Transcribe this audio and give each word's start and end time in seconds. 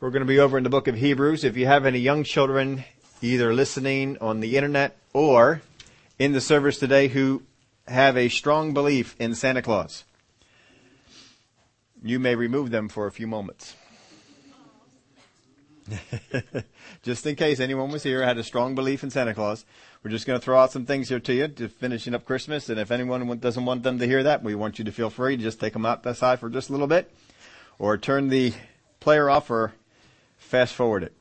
We're 0.00 0.10
going 0.10 0.22
to 0.22 0.26
be 0.26 0.38
over 0.38 0.56
in 0.56 0.62
the 0.62 0.70
book 0.70 0.86
of 0.86 0.94
Hebrews. 0.94 1.42
If 1.42 1.56
you 1.56 1.66
have 1.66 1.84
any 1.84 1.98
young 1.98 2.22
children 2.22 2.84
either 3.20 3.52
listening 3.52 4.16
on 4.20 4.38
the 4.38 4.56
internet 4.56 4.96
or 5.12 5.60
in 6.20 6.30
the 6.30 6.40
service 6.40 6.78
today 6.78 7.08
who 7.08 7.42
have 7.88 8.16
a 8.16 8.28
strong 8.28 8.72
belief 8.72 9.16
in 9.18 9.34
Santa 9.34 9.60
Claus, 9.60 10.04
you 12.00 12.20
may 12.20 12.36
remove 12.36 12.70
them 12.70 12.88
for 12.88 13.08
a 13.08 13.10
few 13.10 13.26
moments. 13.26 13.74
just 17.02 17.26
in 17.26 17.34
case 17.34 17.58
anyone 17.58 17.90
was 17.90 18.04
here 18.04 18.22
had 18.22 18.38
a 18.38 18.44
strong 18.44 18.76
belief 18.76 19.02
in 19.02 19.10
Santa 19.10 19.34
Claus, 19.34 19.64
we're 20.04 20.12
just 20.12 20.28
going 20.28 20.38
to 20.38 20.44
throw 20.44 20.60
out 20.60 20.70
some 20.70 20.86
things 20.86 21.08
here 21.08 21.18
to 21.18 21.34
you 21.34 21.48
to 21.48 21.68
finishing 21.68 22.14
up 22.14 22.24
Christmas. 22.24 22.68
And 22.68 22.78
if 22.78 22.92
anyone 22.92 23.36
doesn't 23.40 23.64
want 23.64 23.82
them 23.82 23.98
to 23.98 24.06
hear 24.06 24.22
that, 24.22 24.44
we 24.44 24.54
want 24.54 24.78
you 24.78 24.84
to 24.84 24.92
feel 24.92 25.10
free 25.10 25.36
to 25.36 25.42
just 25.42 25.58
take 25.58 25.72
them 25.72 25.84
out 25.84 26.04
the 26.04 26.14
side 26.14 26.38
for 26.38 26.48
just 26.48 26.68
a 26.68 26.72
little 26.72 26.86
bit, 26.86 27.12
or 27.80 27.98
turn 27.98 28.28
the 28.28 28.54
player 29.00 29.28
off, 29.28 29.50
or 29.50 29.74
fast 30.48 30.74
forward 30.74 31.02
it. 31.02 31.12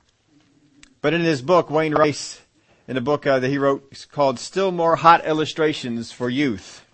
But 1.01 1.13
in 1.13 1.21
his 1.21 1.41
book, 1.41 1.69
Wayne 1.69 1.93
Rice, 1.93 2.41
in 2.87 2.95
a 2.95 3.01
book 3.01 3.27
uh, 3.27 3.39
that 3.39 3.49
he 3.49 3.57
wrote 3.57 4.07
called 4.09 4.39
Still 4.39 4.71
More 4.71 4.95
Hot 4.95 5.25
Illustrations 5.25 6.13
for 6.13 6.29
Youth, 6.29 6.85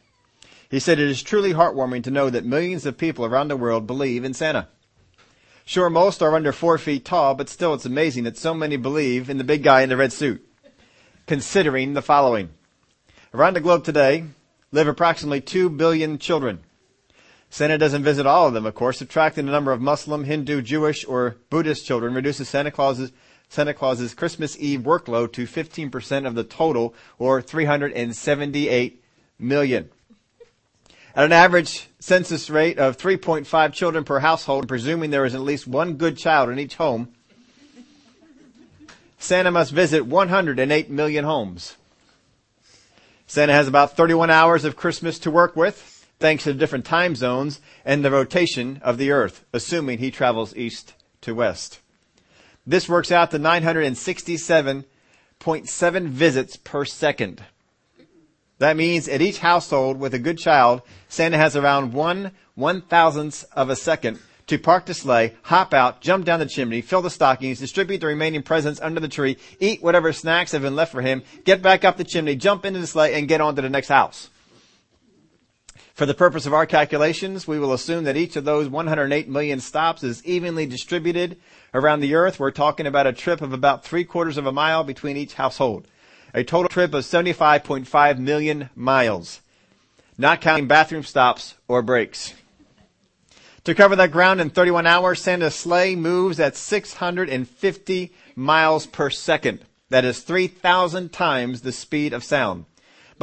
he 0.70 0.80
said 0.80 1.00
it 1.00 1.08
is 1.08 1.22
truly 1.22 1.54
heartwarming 1.54 2.04
to 2.06 2.12
know 2.12 2.32
that 2.32 2.44
millions 2.44 2.88
of 2.88 2.98
people 2.98 3.24
around 3.24 3.50
the 3.50 3.56
world 3.56 3.86
believe 3.86 4.24
in 4.24 4.34
Santa. 4.34 4.68
Sure, 5.64 5.92
most 5.92 6.24
are 6.24 6.36
under 6.36 6.52
four 6.52 6.80
feet 6.80 7.06
tall, 7.06 7.36
but 7.36 7.50
still 7.50 7.76
it's 7.76 7.86
amazing 7.86 8.24
that 8.24 8.38
so 8.38 8.56
many 8.56 8.78
believe 8.78 9.30
in 9.30 9.38
the 9.38 9.44
big 9.44 9.62
guy 9.62 9.82
in 9.82 9.90
the 9.90 9.96
red 9.96 10.12
suit. 10.12 10.44
Considering 11.28 11.94
the 11.94 12.02
following. 12.02 12.50
Around 13.32 13.54
the 13.56 13.62
globe 13.62 13.84
today 13.84 14.26
live 14.72 14.88
approximately 14.88 15.40
2 15.40 15.70
billion 15.70 16.18
children. 16.18 16.62
Santa 17.54 17.78
doesn't 17.78 18.02
visit 18.02 18.26
all 18.26 18.48
of 18.48 18.56
them, 18.56 18.66
of 18.66 18.74
course. 18.74 18.98
Subtracting 18.98 19.46
the 19.46 19.52
number 19.52 19.72
of 19.72 19.80
Muslim, 19.80 20.24
Hindu, 20.24 20.64
Jewish, 20.64 21.06
or 21.06 21.36
Buddhist 21.52 21.86
children 21.86 22.16
reduces 22.16 22.50
Santa 22.50 22.72
Claus's 22.72 23.12
Santa 23.48 23.76
Claus's 23.76 24.16
Christmas 24.16 24.58
Eve 24.58 24.80
workload 24.80 25.34
to 25.34 25.46
15% 25.46 26.26
of 26.26 26.34
the 26.34 26.44
total, 26.44 26.96
or 27.20 27.44
378 27.44 29.04
million. 29.38 29.92
At 31.16 31.26
an 31.26 31.32
average 31.32 31.90
census 32.00 32.50
rate 32.50 32.80
of 32.80 32.98
3.5 32.98 33.72
children 33.72 34.04
per 34.04 34.18
household, 34.18 34.68
presuming 34.68 35.12
there 35.12 35.24
is 35.24 35.36
at 35.36 35.42
least 35.42 35.68
one 35.68 35.94
good 35.94 36.18
child 36.18 36.50
in 36.50 36.58
each 36.58 36.78
home, 36.78 37.10
Santa 39.20 39.52
must 39.52 39.72
visit 39.72 40.08
108 40.08 40.90
million 40.90 41.24
homes. 41.24 41.78
Santa 43.28 43.54
has 43.54 43.68
about 43.68 43.96
31 43.96 44.32
hours 44.32 44.66
of 44.66 44.76
Christmas 44.76 45.20
to 45.20 45.30
work 45.30 45.56
with 45.56 45.93
thanks 46.24 46.44
to 46.46 46.54
the 46.54 46.58
different 46.58 46.86
time 46.86 47.18
zones 47.18 47.60
and 47.84 48.06
the 48.06 48.10
rotation 48.10 48.80
of 48.82 48.98
the 48.98 49.12
earth, 49.12 49.44
assuming 49.52 49.98
he 49.98 50.10
travels 50.10 50.56
east 50.56 50.94
to 51.20 51.36
west. 51.36 51.82
This 52.66 52.88
works 52.88 53.12
out 53.12 53.32
to 53.32 53.40
967.7 53.40 56.08
visits 56.08 56.56
per 56.56 56.86
second. 56.86 57.44
That 58.60 58.78
means 58.78 59.10
at 59.10 59.22
each 59.22 59.40
household 59.40 60.00
with 60.00 60.14
a 60.14 60.20
good 60.20 60.38
child, 60.38 60.82
Santa 61.10 61.36
has 61.36 61.58
around 61.58 61.92
one 61.92 62.32
one 62.56 62.84
thousandth 62.84 63.44
of 63.52 63.70
a 63.70 63.76
second 63.76 64.18
to 64.48 64.58
park 64.58 64.86
the 64.86 64.94
sleigh, 64.94 65.34
hop 65.42 65.74
out, 65.74 66.00
jump 66.00 66.24
down 66.24 66.40
the 66.40 66.46
chimney, 66.46 66.80
fill 66.80 67.02
the 67.02 67.10
stockings, 67.10 67.60
distribute 67.60 68.00
the 68.00 68.08
remaining 68.08 68.44
presents 68.44 68.80
under 68.80 69.02
the 69.02 69.10
tree, 69.10 69.36
eat 69.60 69.84
whatever 69.84 70.14
snacks 70.14 70.54
have 70.54 70.62
been 70.62 70.78
left 70.78 70.94
for 70.94 71.02
him, 71.02 71.22
get 71.44 71.62
back 71.62 71.84
up 71.84 71.98
the 71.98 72.06
chimney, 72.06 72.38
jump 72.38 72.64
into 72.64 72.80
the 72.80 72.88
sleigh, 72.88 73.14
and 73.14 73.28
get 73.28 73.42
on 73.42 73.58
to 73.58 73.62
the 73.62 73.70
next 73.70 73.90
house. 73.90 74.30
For 75.94 76.08
the 76.08 76.16
purpose 76.16 76.48
of 76.48 76.56
our 76.56 76.66
calculations, 76.66 77.48
we 77.48 77.60
will 77.60 77.72
assume 77.72 78.06
that 78.06 78.18
each 78.18 78.36
of 78.36 78.46
those 78.46 78.68
108 78.68 79.30
million 79.30 79.60
stops 79.60 80.04
is 80.04 80.26
evenly 80.26 80.66
distributed 80.66 81.38
around 81.72 82.00
the 82.00 82.16
earth. 82.16 82.40
We're 82.40 82.50
talking 82.50 82.88
about 82.88 83.06
a 83.06 83.14
trip 83.14 83.42
of 83.42 83.54
about 83.54 83.86
three 83.86 84.04
quarters 84.04 84.38
of 84.38 84.48
a 84.48 84.52
mile 84.52 84.84
between 84.84 85.18
each 85.18 85.36
household. 85.36 85.88
A 86.34 86.44
total 86.44 86.68
trip 86.68 86.96
of 86.96 87.04
75.5 87.04 88.18
million 88.18 88.72
miles. 88.76 89.42
Not 90.18 90.42
counting 90.42 90.68
bathroom 90.68 91.04
stops 91.04 91.54
or 91.68 91.84
breaks. 91.84 92.34
To 93.66 93.76
cover 93.76 93.96
that 93.96 94.12
ground 94.12 94.42
in 94.42 94.50
31 94.50 94.88
hours, 94.88 95.22
Santa's 95.22 95.54
sleigh 95.54 95.96
moves 95.96 96.40
at 96.40 96.56
650 96.56 98.14
miles 98.36 98.88
per 98.88 99.12
second. 99.12 99.64
That 99.90 100.06
is 100.06 100.22
3,000 100.22 101.14
times 101.14 101.62
the 101.62 101.72
speed 101.72 102.14
of 102.14 102.24
sound. 102.24 102.66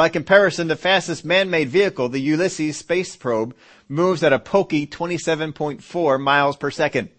By 0.01 0.09
comparison, 0.09 0.69
the 0.69 0.77
fastest 0.77 1.27
man-made 1.27 1.69
vehicle, 1.69 2.09
the 2.09 2.23
Ulysses 2.23 2.79
space 2.79 3.17
probe, 3.17 3.55
moves 3.87 4.23
at 4.23 4.33
a 4.33 4.39
pokey 4.39 4.87
27.4 4.87 6.19
miles 6.19 6.57
per 6.57 6.71
second. 6.71 7.11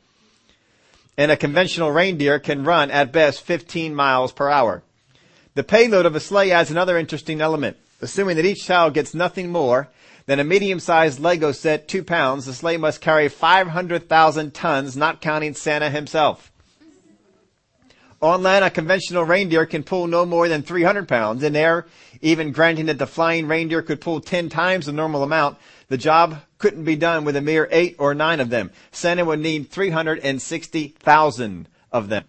And 1.16 1.32
a 1.32 1.38
conventional 1.38 1.92
reindeer 1.92 2.40
can 2.40 2.64
run 2.64 2.90
at 2.90 3.12
best 3.12 3.44
15 3.44 3.94
miles 3.94 4.32
per 4.32 4.50
hour. 4.50 4.82
The 5.54 5.64
payload 5.64 6.08
of 6.08 6.16
a 6.16 6.20
sleigh 6.20 6.50
adds 6.50 6.72
another 6.72 6.98
interesting 6.98 7.40
element. 7.40 7.78
Assuming 8.02 8.38
that 8.38 8.46
each 8.46 8.66
child 8.66 8.96
gets 8.96 9.14
nothing 9.14 9.52
more 9.52 9.88
than 10.26 10.40
a 10.40 10.44
medium-sized 10.44 11.20
Lego 11.20 11.52
set, 11.52 11.88
two 11.88 12.04
pounds, 12.04 12.48
the 12.48 12.54
sleigh 12.56 12.78
must 12.78 13.00
carry 13.00 13.30
500,000 13.30 14.56
tons, 14.56 14.98
not 14.98 15.22
counting 15.22 15.54
Santa 15.54 15.92
himself. 15.92 16.52
On 18.24 18.44
land, 18.44 18.64
a 18.64 18.70
conventional 18.70 19.24
reindeer 19.24 19.66
can 19.66 19.82
pull 19.84 20.06
no 20.06 20.28
more 20.28 20.48
than 20.48 20.62
300 20.62 21.08
pounds. 21.08 21.42
In 21.42 21.56
air, 21.56 21.88
even 22.22 22.52
granting 22.52 22.86
that 22.88 22.98
the 22.98 23.08
flying 23.08 23.48
reindeer 23.48 23.82
could 23.82 24.02
pull 24.02 24.22
10 24.22 24.50
times 24.50 24.86
the 24.86 24.92
normal 24.92 25.24
amount, 25.24 25.58
the 25.88 25.98
job 25.98 26.42
couldn't 26.58 26.84
be 26.84 26.96
done 26.96 27.26
with 27.26 27.36
a 27.36 27.42
mere 27.42 27.68
eight 27.72 27.96
or 28.00 28.14
nine 28.14 28.40
of 28.40 28.50
them. 28.50 28.72
Santa 28.92 29.26
would 29.26 29.40
need 29.40 29.70
360,000 29.70 31.68
of 31.92 32.10
them. 32.10 32.26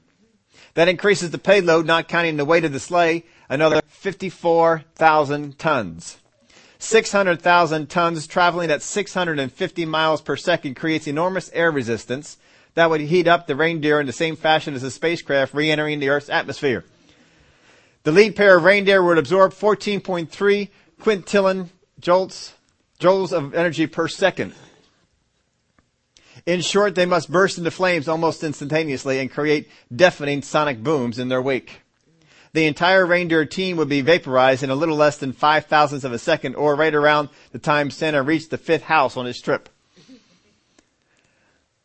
That 0.75 0.89
increases 0.89 1.31
the 1.31 1.39
payload, 1.39 1.87
not 1.87 2.09
counting 2.09 2.39
the 2.39 2.45
weight 2.45 2.65
of 2.65 2.73
the 2.73 2.81
sleigh, 2.81 3.25
another 3.49 3.83
54,000 3.87 5.59
tons. 5.59 6.17
600,000 6.79 7.89
tons 7.89 8.27
traveling 8.27 8.71
at 8.71 8.83
650 8.83 9.85
miles 9.85 10.21
per 10.21 10.37
second 10.37 10.75
creates 10.75 11.07
enormous 11.07 11.51
air 11.53 11.71
resistance 11.71 12.39
that 12.75 12.91
would 12.91 13.03
heat 13.03 13.29
up 13.29 13.47
the 13.47 13.55
reindeer 13.55 14.01
in 14.01 14.07
the 14.07 14.13
same 14.13 14.35
fashion 14.35 14.75
as 14.75 14.83
a 14.83 14.91
spacecraft 14.91 15.55
re-entering 15.55 16.01
the 16.01 16.09
Earth's 16.09 16.31
atmosphere. 16.31 16.85
The 18.05 18.13
lead 18.13 18.35
pair 18.35 18.57
of 18.57 18.65
reindeer 18.65 19.03
would 19.03 19.19
absorb 19.19 19.53
14.3 19.53 20.69
quintillion 21.01 21.69
jolts, 22.01 22.55
joules 22.99 23.33
of 23.33 23.55
energy 23.55 23.87
per 23.87 24.09
second. 24.09 24.55
In 26.47 26.61
short, 26.61 26.97
they 26.97 27.07
must 27.07 27.31
burst 27.31 27.59
into 27.59 27.71
flames 27.71 28.09
almost 28.09 28.43
instantaneously 28.43 29.21
and 29.21 29.31
create 29.31 29.71
deafening 29.95 30.43
sonic 30.43 30.83
booms 30.83 31.19
in 31.21 31.29
their 31.29 31.43
wake. 31.43 31.83
The 32.53 32.67
entire 32.67 33.07
reindeer 33.07 33.47
team 33.47 33.77
would 33.77 33.89
be 33.89 34.01
vaporized 34.01 34.63
in 34.63 34.71
a 34.71 34.75
little 34.75 34.97
less 34.97 35.19
than 35.19 35.33
five 35.33 35.67
thousandths 35.67 36.05
of 36.05 36.13
a 36.13 36.19
second 36.19 36.57
or 36.57 36.75
right 36.75 36.95
around 36.95 37.29
the 37.53 37.59
time 37.59 37.91
Santa 37.91 38.23
reached 38.23 38.51
the 38.51 38.59
fifth 38.59 38.83
house 38.83 39.17
on 39.17 39.27
his 39.27 39.41
trip. 39.41 39.69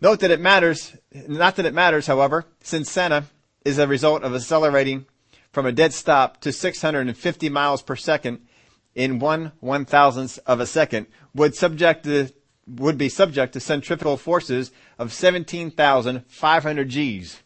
Note 0.02 0.20
that 0.20 0.32
it 0.32 0.40
matters, 0.40 0.96
not 1.14 1.56
that 1.56 1.66
it 1.66 1.74
matters, 1.74 2.08
however, 2.08 2.46
since 2.62 2.92
Santa 2.92 3.26
is 3.64 3.78
a 3.78 3.88
result 3.88 4.24
of 4.24 4.36
accelerating 4.36 5.06
from 5.58 5.66
a 5.66 5.72
dead 5.72 5.92
stop 5.92 6.40
to 6.40 6.52
650 6.52 7.50
miles 7.50 7.82
per 7.82 7.96
second 7.96 8.46
in 8.94 9.18
one 9.18 9.52
one 9.60 9.86
thousandth 9.86 10.38
of 10.46 10.60
a 10.60 10.68
second 10.68 11.08
would 11.34 11.56
subject 11.56 12.04
to, 12.04 12.32
would 12.68 12.96
be 12.96 13.10
subject 13.10 13.54
to 13.54 13.60
centrifugal 13.60 14.18
forces 14.18 14.72
of 15.00 15.12
17,500 15.12 16.90
Gs. 16.92 17.42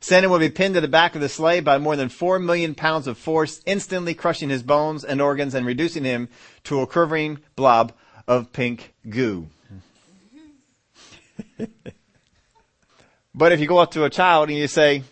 Santa 0.00 0.28
would 0.28 0.40
be 0.40 0.50
pinned 0.50 0.74
to 0.74 0.80
the 0.80 0.88
back 0.88 1.14
of 1.14 1.20
the 1.20 1.28
sleigh 1.28 1.60
by 1.60 1.78
more 1.78 1.94
than 1.94 2.08
4 2.08 2.40
million 2.40 2.74
pounds 2.74 3.06
of 3.06 3.16
force, 3.16 3.60
instantly 3.64 4.12
crushing 4.12 4.48
his 4.48 4.64
bones 4.64 5.04
and 5.04 5.22
organs 5.22 5.54
and 5.54 5.64
reducing 5.64 6.02
him 6.02 6.28
to 6.64 6.80
a 6.80 6.86
quivering 6.88 7.38
blob 7.54 7.92
of 8.26 8.52
pink 8.52 8.92
goo. 9.08 9.46
but 13.32 13.52
if 13.52 13.60
you 13.60 13.68
go 13.68 13.78
up 13.78 13.92
to 13.92 14.02
a 14.02 14.10
child 14.10 14.48
and 14.48 14.58
you 14.58 14.66
say, 14.66 15.04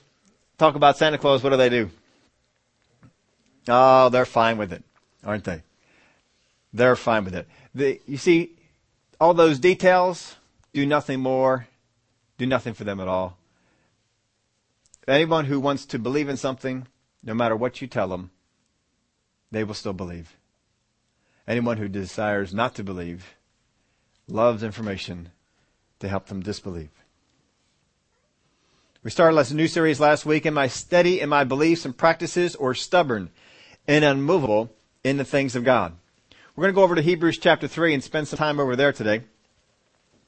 talk 0.61 0.77
about 0.77 0.99
Santa 0.99 1.19
Claus, 1.19 1.43
what 1.43 1.51
do 1.51 1.57
they 1.57 1.71
do? 1.71 1.91
Oh, 3.67 4.11
they're 4.11 4.27
fine 4.27 4.59
with 4.59 4.73
it, 4.73 4.85
aren't 5.25 5.45
they? 5.45 5.63
They're 6.73 6.97
fine 6.97 7.25
with 7.25 7.35
it. 7.35 7.49
The, 7.75 8.01
you 8.07 8.19
see, 8.19 8.57
all 9.19 9.33
those 9.33 9.59
details 9.59 10.37
do 10.73 10.85
nothing 10.85 11.21
more, 11.21 11.67
do 12.37 12.47
nothing 12.47 12.75
for 12.75 12.85
them 12.85 13.01
at 13.01 13.09
all. 13.09 13.39
Anyone 15.09 15.47
who 15.47 15.59
wants 15.59 15.87
to 15.87 15.99
believe 15.99 16.29
in 16.29 16.37
something, 16.37 16.87
no 17.25 17.35
matter 17.35 17.57
what 17.57 17.81
you 17.81 17.89
tell 17.89 18.09
them, 18.09 18.31
they 19.51 19.65
will 19.65 19.75
still 19.75 19.95
believe. 19.95 20.37
Anyone 21.49 21.79
who 21.79 21.89
desires 21.89 22.55
not 22.55 22.75
to 22.75 22.85
believe 22.85 23.35
loves 24.29 24.63
information 24.63 25.31
to 26.01 26.09
help 26.09 26.27
them 26.27 26.43
disbelieve. 26.43 26.91
We 29.03 29.11
started 29.11 29.39
a 29.39 29.55
new 29.55 29.67
series 29.67 29.99
last 29.99 30.27
week. 30.27 30.45
Am 30.45 30.59
I 30.59 30.67
steady 30.67 31.23
in 31.23 31.31
my 31.31 31.43
beliefs 31.43 31.87
and 31.87 31.97
practices 31.97 32.55
or 32.55 32.75
stubborn 32.75 33.31
and 33.89 34.05
unmovable 34.05 34.75
in 35.03 35.17
the 35.17 35.25
things 35.25 35.57
of 35.57 35.65
God? 35.65 35.95
We're 36.55 36.65
going 36.65 36.75
to 36.75 36.77
go 36.77 36.83
over 36.83 36.97
to 36.97 37.01
Hebrews 37.01 37.39
chapter 37.39 37.67
3 37.67 37.95
and 37.95 38.05
spend 38.05 38.29
some 38.29 38.37
time 38.37 38.61
over 38.61 38.77
there 38.77 38.93
today. 38.93 39.23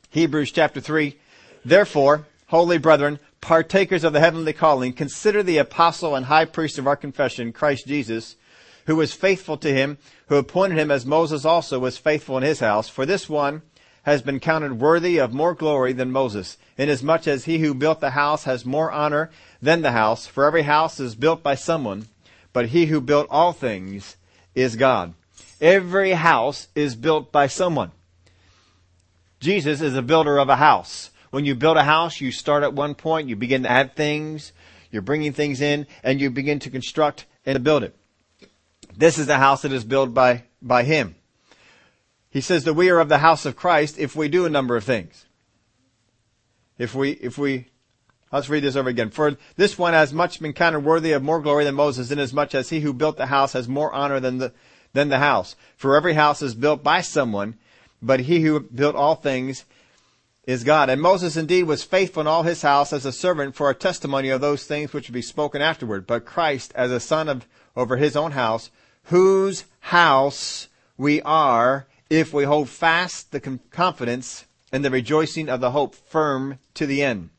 Hebrews 0.09 0.53
chapter 0.53 0.81
3. 0.81 1.19
Therefore, 1.67 2.27
holy 2.47 2.79
brethren, 2.79 3.19
partakers 3.43 4.05
of 4.05 4.15
the 4.15 4.21
heavenly 4.21 4.55
calling, 4.55 4.95
consider 4.95 5.43
the 5.43 5.59
apostle 5.59 6.15
and 6.15 6.25
high 6.25 6.47
priest 6.47 6.79
of 6.79 6.87
our 6.87 6.97
confession, 6.97 7.53
Christ 7.53 7.87
Jesus, 7.87 8.37
who 8.87 8.97
was 8.97 9.13
faithful 9.13 9.59
to 9.59 9.71
him, 9.71 9.99
who 10.29 10.37
appointed 10.37 10.79
him 10.79 10.91
as 10.91 11.05
Moses 11.05 11.45
also 11.45 11.79
was 11.79 11.99
faithful 11.99 12.39
in 12.39 12.43
his 12.43 12.61
house. 12.61 12.89
For 12.89 13.05
this 13.05 13.29
one 13.29 13.61
has 14.03 14.23
been 14.23 14.41
counted 14.41 14.81
worthy 14.81 15.19
of 15.19 15.33
more 15.33 15.55
glory 15.55 15.93
than 15.93 16.11
Moses, 16.11 16.57
inasmuch 16.77 17.27
as 17.27 17.45
he 17.45 17.59
who 17.59 17.75
built 17.75 18.01
the 18.01 18.11
house 18.11 18.45
has 18.45 18.65
more 18.65 18.91
honor 18.91 19.31
than 19.61 19.83
the 19.83 19.93
house. 19.93 20.27
For 20.27 20.45
every 20.45 20.63
house 20.63 20.99
is 20.99 21.15
built 21.15 21.43
by 21.43 21.55
someone, 21.55 22.09
but 22.53 22.69
he 22.69 22.87
who 22.87 23.01
built 23.01 23.27
all 23.31 23.53
things 23.53 24.17
is 24.55 24.77
God. 24.77 25.15
Every 25.61 26.13
house 26.13 26.69
is 26.75 26.97
built 26.97 27.31
by 27.31 27.47
someone. 27.47 27.93
Jesus 29.39 29.81
is 29.81 29.97
a 29.97 30.03
builder 30.03 30.39
of 30.39 30.49
a 30.49 30.57
house. 30.57 31.11
When 31.31 31.45
you 31.45 31.55
build 31.55 31.77
a 31.77 31.85
house, 31.85 32.21
you 32.21 32.31
start 32.31 32.63
at 32.63 32.75
one 32.75 32.95
point, 32.95 33.29
you 33.29 33.37
begin 33.37 33.63
to 33.63 33.71
add 33.71 33.97
things, 33.97 34.53
you're 34.91 35.03
bringing 35.03 35.33
things 35.33 35.61
in, 35.61 35.87
and 36.03 36.21
you 36.21 36.31
begin 36.31 36.59
to 36.61 36.71
construct 36.71 37.27
and 37.47 37.57
to 37.57 37.61
build 37.61 37.85
it. 37.85 37.97
This 38.97 39.19
is 39.19 39.27
the 39.27 39.39
house 39.39 39.63
that 39.63 39.73
is 39.73 39.85
built 39.85 40.13
by, 40.13 40.45
by 40.61 40.83
Him. 40.83 41.15
He 42.33 42.41
says 42.41 42.65
that 42.65 42.73
we 42.73 42.89
are 42.89 42.99
of 42.99 43.11
the 43.11 43.19
house 43.19 43.45
of 43.45 43.57
Christ 43.57 43.99
if 43.99 44.17
we 44.17 44.27
do 44.27 44.47
a 44.47 44.51
number 44.51 44.75
of 44.75 44.85
things. 44.85 45.27
If 46.79 46.95
we, 46.95 47.11
if 47.11 47.37
we, 47.37 47.67
let's 48.33 48.49
read 48.49 48.65
this 48.65 48.75
over 48.75 48.89
again. 48.89 49.11
For 49.11 49.37
this 49.57 49.77
one 49.77 49.93
has 49.93 50.15
much 50.15 50.41
been 50.41 50.55
counted 50.55 50.81
worthy 50.81 51.13
of 51.13 51.23
more 51.23 51.43
glory 51.43 51.65
than 51.65 51.75
Moses, 51.75 52.11
inasmuch 52.11 52.55
as 52.55 52.71
he 52.71 52.81
who 52.81 52.95
built 52.95 53.19
the 53.19 53.27
house 53.27 53.53
has 53.53 53.69
more 53.69 53.93
honor 53.93 54.19
than 54.19 54.39
the, 54.39 54.55
than 54.95 55.11
the 55.11 55.19
house. 55.19 55.57
For 55.77 55.95
every 55.95 56.15
house 56.15 56.41
is 56.41 56.55
built 56.55 56.83
by 56.83 57.03
someone, 57.03 57.59
but 58.01 58.21
he 58.21 58.41
who 58.41 58.61
built 58.61 58.97
all 58.97 59.15
things 59.15 59.67
is 60.47 60.65
God. 60.65 60.89
And 60.89 61.03
Moses 61.03 61.37
indeed 61.37 61.65
was 61.65 61.85
faithful 61.85 62.23
in 62.23 62.27
all 62.27 62.45
his 62.45 62.63
house 62.63 62.95
as 62.95 63.05
a 63.05 63.13
servant 63.13 63.55
for 63.55 63.69
a 63.69 63.75
testimony 63.75 64.31
of 64.31 64.41
those 64.41 64.65
things 64.65 64.95
which 64.95 65.09
would 65.09 65.15
be 65.15 65.21
spoken 65.21 65.61
afterward. 65.61 66.07
But 66.07 66.25
Christ 66.25 66.73
as 66.75 66.91
a 66.91 66.99
son 66.99 67.29
of, 67.29 67.47
over 67.77 67.99
his 67.99 68.17
own 68.17 68.33
house, 68.33 68.71
whose 69.05 69.67
house 69.81 70.69
we 70.97 71.21
are 71.21 71.87
if 72.13 72.35
we 72.35 72.45
hold 72.45 72.69
fast 72.69 73.33
the 73.33 73.41
confidence 73.71 74.45
and 74.71 74.85
the 74.85 74.91
rejoicing 74.91 75.49
of 75.49 75.63
the 75.63 75.71
hope 75.71 75.95
firm 75.95 76.59
to 76.75 76.85
the 76.85 77.03
end. 77.03 77.31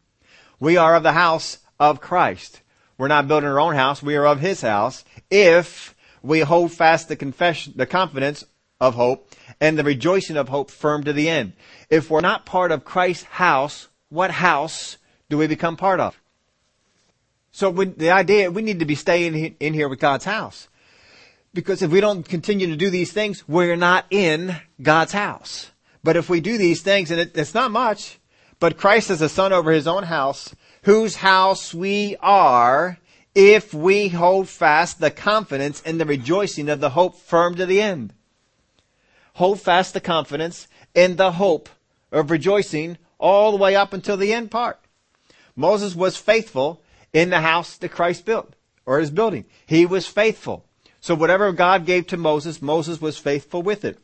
We 0.60 0.78
are 0.78 0.96
of 0.96 1.04
the 1.04 1.12
house 1.12 1.60
of 1.80 2.02
Christ. 2.02 2.62
We're 2.98 3.08
not 3.08 3.28
building 3.28 3.50
our 3.50 3.60
own 3.60 3.75
house. 3.75 4.02
We 4.02 4.16
are 4.16 4.25
of 4.25 4.40
his 4.40 4.62
house. 4.62 5.06
If 5.30 5.94
we 6.24 6.40
hold 6.40 6.72
fast 6.72 7.08
the 7.08 7.16
confession, 7.16 7.74
the 7.75 7.86
confidence 7.86 8.44
of 8.80 8.96
hope 8.96 9.30
and 9.62 9.78
the 9.78 9.84
rejoicing 9.84 10.38
of 10.38 10.50
hope 10.50 10.72
firm 10.72 11.04
to 11.04 11.14
the 11.14 11.30
end. 11.30 11.54
If 11.92 12.10
we're 12.10 12.22
not 12.22 12.48
part 12.48 12.72
of 12.72 12.84
Christ's 12.84 13.25
house, 13.25 13.90
what 14.10 14.31
house 14.31 14.98
do 15.30 15.38
we 15.38 15.46
become 15.46 15.78
part 15.78 16.00
of? 16.00 16.20
So 17.52 17.72
the 17.72 18.10
idea, 18.10 18.50
we 18.50 18.64
need 18.64 18.80
to 18.80 18.86
be 18.86 18.96
staying 18.96 19.56
in 19.60 19.75
here 19.75 19.88
with 19.88 20.00
God's 20.00 20.25
house. 20.25 20.68
Because 21.54 21.82
if 21.82 21.92
we 21.92 22.02
don't 22.02 22.28
continue 22.28 22.68
to 22.68 22.76
do 22.76 22.90
these 22.90 23.12
things, 23.12 23.48
we're 23.48 23.76
not 23.76 24.06
in 24.10 24.56
God's 24.82 25.12
house. 25.12 25.72
But 26.04 26.18
if 26.18 26.30
we 26.30 26.42
do 26.42 26.58
these 26.58 26.82
things, 26.82 27.12
and 27.12 27.20
it, 27.20 27.38
it's 27.38 27.54
not 27.54 27.72
much, 27.72 28.20
but 28.60 28.78
Christ 28.78 29.10
is 29.10 29.22
a 29.22 29.30
son 29.30 29.54
over 29.54 29.72
his 29.72 29.88
own 29.88 30.04
house, 30.04 30.56
whose 30.84 31.18
house 31.18 31.74
we 31.74 32.18
are, 32.22 32.98
if 33.36 33.74
we 33.74 34.10
hold 34.10 34.50
fast 34.50 35.00
the 35.00 35.12
confidence 35.12 35.82
and 35.86 36.00
the 36.00 36.06
rejoicing 36.06 36.70
of 36.70 36.80
the 36.80 36.92
hope 36.92 37.18
firm 37.18 37.56
to 37.56 37.66
the 37.66 37.82
end. 37.82 38.14
Hold 39.36 39.60
fast 39.60 39.94
the 39.94 40.00
confidence 40.00 40.68
and 40.96 41.18
the 41.18 41.34
hope 41.34 41.70
of 42.12 42.30
rejoicing 42.30 42.98
all 43.18 43.52
the 43.52 43.58
way 43.58 43.76
up 43.76 43.94
until 43.94 44.18
the 44.18 44.34
end 44.34 44.52
part. 44.52 44.80
Moses 45.56 45.96
was 45.96 46.18
faithful 46.18 46.82
in 47.12 47.30
the 47.30 47.42
house 47.42 47.78
that 47.78 47.90
Christ 47.90 48.26
built, 48.26 48.56
or 48.86 49.00
is 49.00 49.12
building. 49.12 49.46
He 49.66 49.86
was 49.86 50.08
faithful. 50.08 50.66
So 51.04 51.16
whatever 51.16 51.52
God 51.52 51.86
gave 51.86 52.08
to 52.08 52.18
Moses, 52.18 52.62
Moses 52.62 53.02
was 53.02 53.18
faithful 53.18 53.62
with 53.62 53.84
it. 53.84 54.00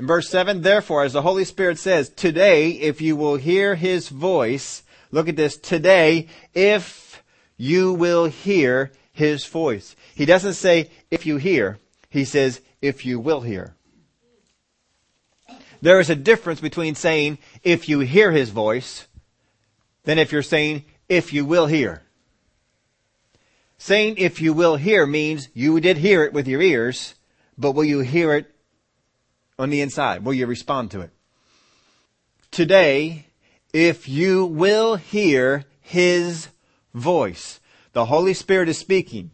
In 0.00 0.08
verse 0.08 0.28
7, 0.28 0.62
therefore, 0.62 1.04
as 1.04 1.12
the 1.12 1.22
Holy 1.22 1.44
Spirit 1.44 1.78
says, 1.78 2.08
today, 2.08 2.70
if 2.70 3.00
you 3.00 3.14
will 3.14 3.36
hear 3.36 3.76
his 3.76 4.08
voice, 4.08 4.82
look 5.12 5.28
at 5.28 5.36
this, 5.36 5.56
today, 5.56 6.26
if 6.52 7.22
you 7.56 7.92
will 7.92 8.24
hear 8.24 8.90
his 9.12 9.46
voice. 9.46 9.94
He 10.12 10.24
doesn't 10.24 10.54
say, 10.54 10.90
if 11.08 11.24
you 11.24 11.36
hear, 11.36 11.78
he 12.08 12.24
says, 12.24 12.60
if 12.82 13.06
you 13.06 13.20
will 13.20 13.42
hear. 13.42 13.76
There 15.80 16.00
is 16.00 16.10
a 16.10 16.16
difference 16.16 16.60
between 16.60 16.96
saying, 16.96 17.38
if 17.62 17.88
you 17.88 18.00
hear 18.00 18.32
his 18.32 18.50
voice, 18.50 19.06
than 20.02 20.18
if 20.18 20.32
you're 20.32 20.42
saying, 20.42 20.84
if 21.08 21.32
you 21.32 21.44
will 21.44 21.66
hear. 21.66 22.02
Saying 23.82 24.16
if 24.18 24.42
you 24.42 24.52
will 24.52 24.76
hear 24.76 25.06
means 25.06 25.48
you 25.54 25.80
did 25.80 25.96
hear 25.96 26.22
it 26.22 26.34
with 26.34 26.46
your 26.46 26.60
ears, 26.60 27.14
but 27.56 27.72
will 27.72 27.82
you 27.82 28.00
hear 28.00 28.34
it 28.34 28.54
on 29.58 29.70
the 29.70 29.80
inside? 29.80 30.22
Will 30.22 30.34
you 30.34 30.46
respond 30.46 30.90
to 30.90 31.00
it? 31.00 31.10
Today, 32.50 33.24
if 33.72 34.06
you 34.06 34.44
will 34.44 34.96
hear 34.96 35.64
His 35.80 36.48
voice, 36.92 37.58
the 37.94 38.04
Holy 38.04 38.34
Spirit 38.34 38.68
is 38.68 38.76
speaking. 38.76 39.30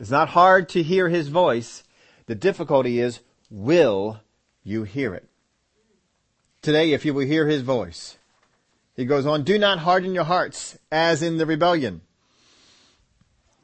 It's 0.00 0.10
not 0.10 0.30
hard 0.30 0.68
to 0.70 0.82
hear 0.82 1.08
His 1.08 1.28
voice. 1.28 1.84
The 2.26 2.34
difficulty 2.34 2.98
is, 2.98 3.20
will 3.48 4.18
you 4.64 4.82
hear 4.82 5.14
it? 5.14 5.28
Today, 6.62 6.90
if 6.90 7.04
you 7.04 7.14
will 7.14 7.26
hear 7.26 7.46
His 7.46 7.62
voice. 7.62 8.18
He 8.96 9.04
goes 9.04 9.24
on, 9.24 9.44
do 9.44 9.56
not 9.56 9.78
harden 9.78 10.14
your 10.14 10.24
hearts 10.24 10.76
as 10.90 11.22
in 11.22 11.38
the 11.38 11.46
rebellion 11.46 12.00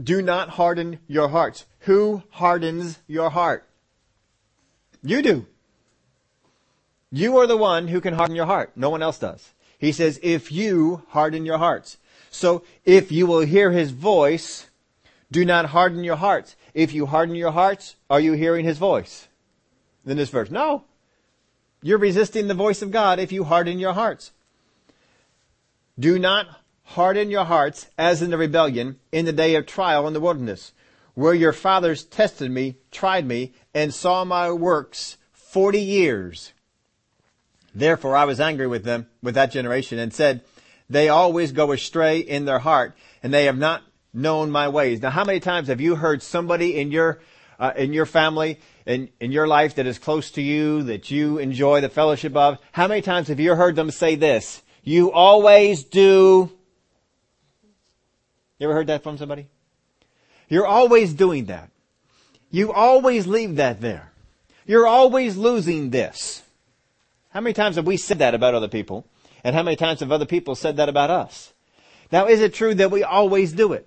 do 0.02 0.22
not 0.22 0.50
harden 0.50 0.98
your 1.06 1.28
hearts. 1.28 1.66
Who 1.80 2.22
hardens 2.30 2.98
your 3.06 3.30
heart? 3.30 3.66
You 5.02 5.22
do. 5.22 5.46
You 7.10 7.36
are 7.38 7.46
the 7.46 7.56
one 7.56 7.88
who 7.88 8.00
can 8.00 8.14
harden 8.14 8.34
your 8.34 8.46
heart. 8.46 8.72
No 8.74 8.90
one 8.90 9.02
else 9.02 9.18
does. 9.18 9.52
He 9.78 9.92
says, 9.92 10.18
if 10.22 10.50
you 10.50 11.02
harden 11.08 11.46
your 11.46 11.58
hearts. 11.58 11.98
So 12.30 12.64
if 12.84 13.12
you 13.12 13.26
will 13.26 13.40
hear 13.40 13.70
his 13.70 13.92
voice, 13.92 14.68
do 15.30 15.44
not 15.44 15.66
harden 15.66 16.02
your 16.02 16.16
hearts. 16.16 16.56
If 16.72 16.92
you 16.92 17.06
harden 17.06 17.36
your 17.36 17.52
hearts, 17.52 17.96
are 18.10 18.18
you 18.18 18.32
hearing 18.32 18.64
his 18.64 18.78
voice? 18.78 19.28
In 20.06 20.16
this 20.16 20.30
verse, 20.30 20.50
no. 20.50 20.84
You're 21.82 21.98
resisting 21.98 22.48
the 22.48 22.54
voice 22.54 22.82
of 22.82 22.90
God 22.90 23.18
if 23.18 23.30
you 23.30 23.44
harden 23.44 23.78
your 23.78 23.92
hearts. 23.92 24.32
Do 25.98 26.18
not 26.18 26.48
harden 26.84 27.30
your 27.30 27.44
hearts 27.44 27.88
as 27.98 28.22
in 28.22 28.30
the 28.30 28.38
rebellion 28.38 28.98
in 29.10 29.24
the 29.24 29.32
day 29.32 29.54
of 29.54 29.66
trial 29.66 30.06
in 30.06 30.12
the 30.12 30.20
wilderness, 30.20 30.72
where 31.14 31.34
your 31.34 31.52
fathers 31.52 32.04
tested 32.04 32.50
me, 32.50 32.76
tried 32.90 33.26
me, 33.26 33.52
and 33.74 33.92
saw 33.92 34.24
my 34.24 34.50
works 34.50 35.16
forty 35.32 35.80
years. 35.80 36.52
Therefore 37.74 38.16
I 38.16 38.24
was 38.24 38.40
angry 38.40 38.66
with 38.66 38.84
them, 38.84 39.06
with 39.22 39.34
that 39.34 39.50
generation, 39.50 39.98
and 39.98 40.12
said, 40.12 40.42
they 40.90 41.08
always 41.08 41.52
go 41.52 41.72
astray 41.72 42.18
in 42.18 42.44
their 42.44 42.58
heart, 42.58 42.96
and 43.22 43.32
they 43.32 43.46
have 43.46 43.56
not 43.58 43.82
known 44.12 44.50
my 44.50 44.68
ways. 44.68 45.00
Now 45.00 45.10
how 45.10 45.24
many 45.24 45.40
times 45.40 45.68
have 45.68 45.80
you 45.80 45.96
heard 45.96 46.22
somebody 46.22 46.78
in 46.78 46.90
your 46.90 47.20
uh, 47.58 47.72
in 47.76 47.92
your 47.92 48.06
family, 48.06 48.60
in, 48.84 49.08
in 49.20 49.30
your 49.30 49.46
life 49.46 49.76
that 49.76 49.86
is 49.86 49.98
close 49.98 50.32
to 50.32 50.42
you, 50.42 50.82
that 50.82 51.10
you 51.10 51.38
enjoy 51.38 51.80
the 51.80 51.88
fellowship 51.88 52.36
of, 52.36 52.58
how 52.72 52.88
many 52.88 53.00
times 53.00 53.28
have 53.28 53.38
you 53.38 53.54
heard 53.54 53.76
them 53.76 53.92
say 53.92 54.16
this? 54.16 54.62
You 54.82 55.12
always 55.12 55.84
do 55.84 56.50
you 58.58 58.66
ever 58.66 58.74
heard 58.74 58.86
that 58.86 59.02
from 59.02 59.18
somebody? 59.18 59.46
You're 60.48 60.66
always 60.66 61.12
doing 61.14 61.46
that. 61.46 61.70
You 62.50 62.72
always 62.72 63.26
leave 63.26 63.56
that 63.56 63.80
there. 63.80 64.12
You're 64.66 64.86
always 64.86 65.36
losing 65.36 65.90
this. 65.90 66.42
How 67.30 67.40
many 67.40 67.52
times 67.52 67.76
have 67.76 67.86
we 67.86 67.96
said 67.96 68.20
that 68.20 68.34
about 68.34 68.54
other 68.54 68.68
people? 68.68 69.06
And 69.42 69.54
how 69.54 69.62
many 69.62 69.76
times 69.76 70.00
have 70.00 70.12
other 70.12 70.24
people 70.24 70.54
said 70.54 70.76
that 70.76 70.88
about 70.88 71.10
us? 71.10 71.52
Now, 72.12 72.26
is 72.26 72.40
it 72.40 72.54
true 72.54 72.74
that 72.74 72.90
we 72.90 73.02
always 73.02 73.52
do 73.52 73.72
it? 73.72 73.86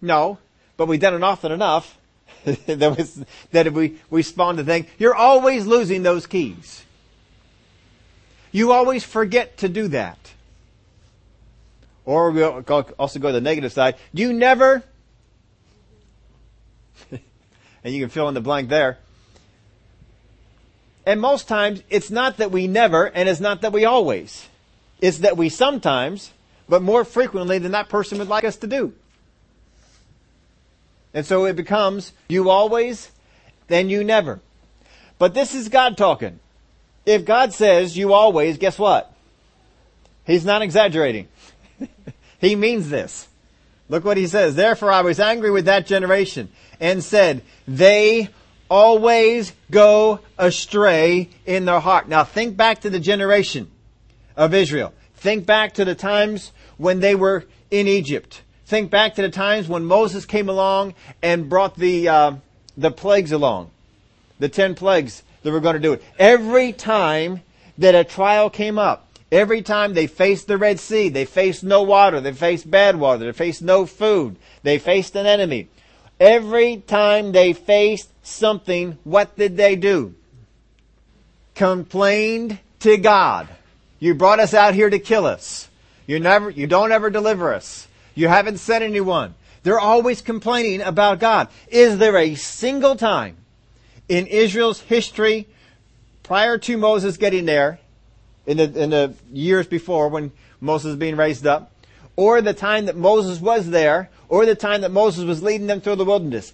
No, 0.00 0.38
but 0.76 0.86
we've 0.86 1.00
done 1.00 1.14
it 1.14 1.22
often 1.22 1.50
enough 1.50 1.96
that, 2.44 2.96
was, 2.96 3.24
that 3.52 3.72
we 3.72 3.98
respond 4.10 4.58
to 4.58 4.64
things. 4.64 4.86
You're 4.98 5.14
always 5.14 5.66
losing 5.66 6.02
those 6.02 6.26
keys. 6.26 6.84
You 8.52 8.72
always 8.72 9.02
forget 9.02 9.56
to 9.58 9.68
do 9.68 9.88
that. 9.88 10.33
Or 12.04 12.30
we'll 12.30 12.64
also 12.98 13.18
go 13.18 13.28
to 13.28 13.32
the 13.32 13.40
negative 13.40 13.72
side. 13.72 13.96
You 14.12 14.32
never, 14.32 14.82
and 17.10 17.94
you 17.94 18.00
can 18.00 18.10
fill 18.10 18.28
in 18.28 18.34
the 18.34 18.40
blank 18.40 18.68
there. 18.68 18.98
And 21.06 21.20
most 21.20 21.48
times, 21.48 21.82
it's 21.90 22.10
not 22.10 22.38
that 22.38 22.50
we 22.50 22.66
never, 22.66 23.06
and 23.06 23.28
it's 23.28 23.40
not 23.40 23.60
that 23.62 23.72
we 23.72 23.84
always. 23.84 24.48
It's 25.00 25.18
that 25.18 25.36
we 25.36 25.48
sometimes, 25.48 26.32
but 26.68 26.82
more 26.82 27.04
frequently 27.04 27.58
than 27.58 27.72
that 27.72 27.88
person 27.88 28.18
would 28.18 28.28
like 28.28 28.44
us 28.44 28.56
to 28.56 28.66
do. 28.66 28.94
And 31.12 31.24
so 31.24 31.44
it 31.44 31.56
becomes, 31.56 32.12
you 32.28 32.50
always, 32.50 33.10
then 33.68 33.88
you 33.88 34.02
never. 34.02 34.40
But 35.18 35.34
this 35.34 35.54
is 35.54 35.68
God 35.68 35.96
talking. 35.96 36.40
If 37.06 37.24
God 37.24 37.52
says 37.52 37.96
you 37.96 38.12
always, 38.12 38.58
guess 38.58 38.78
what? 38.78 39.14
He's 40.26 40.44
not 40.44 40.62
exaggerating. 40.62 41.28
he 42.40 42.56
means 42.56 42.90
this. 42.90 43.28
Look 43.88 44.04
what 44.04 44.16
he 44.16 44.26
says. 44.26 44.54
Therefore 44.54 44.90
I 44.90 45.02
was 45.02 45.20
angry 45.20 45.50
with 45.50 45.66
that 45.66 45.86
generation 45.86 46.48
and 46.80 47.02
said, 47.02 47.42
they 47.68 48.30
always 48.70 49.52
go 49.70 50.20
astray 50.38 51.28
in 51.46 51.64
their 51.64 51.80
heart. 51.80 52.08
Now 52.08 52.24
think 52.24 52.56
back 52.56 52.80
to 52.80 52.90
the 52.90 53.00
generation 53.00 53.70
of 54.36 54.54
Israel. 54.54 54.92
Think 55.16 55.46
back 55.46 55.74
to 55.74 55.84
the 55.84 55.94
times 55.94 56.52
when 56.76 57.00
they 57.00 57.14
were 57.14 57.44
in 57.70 57.86
Egypt. 57.86 58.42
Think 58.66 58.90
back 58.90 59.14
to 59.16 59.22
the 59.22 59.30
times 59.30 59.68
when 59.68 59.84
Moses 59.84 60.24
came 60.24 60.48
along 60.48 60.94
and 61.22 61.48
brought 61.48 61.76
the, 61.76 62.08
uh, 62.08 62.32
the 62.76 62.90
plagues 62.90 63.32
along. 63.32 63.70
The 64.38 64.48
ten 64.48 64.74
plagues 64.74 65.22
that 65.42 65.52
were 65.52 65.60
going 65.60 65.74
to 65.74 65.80
do 65.80 65.92
it. 65.92 66.02
Every 66.18 66.72
time 66.72 67.42
that 67.78 67.94
a 67.94 68.04
trial 68.04 68.50
came 68.50 68.78
up, 68.78 69.06
every 69.34 69.62
time 69.62 69.94
they 69.94 70.06
faced 70.06 70.46
the 70.46 70.56
Red 70.56 70.78
Sea, 70.80 71.08
they 71.08 71.24
faced 71.24 71.64
no 71.64 71.82
water, 71.82 72.20
they 72.20 72.32
faced 72.32 72.70
bad 72.70 72.96
water, 72.96 73.26
they 73.26 73.32
faced 73.32 73.62
no 73.62 73.84
food, 73.84 74.36
they 74.62 74.78
faced 74.78 75.16
an 75.16 75.26
enemy. 75.26 75.68
Every 76.20 76.78
time 76.78 77.32
they 77.32 77.52
faced 77.52 78.10
something, 78.22 78.98
what 79.04 79.36
did 79.36 79.56
they 79.56 79.76
do? 79.76 80.14
Complained 81.54 82.58
to 82.80 82.96
God. 82.96 83.48
You 83.98 84.14
brought 84.14 84.40
us 84.40 84.54
out 84.54 84.74
here 84.74 84.90
to 84.90 84.98
kill 84.98 85.26
us. 85.26 85.68
You 86.06 86.20
never, 86.20 86.50
you 86.50 86.66
don't 86.66 86.92
ever 86.92 87.10
deliver 87.10 87.52
us. 87.52 87.88
You 88.14 88.28
haven't 88.28 88.58
sent 88.58 88.84
anyone. 88.84 89.34
They're 89.62 89.80
always 89.80 90.20
complaining 90.20 90.82
about 90.82 91.18
God. 91.18 91.48
Is 91.68 91.98
there 91.98 92.16
a 92.16 92.34
single 92.34 92.96
time 92.96 93.36
in 94.08 94.26
Israel's 94.26 94.80
history 94.80 95.48
prior 96.22 96.58
to 96.58 96.76
Moses 96.76 97.16
getting 97.16 97.46
there, 97.46 97.80
in 98.46 98.58
the, 98.58 98.82
in 98.82 98.90
the 98.90 99.14
years 99.32 99.66
before 99.66 100.08
when 100.08 100.32
Moses 100.60 100.88
was 100.88 100.96
being 100.96 101.16
raised 101.16 101.46
up, 101.46 101.72
or 102.16 102.40
the 102.40 102.54
time 102.54 102.86
that 102.86 102.96
Moses 102.96 103.40
was 103.40 103.70
there, 103.70 104.10
or 104.28 104.46
the 104.46 104.54
time 104.54 104.82
that 104.82 104.90
Moses 104.90 105.24
was 105.24 105.42
leading 105.42 105.66
them 105.66 105.80
through 105.80 105.96
the 105.96 106.04
wilderness. 106.04 106.52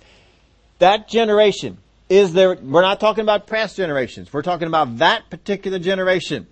That 0.79 1.09
generation 1.09 1.79
is 2.09 2.33
there, 2.33 2.55
we're 2.57 2.83
not 2.83 2.99
talking 3.01 3.23
about 3.23 3.47
past 3.47 3.77
generations, 3.77 4.33
we're 4.33 4.43
talking 4.43 4.69
about 4.69 4.99
that 4.99 5.31
particular 5.31 5.79
generation. 5.79 6.47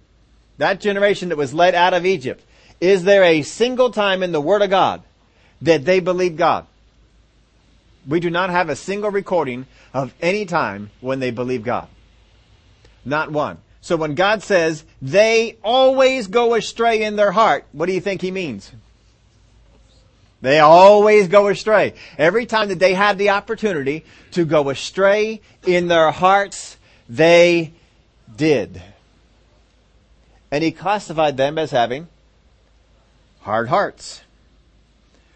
That 0.58 0.80
generation 0.80 1.28
that 1.28 1.38
was 1.38 1.54
led 1.54 1.74
out 1.74 1.94
of 1.94 2.04
Egypt. 2.04 2.44
Is 2.80 3.04
there 3.04 3.24
a 3.24 3.42
single 3.42 3.90
time 3.90 4.22
in 4.22 4.32
the 4.32 4.40
Word 4.40 4.62
of 4.62 4.70
God 4.70 5.02
that 5.62 5.84
they 5.84 6.00
believed 6.00 6.36
God? 6.36 6.66
We 8.06 8.20
do 8.20 8.30
not 8.30 8.50
have 8.50 8.68
a 8.68 8.76
single 8.76 9.10
recording 9.10 9.66
of 9.92 10.14
any 10.20 10.46
time 10.46 10.90
when 11.00 11.20
they 11.20 11.30
believed 11.30 11.64
God. 11.64 11.88
Not 13.04 13.30
one. 13.30 13.58
So 13.88 13.96
when 13.96 14.14
God 14.14 14.42
says 14.42 14.84
they 15.00 15.56
always 15.64 16.26
go 16.26 16.52
astray 16.52 17.04
in 17.04 17.16
their 17.16 17.32
heart, 17.32 17.64
what 17.72 17.86
do 17.86 17.94
you 17.94 18.02
think 18.02 18.20
he 18.20 18.30
means? 18.30 18.70
They 20.42 20.60
always 20.60 21.28
go 21.28 21.48
astray. 21.48 21.94
Every 22.18 22.44
time 22.44 22.68
that 22.68 22.80
they 22.80 22.92
had 22.92 23.16
the 23.16 23.30
opportunity 23.30 24.04
to 24.32 24.44
go 24.44 24.68
astray 24.68 25.40
in 25.66 25.88
their 25.88 26.10
hearts, 26.10 26.76
they 27.08 27.72
did. 28.36 28.82
And 30.50 30.62
he 30.62 30.70
classified 30.70 31.38
them 31.38 31.56
as 31.56 31.70
having 31.70 32.08
hard 33.40 33.70
hearts. 33.70 34.20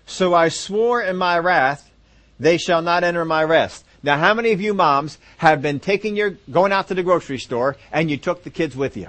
So 0.04 0.34
I 0.34 0.48
swore 0.48 1.00
in 1.00 1.16
my 1.16 1.38
wrath, 1.38 1.90
they 2.38 2.58
shall 2.58 2.82
not 2.82 3.02
enter 3.02 3.24
my 3.24 3.44
rest. 3.44 3.86
Now, 4.02 4.18
how 4.18 4.34
many 4.34 4.50
of 4.52 4.60
you 4.60 4.74
moms 4.74 5.18
have 5.38 5.62
been 5.62 5.78
taking 5.78 6.16
your, 6.16 6.30
going 6.50 6.72
out 6.72 6.88
to 6.88 6.94
the 6.94 7.04
grocery 7.04 7.38
store 7.38 7.76
and 7.92 8.10
you 8.10 8.16
took 8.16 8.42
the 8.42 8.50
kids 8.50 8.74
with 8.74 8.96
you? 8.96 9.08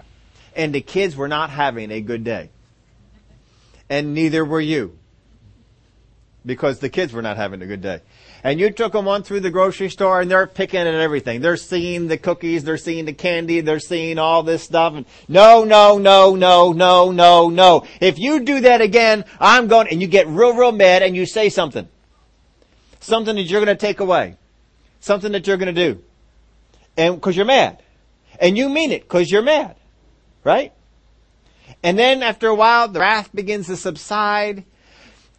And 0.56 0.74
the 0.74 0.82
kids 0.82 1.16
were 1.16 1.28
not 1.28 1.50
having 1.50 1.92
a 1.92 2.00
good 2.00 2.24
day. 2.24 2.50
And 3.90 4.14
neither 4.14 4.46
were 4.46 4.62
you. 4.62 4.98
Because 6.46 6.80
the 6.80 6.90
kids 6.90 7.12
were 7.12 7.22
not 7.22 7.38
having 7.38 7.62
a 7.62 7.66
good 7.66 7.82
day. 7.82 8.02
And 8.44 8.60
you 8.60 8.70
took 8.70 8.92
them 8.92 9.08
on 9.08 9.24
through 9.24 9.40
the 9.40 9.50
grocery 9.50 9.90
store 9.90 10.20
and 10.20 10.30
they're 10.30 10.46
picking 10.46 10.82
at 10.82 10.88
everything. 10.88 11.42
They're 11.42 11.58
seeing 11.58 12.08
the 12.08 12.18
cookies, 12.18 12.66
they're 12.66 12.78
seeing 12.78 13.06
the 13.06 13.14
candy, 13.14 13.62
they're 13.62 13.80
seeing 13.80 14.20
all 14.20 14.44
this 14.44 14.64
stuff. 14.64 14.94
And 14.94 15.06
no, 15.28 15.64
no, 15.64 15.98
no, 15.98 16.36
no, 16.36 16.74
no, 16.74 17.12
no, 17.12 17.50
no. 17.50 17.88
If 18.02 18.20
you 18.20 18.42
do 18.42 18.60
that 18.62 18.82
again, 18.82 19.24
I'm 19.40 19.68
going, 19.68 19.88
and 19.88 20.02
you 20.02 20.08
get 20.08 20.28
real, 20.28 20.54
real 20.54 20.74
mad 20.74 21.02
and 21.02 21.16
you 21.16 21.26
say 21.26 21.50
something. 21.50 21.88
Something 23.00 23.38
that 23.38 23.44
you're 23.44 23.64
going 23.64 23.76
to 23.76 23.82
take 23.82 24.02
away 24.02 24.36
something 25.04 25.34
that 25.34 25.46
you're 25.46 25.58
going 25.58 25.74
to 25.74 25.94
do. 25.94 26.02
And 26.98 27.16
because 27.16 27.36
you're 27.36 27.46
mad. 27.46 27.84
And 28.40 28.58
you 28.58 28.70
mean 28.70 28.92
it 28.92 29.04
because 29.04 29.30
you're 29.30 29.42
mad. 29.42 29.76
Right? 30.44 30.72
And 31.84 32.00
then 32.00 32.24
after 32.24 32.48
a 32.48 32.56
while, 32.56 32.88
the 32.88 33.02
wrath 33.02 33.30
begins 33.36 33.68
to 33.68 33.76
subside 33.76 34.64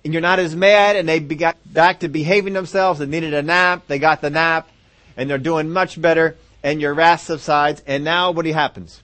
and 0.05 0.13
you're 0.13 0.23
not 0.23 0.39
as 0.39 0.55
mad 0.55 0.97
and 0.97 1.09
they 1.09 1.19
got 1.21 1.57
back 1.65 2.01
to 2.01 2.09
behaving 2.09 2.53
themselves. 2.53 2.99
They 2.99 3.07
needed 3.07 3.33
a 3.33 3.43
nap. 3.43 3.85
They 3.87 3.99
got 3.99 4.21
the 4.21 4.31
nap 4.31 4.69
and 5.17 5.31
they're 5.31 5.39
doing 5.39 5.71
much 5.71 6.01
better 6.01 6.37
and 6.63 6.81
your 6.81 6.93
wrath 6.93 7.23
subsides. 7.23 7.83
And 7.87 8.05
now 8.05 8.33
what 8.33 8.45
happens? 8.47 9.03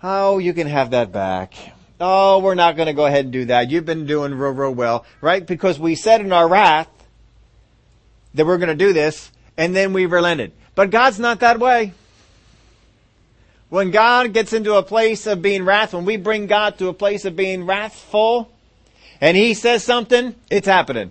Oh, 0.00 0.38
you 0.38 0.54
can 0.54 0.68
have 0.68 0.92
that 0.92 1.10
back. 1.10 1.54
Oh, 2.00 2.38
we're 2.38 2.54
not 2.54 2.76
going 2.76 2.86
to 2.86 2.92
go 2.92 3.06
ahead 3.06 3.24
and 3.24 3.32
do 3.32 3.46
that. 3.46 3.70
You've 3.70 3.84
been 3.84 4.06
doing 4.06 4.34
real, 4.34 4.52
real 4.52 4.72
well, 4.72 5.04
right? 5.20 5.44
Because 5.44 5.80
we 5.80 5.96
said 5.96 6.20
in 6.20 6.32
our 6.32 6.48
wrath, 6.48 6.88
that 8.34 8.46
we're 8.46 8.58
going 8.58 8.68
to 8.68 8.74
do 8.74 8.92
this, 8.92 9.30
and 9.56 9.74
then 9.74 9.92
we 9.92 10.06
relented. 10.06 10.52
But 10.74 10.90
God's 10.90 11.18
not 11.18 11.40
that 11.40 11.58
way. 11.58 11.92
When 13.68 13.90
God 13.90 14.32
gets 14.32 14.52
into 14.52 14.74
a 14.74 14.82
place 14.82 15.26
of 15.26 15.42
being 15.42 15.64
wrathful, 15.64 16.00
when 16.00 16.06
we 16.06 16.16
bring 16.16 16.46
God 16.46 16.78
to 16.78 16.88
a 16.88 16.94
place 16.94 17.24
of 17.24 17.36
being 17.36 17.66
wrathful, 17.66 18.50
and 19.20 19.36
He 19.36 19.54
says 19.54 19.84
something, 19.84 20.34
it's 20.50 20.66
happening. 20.66 21.10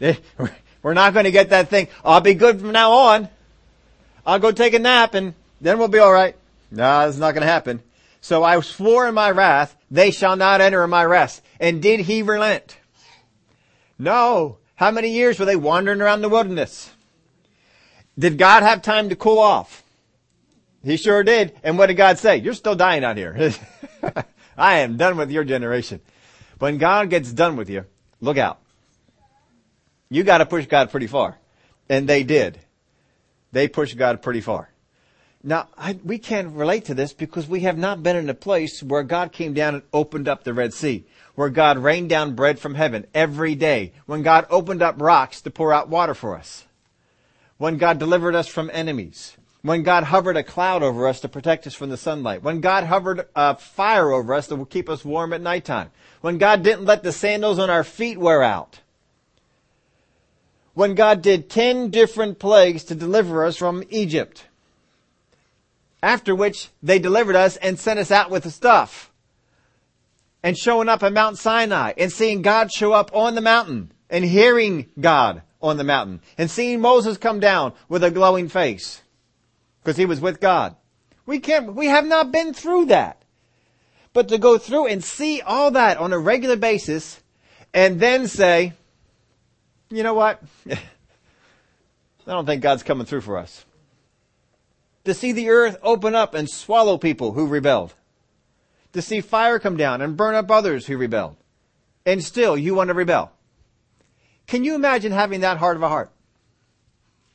Eh, 0.00 0.14
we're 0.82 0.94
not 0.94 1.12
going 1.12 1.24
to 1.24 1.30
get 1.30 1.50
that 1.50 1.68
thing, 1.68 1.88
I'll 2.04 2.20
be 2.20 2.34
good 2.34 2.60
from 2.60 2.72
now 2.72 2.92
on. 2.92 3.28
I'll 4.24 4.38
go 4.38 4.52
take 4.52 4.74
a 4.74 4.78
nap 4.78 5.14
and 5.14 5.34
then 5.60 5.78
we'll 5.78 5.88
be 5.88 6.00
alright. 6.00 6.36
No, 6.70 7.08
it's 7.08 7.18
not 7.18 7.32
going 7.32 7.42
to 7.42 7.48
happen. 7.52 7.82
So 8.20 8.44
I 8.44 8.60
swore 8.60 9.08
in 9.08 9.14
my 9.14 9.30
wrath, 9.30 9.74
they 9.90 10.10
shall 10.10 10.36
not 10.36 10.60
enter 10.60 10.84
in 10.84 10.90
my 10.90 11.04
rest. 11.04 11.42
And 11.58 11.82
did 11.82 12.00
he 12.00 12.22
relent? 12.22 12.76
No. 13.98 14.58
How 14.80 14.90
many 14.90 15.10
years 15.10 15.38
were 15.38 15.44
they 15.44 15.56
wandering 15.56 16.00
around 16.00 16.22
the 16.22 16.30
wilderness? 16.30 16.90
Did 18.18 18.38
God 18.38 18.62
have 18.62 18.80
time 18.80 19.10
to 19.10 19.14
cool 19.14 19.38
off? 19.38 19.82
He 20.82 20.96
sure 20.96 21.22
did. 21.22 21.52
And 21.62 21.76
what 21.76 21.88
did 21.88 21.98
God 21.98 22.18
say? 22.18 22.38
You're 22.38 22.54
still 22.54 22.74
dying 22.74 23.04
out 23.04 23.18
here. 23.18 23.52
I 24.56 24.78
am 24.78 24.96
done 24.96 25.18
with 25.18 25.30
your 25.30 25.44
generation. 25.44 26.00
When 26.60 26.78
God 26.78 27.10
gets 27.10 27.30
done 27.30 27.56
with 27.56 27.68
you, 27.68 27.84
look 28.22 28.38
out. 28.38 28.58
You 30.08 30.24
gotta 30.24 30.46
push 30.46 30.64
God 30.64 30.90
pretty 30.90 31.08
far. 31.08 31.36
And 31.90 32.08
they 32.08 32.24
did. 32.24 32.58
They 33.52 33.68
pushed 33.68 33.98
God 33.98 34.22
pretty 34.22 34.40
far. 34.40 34.70
Now, 35.42 35.68
I, 35.78 35.98
we 36.04 36.18
can't 36.18 36.54
relate 36.54 36.84
to 36.86 36.94
this 36.94 37.12
because 37.12 37.48
we 37.48 37.60
have 37.60 37.78
not 37.78 38.02
been 38.02 38.16
in 38.16 38.28
a 38.28 38.34
place 38.34 38.82
where 38.82 39.02
God 39.02 39.32
came 39.32 39.54
down 39.54 39.74
and 39.74 39.82
opened 39.92 40.28
up 40.28 40.44
the 40.44 40.52
Red 40.52 40.74
Sea 40.74 41.06
where 41.40 41.48
God 41.48 41.78
rained 41.78 42.10
down 42.10 42.34
bread 42.34 42.58
from 42.58 42.74
heaven 42.74 43.06
every 43.14 43.54
day, 43.54 43.92
when 44.04 44.22
God 44.22 44.46
opened 44.50 44.82
up 44.82 45.00
rocks 45.00 45.40
to 45.40 45.50
pour 45.50 45.72
out 45.72 45.88
water 45.88 46.12
for 46.12 46.36
us, 46.36 46.66
when 47.56 47.78
God 47.78 47.98
delivered 47.98 48.34
us 48.34 48.46
from 48.46 48.70
enemies, 48.74 49.38
when 49.62 49.82
God 49.82 50.04
hovered 50.04 50.36
a 50.36 50.42
cloud 50.42 50.82
over 50.82 51.08
us 51.08 51.20
to 51.20 51.30
protect 51.30 51.66
us 51.66 51.74
from 51.74 51.88
the 51.88 51.96
sunlight, 51.96 52.42
when 52.42 52.60
God 52.60 52.84
hovered 52.84 53.26
a 53.34 53.56
fire 53.56 54.10
over 54.10 54.34
us 54.34 54.48
to 54.48 54.66
keep 54.66 54.90
us 54.90 55.02
warm 55.02 55.32
at 55.32 55.40
nighttime, 55.40 55.90
when 56.20 56.36
God 56.36 56.62
didn't 56.62 56.84
let 56.84 57.02
the 57.02 57.10
sandals 57.10 57.58
on 57.58 57.70
our 57.70 57.84
feet 57.84 58.18
wear 58.18 58.42
out, 58.42 58.80
when 60.74 60.94
God 60.94 61.22
did 61.22 61.48
ten 61.48 61.88
different 61.88 62.38
plagues 62.38 62.84
to 62.84 62.94
deliver 62.94 63.46
us 63.46 63.56
from 63.56 63.82
Egypt, 63.88 64.44
after 66.02 66.34
which 66.34 66.70
they 66.82 66.98
delivered 66.98 67.36
us 67.36 67.56
and 67.56 67.78
sent 67.78 67.98
us 67.98 68.10
out 68.10 68.30
with 68.30 68.44
the 68.44 68.50
stuff 68.50 69.10
and 70.42 70.56
showing 70.56 70.88
up 70.88 71.02
at 71.02 71.12
Mount 71.12 71.38
Sinai 71.38 71.92
and 71.98 72.10
seeing 72.10 72.42
God 72.42 72.72
show 72.72 72.92
up 72.92 73.10
on 73.14 73.34
the 73.34 73.40
mountain 73.40 73.92
and 74.08 74.24
hearing 74.24 74.86
God 74.98 75.42
on 75.60 75.76
the 75.76 75.84
mountain 75.84 76.20
and 76.38 76.50
seeing 76.50 76.80
Moses 76.80 77.18
come 77.18 77.40
down 77.40 77.74
with 77.88 78.02
a 78.02 78.10
glowing 78.10 78.48
face 78.48 79.02
because 79.82 79.96
he 79.96 80.06
was 80.06 80.20
with 80.20 80.40
God. 80.40 80.76
We 81.26 81.38
can't, 81.40 81.74
we 81.74 81.86
have 81.86 82.06
not 82.06 82.32
been 82.32 82.54
through 82.54 82.86
that. 82.86 83.22
But 84.12 84.28
to 84.28 84.38
go 84.38 84.58
through 84.58 84.86
and 84.86 85.04
see 85.04 85.40
all 85.40 85.70
that 85.72 85.98
on 85.98 86.12
a 86.12 86.18
regular 86.18 86.56
basis 86.56 87.22
and 87.72 88.00
then 88.00 88.26
say, 88.26 88.72
you 89.88 90.02
know 90.02 90.14
what? 90.14 90.42
I 90.70 90.76
don't 92.26 92.46
think 92.46 92.62
God's 92.62 92.82
coming 92.82 93.06
through 93.06 93.20
for 93.20 93.38
us. 93.38 93.64
To 95.10 95.14
see 95.14 95.32
the 95.32 95.48
earth 95.48 95.76
open 95.82 96.14
up 96.14 96.34
and 96.34 96.48
swallow 96.48 96.96
people 96.96 97.32
who 97.32 97.48
rebelled 97.48 97.94
to 98.92 99.02
see 99.02 99.20
fire 99.20 99.58
come 99.58 99.76
down 99.76 100.00
and 100.00 100.16
burn 100.16 100.36
up 100.36 100.48
others 100.52 100.86
who 100.86 100.96
rebelled. 100.96 101.36
And 102.06 102.22
still 102.22 102.56
you 102.56 102.76
want 102.76 102.88
to 102.90 102.94
rebel. 102.94 103.32
Can 104.46 104.62
you 104.62 104.76
imagine 104.76 105.10
having 105.10 105.40
that 105.40 105.56
hard 105.56 105.76
of 105.76 105.82
a 105.82 105.88
heart? 105.88 106.12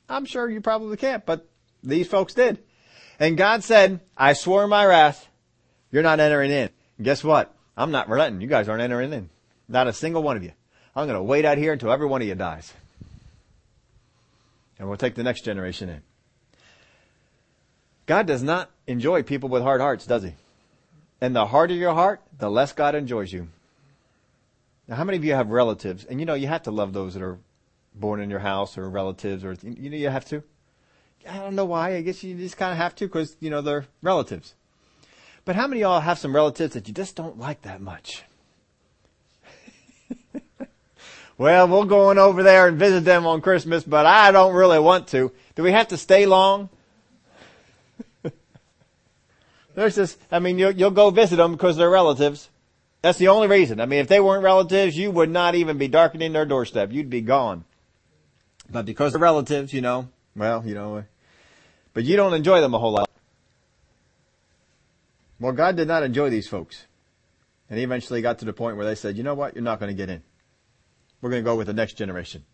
I'm 0.07 0.23
sure 0.23 0.49
you 0.49 0.61
probably 0.61 0.95
can't, 0.95 1.25
but 1.25 1.49
these 1.83 2.07
folks 2.07 2.33
did. 2.33 2.63
And 3.19 3.35
God 3.35 3.61
said, 3.61 3.99
I 4.15 4.31
swore 4.31 4.63
in 4.63 4.69
my 4.69 4.85
wrath, 4.85 5.27
you're 5.91 6.01
not 6.01 6.21
entering 6.21 6.51
in. 6.51 6.69
Guess 7.01 7.25
what? 7.25 7.53
I'm 7.75 7.91
not 7.91 8.07
relenting. 8.07 8.39
You 8.39 8.47
guys 8.47 8.69
aren't 8.69 8.83
entering 8.83 9.11
in. 9.11 9.29
Not 9.67 9.87
a 9.87 9.91
single 9.91 10.23
one 10.23 10.37
of 10.37 10.43
you. 10.43 10.53
I'm 10.95 11.07
going 11.07 11.19
to 11.19 11.23
wait 11.23 11.43
out 11.43 11.57
here 11.57 11.73
until 11.73 11.91
every 11.91 12.07
one 12.07 12.21
of 12.21 12.27
you 12.29 12.35
dies. 12.35 12.71
And 14.79 14.87
we'll 14.87 14.95
take 14.95 15.15
the 15.15 15.23
next 15.23 15.41
generation 15.41 15.89
in. 15.89 16.01
God 18.05 18.27
does 18.27 18.43
not 18.43 18.69
enjoy 18.87 19.23
people 19.23 19.49
with 19.49 19.63
hard 19.63 19.81
hearts, 19.81 20.05
does 20.05 20.23
he? 20.23 20.33
And 21.21 21.35
the 21.35 21.47
harder 21.47 21.73
your 21.73 21.93
heart, 21.93 22.21
the 22.37 22.49
less 22.49 22.73
God 22.73 22.93
enjoys 22.93 23.33
you. 23.33 23.47
Now, 24.87 24.95
how 24.95 25.03
many 25.03 25.17
of 25.17 25.25
you 25.25 25.33
have 25.33 25.49
relatives? 25.49 26.05
And 26.05 26.19
you 26.19 26.25
know, 26.25 26.35
you 26.35 26.47
have 26.47 26.63
to 26.63 26.71
love 26.71 26.93
those 26.93 27.15
that 27.15 27.23
are 27.23 27.39
born 27.95 28.21
in 28.21 28.29
your 28.29 28.39
house 28.39 28.77
or 28.77 28.89
relatives 28.89 29.43
or, 29.43 29.55
you 29.63 29.89
know, 29.89 29.97
you 29.97 30.09
have 30.09 30.25
to. 30.25 30.43
I 31.27 31.37
don't 31.37 31.55
know 31.55 31.65
why. 31.65 31.95
I 31.95 32.01
guess 32.01 32.23
you 32.23 32.35
just 32.35 32.57
kind 32.57 32.71
of 32.71 32.77
have 32.77 32.95
to 32.97 33.07
because, 33.07 33.35
you 33.39 33.49
know, 33.49 33.61
they're 33.61 33.85
relatives. 34.03 34.53
But 35.43 35.55
how 35.55 35.67
many 35.67 35.81
of 35.81 35.89
y'all 35.89 35.99
have 36.01 36.19
some 36.19 36.35
relatives 36.35 36.73
that 36.73 36.87
you 36.87 36.93
just 36.93 37.15
don't 37.15 37.39
like 37.39 37.63
that 37.63 37.81
much? 37.81 38.23
well, 41.37 41.67
we're 41.67 41.85
going 41.85 42.19
over 42.19 42.43
there 42.43 42.67
and 42.67 42.77
visit 42.77 43.05
them 43.05 43.25
on 43.25 43.41
Christmas, 43.41 43.83
but 43.83 44.05
I 44.05 44.31
don't 44.31 44.53
really 44.53 44.79
want 44.79 45.07
to. 45.09 45.31
Do 45.55 45.63
we 45.63 45.71
have 45.71 45.87
to 45.87 45.97
stay 45.97 46.27
long? 46.27 46.69
There's 49.75 49.95
this, 49.95 50.17
I 50.31 50.39
mean, 50.39 50.57
you'll, 50.57 50.71
you'll 50.71 50.91
go 50.91 51.09
visit 51.09 51.35
them 51.35 51.51
because 51.51 51.77
they're 51.77 51.89
relatives. 51.89 52.49
That's 53.01 53.19
the 53.19 53.27
only 53.27 53.47
reason. 53.47 53.79
I 53.79 53.85
mean, 53.85 53.99
if 53.99 54.07
they 54.07 54.19
weren't 54.19 54.43
relatives, 54.43 54.97
you 54.97 55.11
would 55.11 55.29
not 55.29 55.53
even 55.53 55.77
be 55.77 55.87
darkening 55.87 56.33
their 56.33 56.45
doorstep. 56.45 56.91
You'd 56.91 57.09
be 57.09 57.21
gone. 57.21 57.65
But 58.69 58.85
because 58.85 59.13
they're 59.13 59.21
relatives, 59.21 59.73
you 59.73 59.81
know, 59.81 60.09
well, 60.35 60.65
you 60.65 60.73
know, 60.73 61.03
but 61.93 62.03
you 62.03 62.15
don't 62.15 62.33
enjoy 62.33 62.61
them 62.61 62.73
a 62.73 62.79
whole 62.79 62.93
lot. 62.93 63.09
Well, 65.39 65.51
God 65.51 65.75
did 65.75 65.87
not 65.87 66.03
enjoy 66.03 66.29
these 66.29 66.47
folks. 66.47 66.85
And 67.69 67.77
he 67.77 67.83
eventually 67.83 68.21
got 68.21 68.39
to 68.39 68.45
the 68.45 68.53
point 68.53 68.77
where 68.77 68.85
they 68.85 68.95
said, 68.95 69.17
you 69.17 69.23
know 69.23 69.33
what? 69.33 69.55
You're 69.55 69.63
not 69.63 69.79
going 69.79 69.95
to 69.95 69.97
get 69.97 70.09
in. 70.09 70.23
We're 71.21 71.29
going 71.29 71.43
to 71.43 71.47
go 71.47 71.55
with 71.55 71.67
the 71.67 71.73
next 71.73 71.93
generation. 71.93 72.45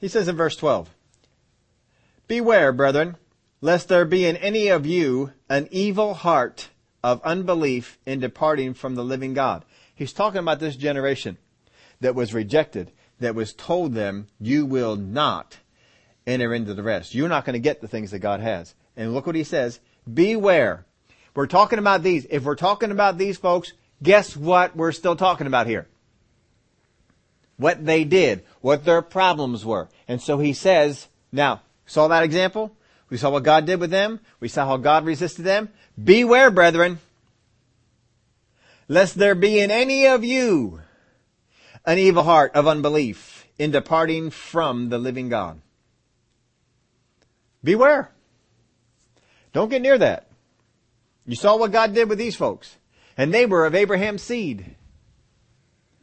He 0.00 0.08
says 0.08 0.28
in 0.28 0.36
verse 0.36 0.56
12, 0.56 0.88
Beware, 2.28 2.72
brethren, 2.72 3.16
lest 3.60 3.88
there 3.88 4.04
be 4.04 4.26
in 4.26 4.36
any 4.36 4.68
of 4.68 4.86
you 4.86 5.32
an 5.48 5.68
evil 5.70 6.14
heart 6.14 6.68
of 7.02 7.22
unbelief 7.22 7.98
in 8.06 8.20
departing 8.20 8.74
from 8.74 8.94
the 8.94 9.04
living 9.04 9.34
God. 9.34 9.64
He's 9.94 10.12
talking 10.12 10.40
about 10.40 10.60
this 10.60 10.76
generation 10.76 11.38
that 12.00 12.14
was 12.14 12.34
rejected, 12.34 12.92
that 13.20 13.34
was 13.34 13.52
told 13.52 13.94
them, 13.94 14.28
you 14.38 14.64
will 14.64 14.96
not 14.96 15.58
enter 16.26 16.54
into 16.54 16.74
the 16.74 16.82
rest. 16.82 17.14
You're 17.14 17.28
not 17.28 17.44
going 17.44 17.54
to 17.54 17.58
get 17.58 17.80
the 17.80 17.88
things 17.88 18.10
that 18.12 18.20
God 18.20 18.40
has. 18.40 18.74
And 18.96 19.14
look 19.14 19.26
what 19.26 19.34
he 19.34 19.44
says, 19.44 19.80
beware. 20.12 20.84
We're 21.34 21.46
talking 21.46 21.78
about 21.78 22.02
these. 22.02 22.26
If 22.30 22.44
we're 22.44 22.56
talking 22.56 22.90
about 22.90 23.18
these 23.18 23.38
folks, 23.38 23.72
guess 24.02 24.36
what 24.36 24.76
we're 24.76 24.92
still 24.92 25.16
talking 25.16 25.46
about 25.46 25.66
here? 25.66 25.88
What 27.56 27.84
they 27.84 28.04
did, 28.04 28.44
what 28.60 28.84
their 28.84 29.02
problems 29.02 29.64
were. 29.64 29.88
And 30.06 30.20
so 30.20 30.38
he 30.38 30.52
says, 30.52 31.08
now, 31.32 31.62
saw 31.86 32.08
that 32.08 32.22
example? 32.22 32.76
We 33.10 33.16
saw 33.16 33.30
what 33.30 33.42
God 33.42 33.66
did 33.66 33.80
with 33.80 33.90
them. 33.90 34.20
We 34.40 34.48
saw 34.48 34.66
how 34.66 34.76
God 34.76 35.06
resisted 35.06 35.44
them. 35.44 35.70
Beware, 36.02 36.50
brethren, 36.50 36.98
lest 38.86 39.14
there 39.14 39.34
be 39.34 39.60
in 39.60 39.70
any 39.70 40.06
of 40.06 40.24
you 40.24 40.80
an 41.84 41.98
evil 41.98 42.22
heart 42.22 42.52
of 42.54 42.66
unbelief 42.66 43.46
in 43.58 43.70
departing 43.70 44.30
from 44.30 44.90
the 44.90 44.98
living 44.98 45.28
God. 45.28 45.60
Beware. 47.64 48.10
Don't 49.52 49.70
get 49.70 49.82
near 49.82 49.98
that. 49.98 50.28
You 51.26 51.34
saw 51.34 51.56
what 51.56 51.72
God 51.72 51.94
did 51.94 52.08
with 52.08 52.18
these 52.18 52.36
folks. 52.36 52.76
And 53.16 53.34
they 53.34 53.46
were 53.46 53.66
of 53.66 53.74
Abraham's 53.74 54.22
seed. 54.22 54.76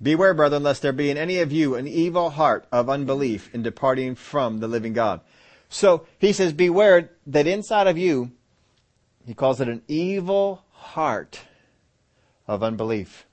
Beware, 0.02 0.34
brethren, 0.34 0.64
lest 0.64 0.82
there 0.82 0.92
be 0.92 1.10
in 1.10 1.18
any 1.18 1.40
of 1.40 1.52
you 1.52 1.76
an 1.76 1.88
evil 1.88 2.30
heart 2.30 2.68
of 2.72 2.90
unbelief 2.90 3.50
in 3.54 3.64
departing 3.64 4.16
from 4.16 4.60
the 4.60 4.68
living 4.68 4.94
God. 4.94 5.22
So 5.70 6.06
he 6.20 6.32
says, 6.32 6.54
beware 6.54 7.12
that 7.28 7.48
inside 7.48 7.88
of 7.88 7.98
you, 7.98 8.32
he 9.26 9.34
calls 9.34 9.60
it 9.60 9.68
an 9.68 9.82
evil 9.88 10.64
heart 10.72 11.42
of 12.48 12.64
unbelief. 12.64 13.26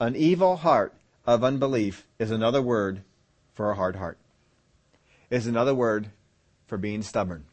An 0.00 0.16
evil 0.16 0.56
heart 0.56 0.94
of 1.26 1.44
unbelief 1.44 2.06
is 2.18 2.30
another 2.30 2.62
word 2.62 3.02
for 3.52 3.70
a 3.70 3.76
hard 3.76 3.96
heart. 3.96 4.18
Is 5.30 5.46
another 5.46 5.74
word 5.74 6.10
for 6.66 6.78
being 6.78 7.02
stubborn. 7.02 7.44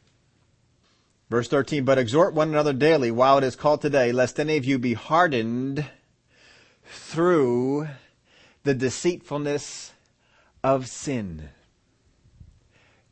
Verse 1.30 1.48
13, 1.48 1.84
but 1.84 1.98
exhort 1.98 2.34
one 2.34 2.50
another 2.50 2.74
daily 2.74 3.10
while 3.10 3.38
it 3.38 3.44
is 3.44 3.56
called 3.56 3.80
today, 3.80 4.12
lest 4.12 4.38
any 4.38 4.56
of 4.56 4.64
you 4.64 4.78
be 4.78 4.92
hardened 4.92 5.86
through 6.84 7.88
the 8.64 8.74
deceitfulness 8.74 9.92
of 10.62 10.86
sin. 10.86 11.48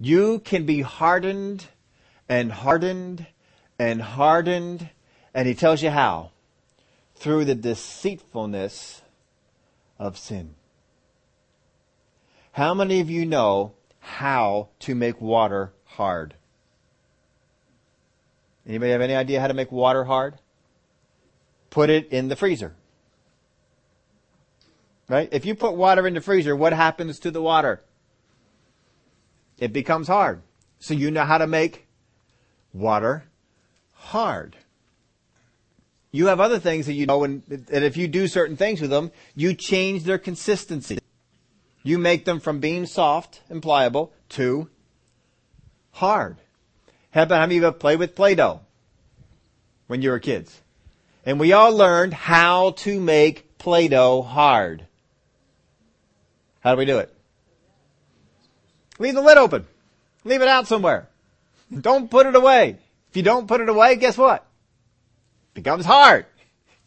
You 0.00 0.38
can 0.38 0.64
be 0.64 0.80
hardened 0.80 1.66
and 2.26 2.50
hardened 2.50 3.26
and 3.78 4.00
hardened, 4.00 4.88
and 5.34 5.46
he 5.46 5.54
tells 5.54 5.82
you 5.82 5.90
how. 5.90 6.30
Through 7.16 7.44
the 7.44 7.54
deceitfulness 7.54 9.02
of 9.98 10.16
sin. 10.16 10.54
How 12.52 12.72
many 12.72 13.00
of 13.00 13.10
you 13.10 13.26
know 13.26 13.74
how 13.98 14.68
to 14.80 14.94
make 14.94 15.20
water 15.20 15.74
hard? 15.84 16.34
Anybody 18.66 18.92
have 18.92 19.02
any 19.02 19.14
idea 19.14 19.40
how 19.40 19.48
to 19.48 19.54
make 19.54 19.70
water 19.70 20.04
hard? 20.04 20.36
Put 21.68 21.90
it 21.90 22.08
in 22.08 22.28
the 22.28 22.36
freezer. 22.36 22.74
Right? 25.08 25.28
If 25.30 25.44
you 25.44 25.54
put 25.54 25.76
water 25.76 26.06
in 26.06 26.14
the 26.14 26.20
freezer, 26.22 26.56
what 26.56 26.72
happens 26.72 27.18
to 27.20 27.30
the 27.30 27.42
water? 27.42 27.82
It 29.60 29.72
becomes 29.72 30.08
hard. 30.08 30.42
So 30.80 30.94
you 30.94 31.10
know 31.10 31.24
how 31.24 31.38
to 31.38 31.46
make 31.46 31.86
water 32.72 33.24
hard. 33.92 34.56
You 36.10 36.26
have 36.26 36.40
other 36.40 36.58
things 36.58 36.86
that 36.86 36.94
you 36.94 37.06
know, 37.06 37.22
and, 37.22 37.42
and 37.48 37.84
if 37.84 37.96
you 37.96 38.08
do 38.08 38.26
certain 38.26 38.56
things 38.56 38.80
with 38.80 38.90
them, 38.90 39.12
you 39.36 39.54
change 39.54 40.02
their 40.02 40.18
consistency. 40.18 40.98
You 41.84 41.98
make 41.98 42.24
them 42.24 42.40
from 42.40 42.58
being 42.58 42.86
soft 42.86 43.42
and 43.48 43.62
pliable 43.62 44.12
to 44.30 44.68
hard. 45.92 46.38
How 47.12 47.22
about 47.22 47.36
how 47.36 47.46
many 47.46 47.58
of 47.58 47.62
you 47.62 47.72
play 47.72 47.96
with 47.96 48.16
Play-Doh 48.16 48.60
when 49.86 50.02
you 50.02 50.10
were 50.10 50.18
kids? 50.18 50.60
And 51.24 51.38
we 51.38 51.52
all 51.52 51.74
learned 51.74 52.14
how 52.14 52.72
to 52.72 53.00
make 53.00 53.58
Play-Doh 53.58 54.22
hard. 54.22 54.86
How 56.60 56.74
do 56.74 56.78
we 56.78 56.86
do 56.86 56.98
it? 56.98 57.14
Leave 59.00 59.14
the 59.14 59.22
lid 59.22 59.38
open. 59.38 59.66
Leave 60.24 60.42
it 60.42 60.48
out 60.48 60.68
somewhere. 60.68 61.08
Don't 61.80 62.10
put 62.10 62.26
it 62.26 62.36
away. 62.36 62.76
If 63.08 63.16
you 63.16 63.22
don't 63.22 63.48
put 63.48 63.60
it 63.60 63.68
away, 63.68 63.96
guess 63.96 64.16
what? 64.16 64.46
It 65.48 65.54
becomes 65.54 65.86
hard. 65.86 66.26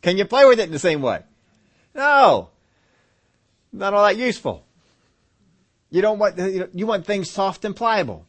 Can 0.02 0.18
you 0.18 0.26
play 0.26 0.46
with 0.46 0.60
it 0.60 0.68
in 0.68 0.72
the 0.72 0.80
same 0.80 1.02
way? 1.02 1.24
No. 1.96 2.50
Not 3.72 3.94
all 3.94 4.06
that 4.06 4.16
useful. 4.16 4.64
You 5.90 6.02
don't 6.02 6.20
want, 6.20 6.38
you 6.74 6.86
want 6.86 7.06
things 7.06 7.32
soft 7.32 7.66
and 7.66 7.76
pliable. 7.76 8.26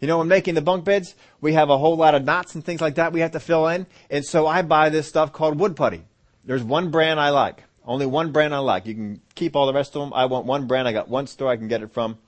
You 0.00 0.08
know, 0.08 0.18
when 0.18 0.28
making 0.28 0.54
the 0.54 0.62
bunk 0.62 0.84
beds, 0.84 1.14
we 1.40 1.52
have 1.52 1.70
a 1.70 1.78
whole 1.78 1.96
lot 1.96 2.14
of 2.14 2.24
knots 2.24 2.56
and 2.56 2.64
things 2.64 2.80
like 2.80 2.96
that 2.96 3.12
we 3.12 3.20
have 3.20 3.32
to 3.32 3.40
fill 3.40 3.68
in. 3.68 3.86
And 4.10 4.24
so 4.24 4.46
I 4.46 4.62
buy 4.62 4.88
this 4.88 5.08
stuff 5.08 5.32
called 5.32 5.58
wood 5.58 5.76
putty. 5.76 6.02
There's 6.44 6.64
one 6.64 6.90
brand 6.90 7.20
I 7.20 7.30
like. 7.30 7.62
Only 7.84 8.06
one 8.06 8.32
brand 8.32 8.54
I 8.54 8.58
like. 8.58 8.86
You 8.86 8.94
can 8.94 9.20
keep 9.34 9.54
all 9.54 9.66
the 9.66 9.72
rest 9.72 9.94
of 9.94 10.02
them. 10.02 10.12
I 10.12 10.26
want 10.26 10.46
one 10.46 10.66
brand. 10.66 10.88
I 10.88 10.92
got 10.92 11.08
one 11.08 11.28
store 11.28 11.48
I 11.48 11.56
can 11.56 11.68
get 11.68 11.82
it 11.82 11.92
from. 11.92 12.18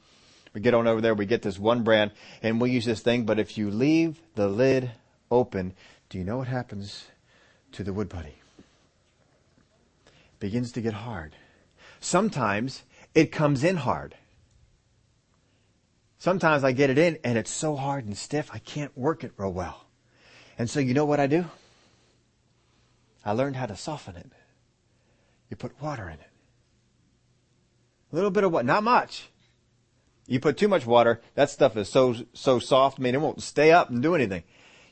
We 0.52 0.60
get 0.60 0.74
on 0.74 0.86
over 0.86 1.00
there, 1.00 1.14
we 1.14 1.26
get 1.26 1.42
this 1.42 1.58
one 1.58 1.82
brand, 1.84 2.10
and 2.42 2.60
we 2.60 2.70
use 2.70 2.84
this 2.84 3.00
thing, 3.00 3.24
but 3.24 3.38
if 3.38 3.56
you 3.56 3.70
leave 3.70 4.20
the 4.34 4.48
lid 4.48 4.90
open, 5.30 5.74
do 6.08 6.18
you 6.18 6.24
know 6.24 6.38
what 6.38 6.48
happens 6.48 7.06
to 7.72 7.84
the 7.84 7.92
wood 7.92 8.10
putty? 8.10 8.34
It 10.06 10.40
begins 10.40 10.72
to 10.72 10.80
get 10.80 10.94
hard. 10.94 11.36
Sometimes 12.00 12.82
it 13.14 13.30
comes 13.30 13.62
in 13.62 13.76
hard. 13.76 14.16
Sometimes 16.18 16.64
I 16.64 16.72
get 16.72 16.90
it 16.90 16.98
in 16.98 17.18
and 17.24 17.38
it's 17.38 17.50
so 17.50 17.76
hard 17.76 18.04
and 18.04 18.16
stiff 18.16 18.50
I 18.52 18.58
can't 18.58 18.96
work 18.96 19.24
it 19.24 19.32
real 19.36 19.52
well. 19.52 19.86
And 20.58 20.68
so 20.68 20.80
you 20.80 20.92
know 20.92 21.06
what 21.06 21.20
I 21.20 21.26
do? 21.26 21.46
I 23.24 23.32
learned 23.32 23.56
how 23.56 23.66
to 23.66 23.76
soften 23.76 24.16
it. 24.16 24.30
You 25.48 25.56
put 25.56 25.80
water 25.80 26.08
in 26.08 26.14
it. 26.14 26.30
A 28.12 28.16
little 28.16 28.30
bit 28.30 28.44
of 28.44 28.52
what? 28.52 28.64
Not 28.64 28.82
much. 28.82 29.30
You 30.30 30.38
put 30.38 30.56
too 30.56 30.68
much 30.68 30.86
water, 30.86 31.20
that 31.34 31.50
stuff 31.50 31.76
is 31.76 31.88
so, 31.88 32.14
so 32.34 32.60
soft, 32.60 33.00
I 33.00 33.02
mean, 33.02 33.16
it 33.16 33.20
won't 33.20 33.42
stay 33.42 33.72
up 33.72 33.90
and 33.90 34.00
do 34.00 34.14
anything. 34.14 34.44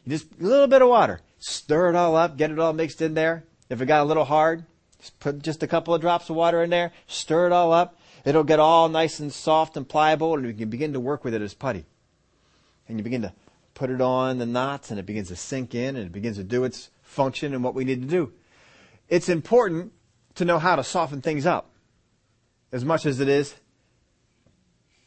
You 0.05 0.11
just, 0.11 0.27
a 0.40 0.42
little 0.42 0.66
bit 0.66 0.83
of 0.83 0.88
water. 0.88 1.20
Stir 1.38 1.90
it 1.90 1.94
all 1.94 2.16
up, 2.16 2.37
get 2.37 2.51
it 2.51 2.59
all 2.59 2.72
mixed 2.72 3.01
in 3.01 3.14
there. 3.14 3.44
If 3.70 3.81
it 3.81 3.87
got 3.87 4.03
a 4.03 4.05
little 4.05 4.24
hard, 4.24 4.64
just 4.98 5.16
put 5.20 5.40
just 5.40 5.62
a 5.62 5.68
couple 5.68 5.94
of 5.94 6.01
drops 6.01 6.29
of 6.29 6.35
water 6.35 6.61
in 6.64 6.70
there, 6.70 6.90
stir 7.07 7.46
it 7.46 7.53
all 7.53 7.72
up. 7.72 7.96
It'll 8.24 8.42
get 8.42 8.59
all 8.59 8.88
nice 8.88 9.20
and 9.20 9.33
soft 9.33 9.77
and 9.77 9.88
pliable, 9.88 10.35
and 10.35 10.44
you 10.44 10.53
can 10.53 10.70
begin 10.70 10.92
to 10.94 11.01
work 11.01 11.22
with 11.22 11.35
it 11.35 11.40
as 11.40 11.55
putty. 11.55 11.85
And 12.88 12.98
you 12.98 13.05
begin 13.05 13.22
to 13.22 13.33
put 13.74 13.90
it 13.90 14.01
on 14.01 14.38
the 14.38 14.46
knots, 14.46 14.90
and 14.90 14.98
it 14.98 15.07
begins 15.07 15.29
to 15.29 15.37
sink 15.37 15.72
in, 15.72 15.94
and 15.94 16.07
it 16.07 16.12
begins 16.12 16.37
to 16.38 16.42
do 16.42 16.64
its 16.64 16.90
function 17.03 17.55
and 17.55 17.62
what 17.62 17.77
we 17.77 17.85
need 17.85 18.03
to 18.03 18.09
do. 18.09 18.33
It's 19.09 19.29
important 19.29 19.92
to 20.35 20.44
know 20.44 20.59
how 20.59 20.74
to 20.74 20.83
soften 20.83 21.22
things 21.22 21.46
up 21.46 21.70
as 22.72 22.85
much 22.85 23.07
as 23.07 23.20
it 23.20 23.29
is 23.29 23.55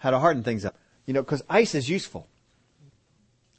how 0.02 0.10
to 0.10 0.20
harden 0.20 0.44
things 0.44 0.66
up. 0.66 0.76
You 1.06 1.14
know, 1.14 1.22
because 1.22 1.44
ice 1.48 1.76
is 1.76 1.88
useful. 1.88 2.28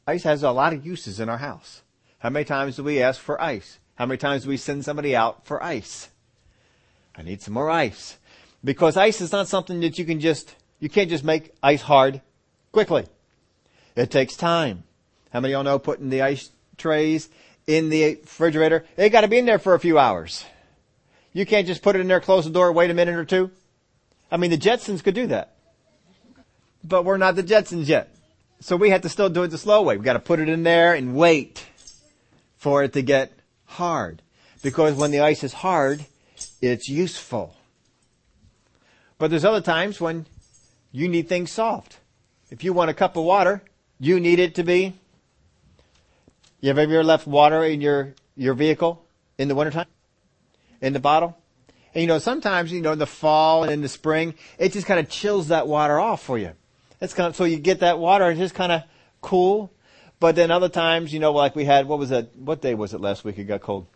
Ice 0.05 0.23
has 0.23 0.43
a 0.43 0.51
lot 0.51 0.73
of 0.73 0.85
uses 0.85 1.21
in 1.21 1.29
our 1.29 1.37
house. 1.37 1.83
How 2.19 2.29
many 2.29 2.43
times 2.43 2.75
do 2.75 2.83
we 2.83 3.01
ask 3.01 3.19
for 3.19 3.41
ice? 3.41 3.79
How 3.95 4.05
many 4.05 4.17
times 4.17 4.43
do 4.43 4.49
we 4.49 4.57
send 4.57 4.83
somebody 4.83 5.15
out 5.15 5.45
for 5.45 5.63
ice? 5.63 6.09
I 7.15 7.21
need 7.21 7.41
some 7.41 7.53
more 7.53 7.69
ice. 7.69 8.17
Because 8.61 8.97
ice 8.97 9.21
is 9.21 9.31
not 9.31 9.47
something 9.47 9.79
that 9.81 9.97
you 9.97 10.03
can 10.03 10.19
just, 10.19 10.53
you 10.81 10.89
can't 10.89 11.09
just 11.09 11.23
make 11.23 11.53
ice 11.63 11.81
hard 11.81 12.21
quickly. 12.73 13.05
It 13.95 14.11
takes 14.11 14.35
time. 14.35 14.83
How 15.31 15.39
many 15.39 15.53
of 15.53 15.57
y'all 15.59 15.63
know 15.63 15.79
putting 15.79 16.09
the 16.09 16.23
ice 16.23 16.49
trays 16.77 17.29
in 17.67 17.87
the 17.87 18.15
refrigerator? 18.15 18.83
They 18.97 19.09
gotta 19.09 19.29
be 19.29 19.37
in 19.37 19.45
there 19.45 19.59
for 19.59 19.75
a 19.75 19.79
few 19.79 19.97
hours. 19.97 20.43
You 21.31 21.45
can't 21.45 21.67
just 21.67 21.81
put 21.81 21.95
it 21.95 21.99
in 21.99 22.09
there, 22.09 22.19
close 22.19 22.43
the 22.43 22.51
door, 22.51 22.73
wait 22.73 22.91
a 22.91 22.93
minute 22.93 23.15
or 23.15 23.25
two. 23.25 23.49
I 24.29 24.35
mean, 24.35 24.51
the 24.51 24.57
Jetsons 24.57 25.01
could 25.01 25.15
do 25.15 25.27
that. 25.27 25.52
But 26.83 27.05
we're 27.05 27.17
not 27.17 27.35
the 27.35 27.43
Jetsons 27.43 27.87
yet. 27.87 28.13
So 28.59 28.75
we 28.75 28.89
have 28.91 29.01
to 29.01 29.09
still 29.09 29.29
do 29.29 29.43
it 29.43 29.49
the 29.49 29.57
slow 29.57 29.81
way. 29.81 29.95
We've 29.95 30.05
gotta 30.05 30.19
put 30.19 30.39
it 30.39 30.49
in 30.49 30.63
there 30.63 30.93
and 30.93 31.15
wait 31.15 31.65
for 32.57 32.83
it 32.83 32.93
to 32.93 33.01
get 33.01 33.31
hard. 33.65 34.21
Because 34.61 34.95
when 34.95 35.11
the 35.11 35.19
ice 35.19 35.43
is 35.43 35.53
hard, 35.53 36.05
it's 36.61 36.87
useful. 36.87 37.55
But 39.17 39.29
there's 39.29 39.45
other 39.45 39.61
times 39.61 39.99
when 39.99 40.25
you 40.91 41.07
need 41.07 41.27
things 41.27 41.51
soft. 41.51 41.99
If 42.49 42.63
you 42.63 42.71
want 42.71 42.89
a 42.89 42.93
cup 42.93 43.17
of 43.17 43.23
water, 43.23 43.61
you 43.99 44.19
need 44.19 44.39
it 44.39 44.55
to 44.55 44.63
be. 44.63 44.93
You 46.61 46.69
have 46.69 46.77
ever 46.77 47.03
left 47.03 47.27
water 47.27 47.63
in 47.63 47.81
your, 47.81 48.15
your 48.37 48.53
vehicle 48.53 49.05
in 49.37 49.47
the 49.49 49.55
wintertime? 49.55 49.87
In 50.81 50.93
the 50.93 50.99
bottle? 50.99 51.37
And 51.93 52.01
you 52.01 52.07
know, 52.07 52.19
sometimes, 52.19 52.71
you 52.71 52.81
know, 52.81 52.93
in 52.93 52.99
the 52.99 53.05
fall 53.05 53.63
and 53.63 53.71
in 53.71 53.81
the 53.81 53.89
spring, 53.89 54.35
it 54.57 54.71
just 54.71 54.87
kind 54.87 54.99
of 54.99 55.09
chills 55.09 55.49
that 55.49 55.67
water 55.67 55.99
off 55.99 56.23
for 56.23 56.37
you. 56.37 56.53
It's 57.03 57.13
kind 57.13 57.27
of, 57.27 57.35
so 57.35 57.43
you 57.43 57.57
get 57.57 57.81
that 57.81 57.99
water 57.99 58.23
and 58.23 58.31
it's 58.31 58.39
just 58.39 58.55
kind 58.55 58.71
of 58.71 58.83
cool. 59.19 59.69
But 60.21 60.37
then 60.37 60.51
other 60.51 60.69
times, 60.69 61.11
you 61.11 61.19
know, 61.19 61.33
like 61.33 61.53
we 61.53 61.65
had, 61.65 61.85
what 61.85 61.99
was 61.99 62.11
that, 62.11 62.33
what 62.37 62.61
day 62.61 62.75
was 62.75 62.93
it 62.93 63.01
last 63.01 63.25
week 63.25 63.37
it 63.37 63.43
got 63.43 63.59
cold? 63.59 63.87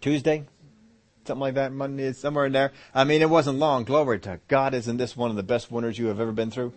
Tuesday? 0.00 0.44
Something 1.24 1.40
like 1.40 1.54
that, 1.54 1.72
Monday, 1.72 2.12
somewhere 2.12 2.46
in 2.46 2.52
there. 2.52 2.72
I 2.92 3.04
mean, 3.04 3.22
it 3.22 3.30
wasn't 3.30 3.60
long. 3.60 3.84
Glory 3.84 4.18
to 4.18 4.40
God. 4.48 4.74
Isn't 4.74 4.96
this 4.96 5.16
one 5.16 5.30
of 5.30 5.36
the 5.36 5.44
best 5.44 5.70
winters 5.70 5.96
you 5.96 6.06
have 6.06 6.18
ever 6.18 6.32
been 6.32 6.50
through? 6.50 6.72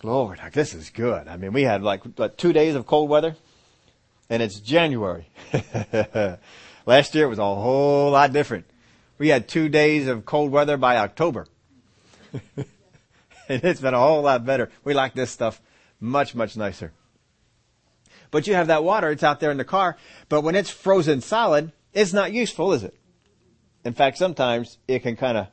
Glory, 0.00 0.38
like 0.38 0.54
this 0.54 0.74
is 0.74 0.90
good. 0.90 1.28
I 1.28 1.36
mean, 1.36 1.52
we 1.52 1.62
had 1.62 1.84
like 1.84 2.02
what, 2.02 2.36
two 2.36 2.52
days 2.52 2.74
of 2.74 2.86
cold 2.86 3.08
weather, 3.08 3.36
and 4.28 4.42
it's 4.42 4.58
January. 4.58 5.28
Last 6.86 7.14
year 7.14 7.26
it 7.26 7.28
was 7.28 7.38
a 7.38 7.44
whole 7.44 8.10
lot 8.10 8.32
different. 8.32 8.66
We 9.18 9.28
had 9.28 9.46
two 9.46 9.68
days 9.68 10.08
of 10.08 10.26
cold 10.26 10.50
weather 10.50 10.76
by 10.76 10.96
October. 10.96 11.46
and 13.48 13.64
it's 13.64 13.80
been 13.80 13.94
a 13.94 13.98
whole 13.98 14.22
lot 14.22 14.44
better. 14.44 14.70
We 14.84 14.94
like 14.94 15.14
this 15.14 15.30
stuff 15.30 15.60
much, 16.00 16.34
much 16.34 16.56
nicer. 16.56 16.92
But 18.30 18.46
you 18.46 18.54
have 18.54 18.66
that 18.66 18.84
water, 18.84 19.10
it's 19.10 19.22
out 19.22 19.40
there 19.40 19.50
in 19.50 19.58
the 19.58 19.64
car, 19.64 19.96
but 20.28 20.40
when 20.40 20.54
it's 20.54 20.70
frozen 20.70 21.20
solid, 21.20 21.72
it's 21.92 22.12
not 22.12 22.32
useful, 22.32 22.72
is 22.72 22.82
it? 22.82 22.96
In 23.84 23.92
fact, 23.92 24.18
sometimes 24.18 24.78
it 24.88 25.00
can 25.00 25.14
kind 25.14 25.38
of 25.38 25.46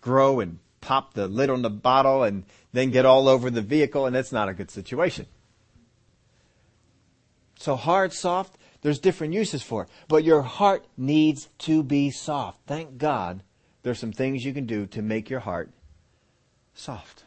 grow 0.00 0.40
and 0.40 0.58
pop 0.80 1.14
the 1.14 1.28
lid 1.28 1.50
on 1.50 1.62
the 1.62 1.70
bottle 1.70 2.22
and 2.22 2.44
then 2.72 2.90
get 2.90 3.06
all 3.06 3.28
over 3.28 3.50
the 3.50 3.62
vehicle, 3.62 4.06
and 4.06 4.16
that's 4.16 4.32
not 4.32 4.48
a 4.48 4.54
good 4.54 4.70
situation. 4.70 5.26
So 7.58 7.76
hard, 7.76 8.12
soft, 8.12 8.56
there's 8.82 8.98
different 8.98 9.34
uses 9.34 9.62
for 9.62 9.82
it. 9.82 9.88
But 10.06 10.24
your 10.24 10.42
heart 10.42 10.86
needs 10.96 11.48
to 11.60 11.82
be 11.82 12.10
soft. 12.10 12.60
Thank 12.66 12.98
God 12.98 13.42
there's 13.82 13.98
some 13.98 14.12
things 14.12 14.44
you 14.44 14.52
can 14.52 14.66
do 14.66 14.86
to 14.86 15.02
make 15.02 15.28
your 15.28 15.40
heart 15.40 15.70
soft. 16.78 17.24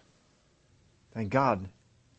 Thank 1.14 1.30
God 1.30 1.68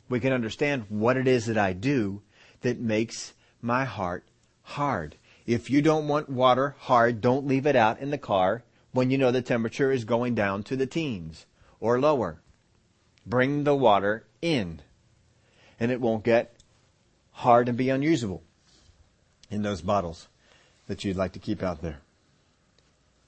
we 0.09 0.21
can 0.21 0.33
understand 0.33 0.85
what 0.89 1.17
it 1.17 1.27
is 1.27 1.47
that 1.47 1.57
I 1.57 1.73
do 1.73 2.23
that 2.61 2.79
makes 2.79 3.33
my 3.61 3.85
heart 3.85 4.25
hard. 4.63 5.17
If 5.47 5.71
you 5.71 5.83
don't 5.83 6.07
want 6.07 6.29
water 6.29 6.77
hard, 6.79 7.21
don't 7.21 7.47
leave 7.47 7.67
it 7.67 7.75
out 7.75 8.01
in 8.01 8.11
the 8.11 8.19
car 8.19 8.63
when 8.93 9.11
you 9.11 9.19
know 9.19 9.31
the 9.31 9.43
temperature 9.43 9.91
is 9.91 10.05
going 10.05 10.35
down 10.35 10.63
to 10.65 10.77
the 10.77 10.87
teens 10.87 11.47
or 11.81 11.99
lower. 11.99 12.41
Bring 13.27 13.65
the 13.65 13.75
water 13.75 14.27
in 14.41 14.83
and 15.81 15.91
it 15.91 16.01
won't 16.01 16.25
get 16.25 16.55
hard 17.33 17.69
and 17.69 17.79
be 17.79 17.89
unusable 17.89 18.43
in 19.51 19.63
those 19.63 19.81
bottles 19.81 20.29
that 20.87 21.03
you'd 21.03 21.17
like 21.17 21.33
to 21.33 21.39
keep 21.39 21.63
out 21.63 21.81
there. 21.81 22.01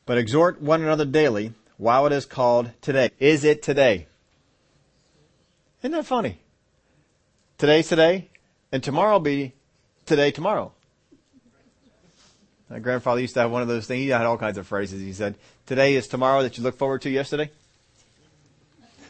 But 0.07 0.19
exhort 0.19 0.61
one 0.61 0.83
another 0.83 1.07
daily 1.07 1.55
while 1.77 2.07
it 2.07 2.13
is 2.13 2.27
called 2.27 2.71
today. 2.81 3.11
Is 3.19 3.45
it 3.45 3.63
today? 3.63 4.07
Isn't 5.83 5.93
that 5.93 6.07
funny? 6.07 6.41
Today's 7.59 7.89
today 7.89 8.29
and 8.73 8.83
tomorrow 8.83 9.13
will 9.15 9.21
be 9.21 9.53
today 10.07 10.31
tomorrow. 10.31 10.73
My 12.71 12.79
grandfather 12.79 13.21
used 13.21 13.35
to 13.35 13.41
have 13.41 13.51
one 13.51 13.63
of 13.63 13.69
those 13.69 13.87
things. 13.87 14.03
He 14.03 14.09
had 14.09 14.23
all 14.23 14.39
kinds 14.39 14.59
of 14.59 14.67
phrases. 14.67 15.01
He 15.01 15.13
said, 15.13 15.37
today 15.67 15.95
is 15.95 16.09
tomorrow 16.09 16.43
that 16.43 16.57
you 16.57 16.65
look 16.65 16.77
forward 16.77 17.03
to 17.03 17.11
yesterday. 17.11 17.51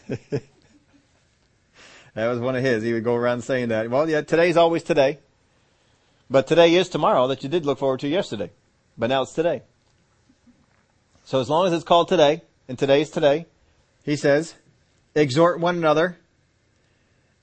that 0.08 0.42
was 2.14 2.40
one 2.40 2.56
of 2.56 2.62
his. 2.62 2.82
He 2.82 2.92
would 2.92 3.04
go 3.04 3.14
around 3.14 3.42
saying 3.42 3.68
that. 3.68 3.88
Well, 3.88 4.08
yeah, 4.08 4.20
today's 4.20 4.56
always 4.56 4.82
today. 4.82 5.18
But 6.28 6.46
today 6.46 6.74
is 6.74 6.88
tomorrow 6.88 7.28
that 7.28 7.42
you 7.42 7.48
did 7.48 7.64
look 7.64 7.78
forward 7.78 8.00
to 8.00 8.08
yesterday. 8.08 8.50
But 8.98 9.08
now 9.08 9.22
it's 9.22 9.32
today. 9.32 9.62
So 11.24 11.40
as 11.40 11.48
long 11.48 11.66
as 11.66 11.72
it's 11.72 11.84
called 11.84 12.08
today, 12.08 12.42
and 12.68 12.78
today 12.78 13.02
is 13.02 13.10
today, 13.10 13.46
he 14.04 14.16
says, 14.16 14.54
exhort 15.14 15.60
one 15.60 15.76
another 15.76 16.18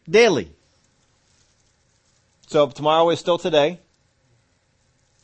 daily. 0.09 0.51
So 2.47 2.67
tomorrow 2.67 3.09
is 3.09 3.19
still 3.19 3.37
today. 3.37 3.79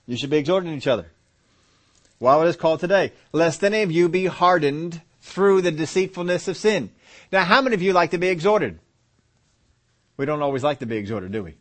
You 0.06 0.16
should 0.16 0.30
be 0.30 0.38
exhorting 0.38 0.74
each 0.74 0.88
other. 0.88 1.08
While 2.20 2.44
it 2.44 2.48
is 2.48 2.56
called 2.56 2.80
today, 2.80 3.12
lest 3.32 3.64
any 3.64 3.82
of 3.82 3.92
you 3.92 4.10
be 4.10 4.26
hardened 4.26 5.02
through 5.22 5.62
the 5.62 5.72
deceitfulness 5.72 6.48
of 6.48 6.58
sin. 6.58 6.90
Now, 7.32 7.44
how 7.44 7.62
many 7.62 7.76
of 7.76 7.82
you 7.82 7.94
like 7.94 8.12
to 8.12 8.18
be 8.18 8.30
exhorted? 8.30 8.80
We 10.16 10.26
don't 10.26 10.42
always 10.42 10.64
like 10.64 10.80
to 10.80 10.86
be 10.86 10.98
exhorted, 10.98 11.32
do 11.32 11.44
we? 11.44 11.56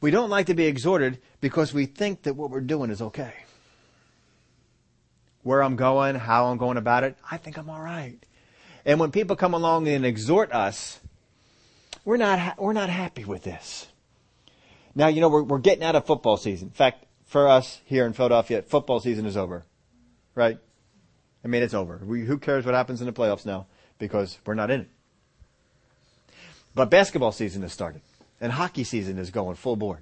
We 0.00 0.10
don't 0.10 0.30
like 0.30 0.46
to 0.46 0.54
be 0.54 0.66
exhorted 0.66 1.18
because 1.40 1.72
we 1.72 1.86
think 1.86 2.22
that 2.22 2.34
what 2.34 2.50
we're 2.50 2.60
doing 2.60 2.90
is 2.90 3.00
okay. 3.00 3.32
Where 5.42 5.62
I'm 5.62 5.76
going, 5.76 6.14
how 6.14 6.46
I'm 6.46 6.56
going 6.56 6.76
about 6.76 7.04
it, 7.04 7.16
I 7.30 7.36
think 7.36 7.56
I'm 7.56 7.68
alright. 7.68 8.24
And 8.84 9.00
when 9.00 9.10
people 9.10 9.36
come 9.36 9.54
along 9.54 9.88
and 9.88 10.04
exhort 10.04 10.52
us, 10.52 11.00
we're 12.04 12.16
not, 12.16 12.38
ha- 12.38 12.54
we're 12.58 12.72
not 12.72 12.88
happy 12.88 13.24
with 13.24 13.42
this. 13.42 13.88
Now, 14.94 15.08
you 15.08 15.20
know, 15.20 15.28
we're, 15.28 15.42
we're 15.42 15.58
getting 15.58 15.84
out 15.84 15.96
of 15.96 16.06
football 16.06 16.36
season. 16.36 16.68
In 16.68 16.74
fact, 16.74 17.04
for 17.24 17.48
us 17.48 17.80
here 17.84 18.06
in 18.06 18.12
Philadelphia, 18.12 18.62
football 18.62 19.00
season 19.00 19.26
is 19.26 19.36
over. 19.36 19.64
Right? 20.34 20.58
I 21.44 21.48
mean, 21.48 21.62
it's 21.62 21.74
over. 21.74 22.00
We, 22.04 22.24
who 22.24 22.38
cares 22.38 22.64
what 22.64 22.74
happens 22.74 23.00
in 23.00 23.06
the 23.06 23.12
playoffs 23.12 23.44
now? 23.46 23.66
Because 23.98 24.38
we're 24.44 24.54
not 24.54 24.70
in 24.70 24.82
it. 24.82 24.88
But 26.74 26.90
basketball 26.90 27.32
season 27.32 27.62
has 27.62 27.72
started. 27.72 28.02
And 28.40 28.52
hockey 28.52 28.84
season 28.84 29.18
is 29.18 29.30
going 29.30 29.56
full 29.56 29.76
bore. 29.76 30.00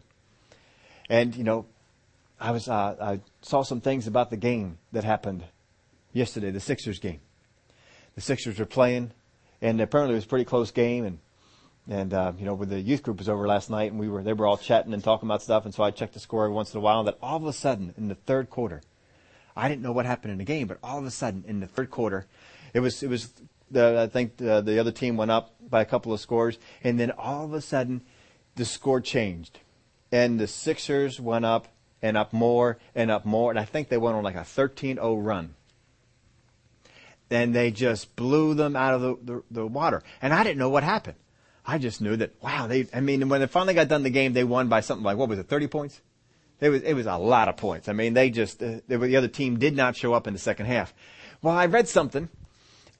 And, 1.08 1.34
you 1.34 1.44
know, 1.44 1.66
I 2.40 2.52
was, 2.52 2.68
uh, 2.68 2.96
I 3.00 3.20
saw 3.42 3.62
some 3.62 3.82
things 3.82 4.06
about 4.06 4.30
the 4.30 4.36
game 4.36 4.78
that 4.92 5.04
happened 5.04 5.44
yesterday, 6.12 6.50
the 6.50 6.60
Sixers 6.60 6.98
game. 6.98 7.20
The 8.14 8.22
Sixers 8.22 8.58
were 8.58 8.66
playing, 8.66 9.12
and 9.60 9.80
apparently 9.80 10.14
it 10.14 10.16
was 10.16 10.24
a 10.24 10.28
pretty 10.28 10.46
close 10.46 10.70
game, 10.70 11.04
and 11.04 11.18
and 11.88 12.14
uh, 12.14 12.32
you 12.38 12.44
know, 12.44 12.54
when 12.54 12.68
the 12.68 12.80
youth 12.80 13.02
group 13.02 13.18
was 13.18 13.28
over 13.28 13.46
last 13.46 13.68
night, 13.68 13.90
and 13.90 14.00
we 14.00 14.08
were 14.08 14.22
they 14.22 14.32
were 14.32 14.46
all 14.46 14.56
chatting 14.56 14.94
and 14.94 15.04
talking 15.04 15.28
about 15.28 15.42
stuff, 15.42 15.64
and 15.64 15.74
so 15.74 15.82
I 15.82 15.90
checked 15.90 16.14
the 16.14 16.20
score 16.20 16.44
every 16.44 16.54
once 16.54 16.72
in 16.72 16.78
a 16.78 16.80
while. 16.80 17.00
And 17.00 17.08
that 17.08 17.18
all 17.22 17.36
of 17.36 17.44
a 17.44 17.52
sudden 17.52 17.94
in 17.96 18.08
the 18.08 18.14
third 18.14 18.48
quarter, 18.48 18.80
I 19.56 19.68
didn't 19.68 19.82
know 19.82 19.92
what 19.92 20.06
happened 20.06 20.32
in 20.32 20.38
the 20.38 20.44
game, 20.44 20.66
but 20.66 20.78
all 20.82 20.98
of 20.98 21.04
a 21.04 21.10
sudden 21.10 21.44
in 21.46 21.60
the 21.60 21.66
third 21.66 21.90
quarter, 21.90 22.26
it 22.72 22.80
was 22.80 23.02
it 23.02 23.08
was 23.08 23.32
the, 23.70 24.00
I 24.00 24.06
think 24.06 24.38
the, 24.38 24.60
the 24.60 24.78
other 24.78 24.92
team 24.92 25.16
went 25.16 25.30
up 25.30 25.54
by 25.68 25.82
a 25.82 25.84
couple 25.84 26.12
of 26.12 26.20
scores, 26.20 26.58
and 26.82 26.98
then 26.98 27.10
all 27.12 27.44
of 27.44 27.52
a 27.52 27.60
sudden 27.60 28.02
the 28.56 28.64
score 28.64 29.00
changed, 29.00 29.58
and 30.10 30.40
the 30.40 30.46
Sixers 30.46 31.20
went 31.20 31.44
up 31.44 31.68
and 32.02 32.16
up 32.16 32.32
more 32.32 32.78
and 32.94 33.10
up 33.10 33.24
more, 33.24 33.50
and 33.50 33.58
I 33.58 33.64
think 33.64 33.88
they 33.88 33.98
went 33.98 34.16
on 34.16 34.24
like 34.24 34.36
a 34.36 34.40
13-0 34.40 35.24
run. 35.24 35.54
And 37.30 37.54
they 37.54 37.70
just 37.70 38.16
blew 38.16 38.54
them 38.54 38.74
out 38.74 38.94
of 38.94 39.00
the, 39.02 39.16
the, 39.22 39.42
the 39.50 39.66
water. 39.66 40.02
And 40.20 40.34
I 40.34 40.42
didn't 40.42 40.58
know 40.58 40.70
what 40.70 40.82
happened. 40.82 41.16
I 41.64 41.78
just 41.78 42.00
knew 42.00 42.16
that, 42.16 42.32
wow, 42.42 42.66
they, 42.66 42.88
I 42.92 43.00
mean, 43.00 43.28
when 43.28 43.40
they 43.40 43.46
finally 43.46 43.74
got 43.74 43.86
done 43.86 44.02
the 44.02 44.10
game, 44.10 44.32
they 44.32 44.42
won 44.42 44.68
by 44.68 44.80
something 44.80 45.04
like, 45.04 45.16
what 45.16 45.28
was 45.28 45.38
it, 45.38 45.46
30 45.46 45.68
points? 45.68 46.00
It 46.60 46.68
was, 46.68 46.82
it 46.82 46.94
was 46.94 47.06
a 47.06 47.16
lot 47.16 47.48
of 47.48 47.56
points. 47.56 47.88
I 47.88 47.92
mean, 47.92 48.14
they 48.14 48.30
just, 48.30 48.62
uh, 48.62 48.80
they 48.88 48.96
were, 48.96 49.06
the 49.06 49.16
other 49.16 49.28
team 49.28 49.58
did 49.58 49.76
not 49.76 49.96
show 49.96 50.12
up 50.12 50.26
in 50.26 50.32
the 50.32 50.38
second 50.38 50.66
half. 50.66 50.92
Well, 51.42 51.56
I 51.56 51.66
read 51.66 51.88
something 51.88 52.28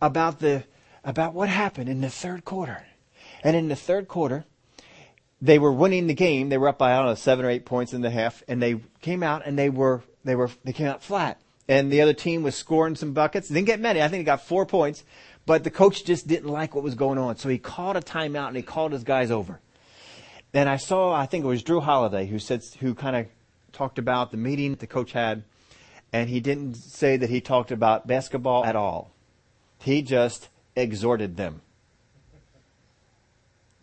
about 0.00 0.38
the, 0.38 0.64
about 1.04 1.34
what 1.34 1.48
happened 1.48 1.88
in 1.88 2.00
the 2.00 2.08
third 2.08 2.44
quarter. 2.44 2.86
And 3.42 3.56
in 3.56 3.68
the 3.68 3.76
third 3.76 4.08
quarter, 4.08 4.44
they 5.42 5.59
were 5.59 5.72
winning 5.72 6.07
the 6.07 6.14
game. 6.14 6.48
They 6.48 6.59
were 6.59 6.68
up 6.68 6.79
by, 6.79 6.92
I 6.92 6.96
don't 6.98 7.07
know, 7.07 7.14
seven 7.14 7.44
or 7.44 7.50
eight 7.50 7.64
points 7.64 7.92
in 7.92 8.03
the 8.03 8.11
half, 8.11 8.42
and 8.46 8.62
they 8.62 8.81
came 9.00 9.22
out 9.22 9.46
and 9.46 9.59
they 9.59 9.70
were, 9.70 10.03
they 10.24 10.35
were, 10.35 10.50
they 10.64 10.72
came 10.72 10.87
out 10.87 11.03
flat. 11.03 11.40
and 11.70 11.90
the 11.92 12.00
other 12.00 12.12
team 12.12 12.42
was 12.42 12.57
scoring 12.57 12.96
some 12.96 13.12
buckets. 13.12 13.48
Didn't 13.48 13.66
get 13.66 13.79
many. 13.79 14.03
I 14.03 14.09
think 14.09 14.18
he 14.18 14.24
got 14.24 14.44
four 14.44 14.66
points, 14.66 15.05
but 15.46 15.62
the 15.62 15.70
coach 15.70 16.05
just 16.05 16.26
didn't 16.26 16.48
like 16.48 16.74
what 16.74 16.83
was 16.83 16.96
going 16.96 17.16
on. 17.16 17.37
So 17.37 17.48
he 17.48 17.59
called 17.59 17.96
a 17.96 18.00
timeout 18.00 18.48
and 18.48 18.57
he 18.57 18.62
called 18.62 18.92
his 18.92 19.05
guys 19.05 19.31
over. 19.31 19.61
And 20.53 20.68
I 20.68 20.76
saw, 20.76 21.12
I 21.12 21.26
think 21.26 21.44
it 21.44 21.48
was 21.48 21.62
Jrue 21.62 21.81
Holiday 21.81 22.26
who 22.26 22.40
said, 22.40 22.64
who 22.81 22.92
kind 22.92 23.14
of 23.14 23.26
talked 23.72 24.00
about 24.00 24.33
the 24.33 24.37
meeting 24.37 24.74
the 24.74 24.88
coach 24.88 25.12
had, 25.12 25.44
and 26.12 26.29
he 26.29 26.40
didn't 26.40 26.74
say 26.74 27.16
that 27.16 27.31
he 27.31 27.40
talked 27.40 27.70
about 27.70 28.09
basketball 28.09 28.64
at 28.64 28.74
all. 28.74 29.12
He 29.79 30.03
just 30.03 30.48
exhorted 30.74 31.37
them 31.37 31.62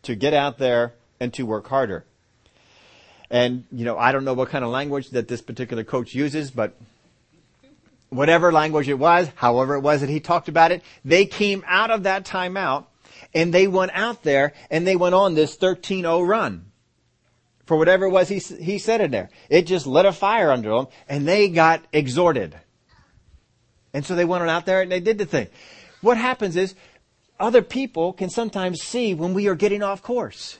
to 0.04 0.14
get 0.14 0.34
out 0.34 0.58
there 0.58 0.94
and 1.20 1.34
to 1.34 1.46
work 1.46 1.68
harder. 1.68 2.06
And, 3.30 3.66
you 3.72 3.86
know, 3.86 3.98
I 3.98 4.12
don't 4.12 4.24
know 4.24 4.34
what 4.34 4.50
kind 4.50 4.64
of 4.64 4.72
language 4.72 5.10
that 5.10 5.28
this 5.28 5.42
particular 5.42 5.84
coach 5.84 6.16
uses, 6.16 6.50
but 6.52 6.76
whatever 8.10 8.52
language 8.52 8.88
it 8.88 9.00
was, 9.00 9.30
however 9.36 9.76
it 9.76 9.82
was 9.82 10.02
that 10.02 10.10
he 10.10 10.20
talked 10.20 10.48
about 10.48 10.72
it, 10.72 10.82
they 11.04 11.26
came 11.26 11.64
out 11.68 11.92
of 11.92 12.04
that 12.04 12.26
timeout 12.26 12.86
and 13.34 13.54
they 13.54 13.68
went 13.68 13.92
out 13.94 14.24
there 14.24 14.54
and 14.70 14.88
they 14.88 14.96
went 14.96 15.16
on 15.16 15.36
this 15.36 15.58
13-0 15.58 16.26
run. 16.28 16.72
For 17.66 17.76
whatever 17.76 18.06
it 18.06 18.12
was 18.12 18.30
he, 18.30 18.40
he 18.40 18.78
said 18.78 19.02
in 19.02 19.12
there. 19.12 19.30
It 19.50 19.64
just 19.64 19.86
lit 19.86 20.06
a 20.06 20.14
fire 20.14 20.52
under 20.52 20.70
them 20.70 20.88
and 21.10 21.28
they 21.28 21.50
got 21.50 21.84
exhorted. 21.92 22.56
And 23.94 24.06
so 24.06 24.16
they 24.16 24.26
went 24.26 24.44
on 24.44 24.50
out 24.50 24.66
there 24.66 24.82
and 24.82 24.92
they 24.92 25.02
did 25.02 25.18
the 25.18 25.26
thing. 25.26 25.48
What 26.00 26.18
happens 26.18 26.56
is 26.56 26.76
other 27.40 27.62
people 27.62 28.14
can 28.14 28.30
sometimes 28.30 28.82
see 28.82 29.14
when 29.14 29.34
we 29.34 29.48
are 29.48 29.56
getting 29.56 29.84
off 29.84 30.02
course. 30.02 30.60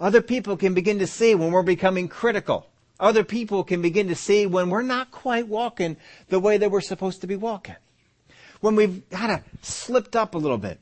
Other 0.00 0.22
people 0.22 0.56
can 0.56 0.72
begin 0.72 0.98
to 1.00 1.06
see 1.06 1.34
when 1.34 1.52
we're 1.52 1.62
becoming 1.62 2.08
critical. 2.08 2.66
Other 2.98 3.22
people 3.22 3.64
can 3.64 3.82
begin 3.82 4.08
to 4.08 4.14
see 4.14 4.46
when 4.46 4.70
we're 4.70 4.82
not 4.82 5.10
quite 5.10 5.46
walking 5.46 5.98
the 6.28 6.40
way 6.40 6.56
that 6.56 6.70
we're 6.70 6.80
supposed 6.80 7.20
to 7.20 7.26
be 7.26 7.36
walking. 7.36 7.76
When 8.60 8.76
we've 8.76 9.02
kind 9.10 9.32
of 9.32 9.42
slipped 9.62 10.16
up 10.16 10.34
a 10.34 10.38
little 10.38 10.58
bit. 10.58 10.80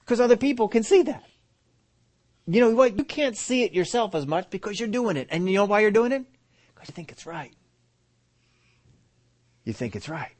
Because 0.00 0.20
other 0.20 0.36
people 0.36 0.68
can 0.68 0.82
see 0.82 1.02
that. 1.02 1.24
You 2.46 2.60
know 2.60 2.70
what? 2.70 2.98
You 2.98 3.04
can't 3.04 3.36
see 3.36 3.62
it 3.62 3.72
yourself 3.72 4.14
as 4.14 4.26
much 4.26 4.50
because 4.50 4.78
you're 4.78 4.88
doing 4.88 5.16
it. 5.16 5.28
And 5.30 5.48
you 5.48 5.54
know 5.54 5.64
why 5.64 5.80
you're 5.80 5.90
doing 5.90 6.12
it? 6.12 6.24
Because 6.74 6.88
you 6.88 6.94
think 6.94 7.12
it's 7.12 7.24
right. 7.24 7.52
You 9.64 9.72
think 9.72 9.94
it's 9.96 10.08
right. 10.08 10.32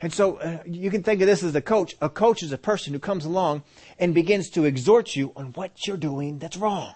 And 0.00 0.12
so 0.12 0.36
uh, 0.36 0.58
you 0.64 0.90
can 0.90 1.02
think 1.02 1.20
of 1.20 1.26
this 1.26 1.42
as 1.42 1.54
a 1.54 1.60
coach. 1.60 1.96
A 2.00 2.08
coach 2.08 2.42
is 2.42 2.52
a 2.52 2.58
person 2.58 2.92
who 2.92 2.98
comes 2.98 3.24
along 3.24 3.62
and 3.98 4.14
begins 4.14 4.48
to 4.50 4.64
exhort 4.64 5.16
you 5.16 5.32
on 5.36 5.46
what 5.52 5.86
you're 5.86 5.96
doing 5.96 6.38
that's 6.38 6.56
wrong. 6.56 6.94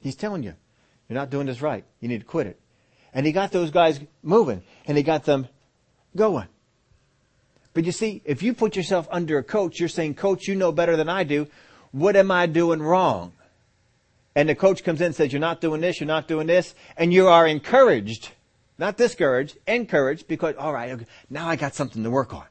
He's 0.00 0.16
telling 0.16 0.42
you, 0.42 0.54
you're 1.08 1.18
not 1.18 1.30
doing 1.30 1.46
this 1.46 1.62
right. 1.62 1.84
You 2.00 2.08
need 2.08 2.20
to 2.20 2.26
quit 2.26 2.46
it. 2.46 2.58
And 3.12 3.26
he 3.26 3.32
got 3.32 3.52
those 3.52 3.70
guys 3.70 4.00
moving 4.22 4.62
and 4.86 4.96
he 4.96 5.02
got 5.02 5.24
them 5.24 5.48
going. 6.16 6.48
But 7.72 7.84
you 7.84 7.92
see, 7.92 8.22
if 8.24 8.42
you 8.42 8.54
put 8.54 8.76
yourself 8.76 9.06
under 9.10 9.38
a 9.38 9.44
coach, 9.44 9.78
you're 9.78 9.88
saying, 9.88 10.14
coach, 10.14 10.48
you 10.48 10.56
know 10.56 10.72
better 10.72 10.96
than 10.96 11.08
I 11.08 11.24
do. 11.24 11.46
What 11.92 12.16
am 12.16 12.30
I 12.30 12.46
doing 12.46 12.80
wrong? 12.80 13.32
And 14.34 14.48
the 14.48 14.54
coach 14.54 14.84
comes 14.84 15.00
in 15.00 15.06
and 15.06 15.14
says, 15.14 15.32
you're 15.32 15.40
not 15.40 15.60
doing 15.60 15.80
this, 15.80 16.00
you're 16.00 16.06
not 16.06 16.28
doing 16.28 16.46
this, 16.46 16.74
and 16.96 17.12
you 17.12 17.26
are 17.26 17.46
encouraged, 17.46 18.30
not 18.78 18.96
discouraged, 18.96 19.58
encouraged 19.66 20.28
because, 20.28 20.54
all 20.56 20.72
right, 20.72 20.92
okay, 20.92 21.06
now 21.28 21.48
I 21.48 21.56
got 21.56 21.74
something 21.74 22.02
to 22.04 22.10
work 22.10 22.32
on. 22.32 22.44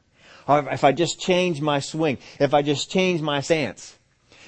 Or 0.46 0.68
if 0.72 0.84
I 0.84 0.92
just 0.92 1.20
change 1.20 1.60
my 1.60 1.80
swing, 1.80 2.18
if 2.38 2.52
I 2.52 2.62
just 2.62 2.90
change 2.90 3.22
my 3.22 3.40
stance, 3.40 3.98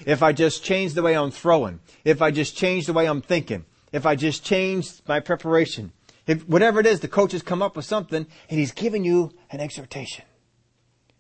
if 0.06 0.22
I 0.22 0.32
just 0.32 0.64
change 0.64 0.94
the 0.94 1.02
way 1.02 1.16
I'm 1.16 1.30
throwing, 1.30 1.80
if 2.04 2.22
I 2.22 2.30
just 2.30 2.56
change 2.56 2.86
the 2.86 2.92
way 2.92 3.06
I'm 3.06 3.22
thinking, 3.22 3.64
if 3.92 4.06
I 4.06 4.16
just 4.16 4.44
change 4.44 4.90
my 5.06 5.20
preparation, 5.20 5.92
if 6.26 6.48
whatever 6.48 6.80
it 6.80 6.86
is, 6.86 7.00
the 7.00 7.08
coach 7.08 7.32
has 7.32 7.42
come 7.42 7.62
up 7.62 7.76
with 7.76 7.84
something 7.84 8.26
and 8.48 8.58
he's 8.58 8.72
giving 8.72 9.04
you 9.04 9.32
an 9.50 9.60
exhortation. 9.60 10.24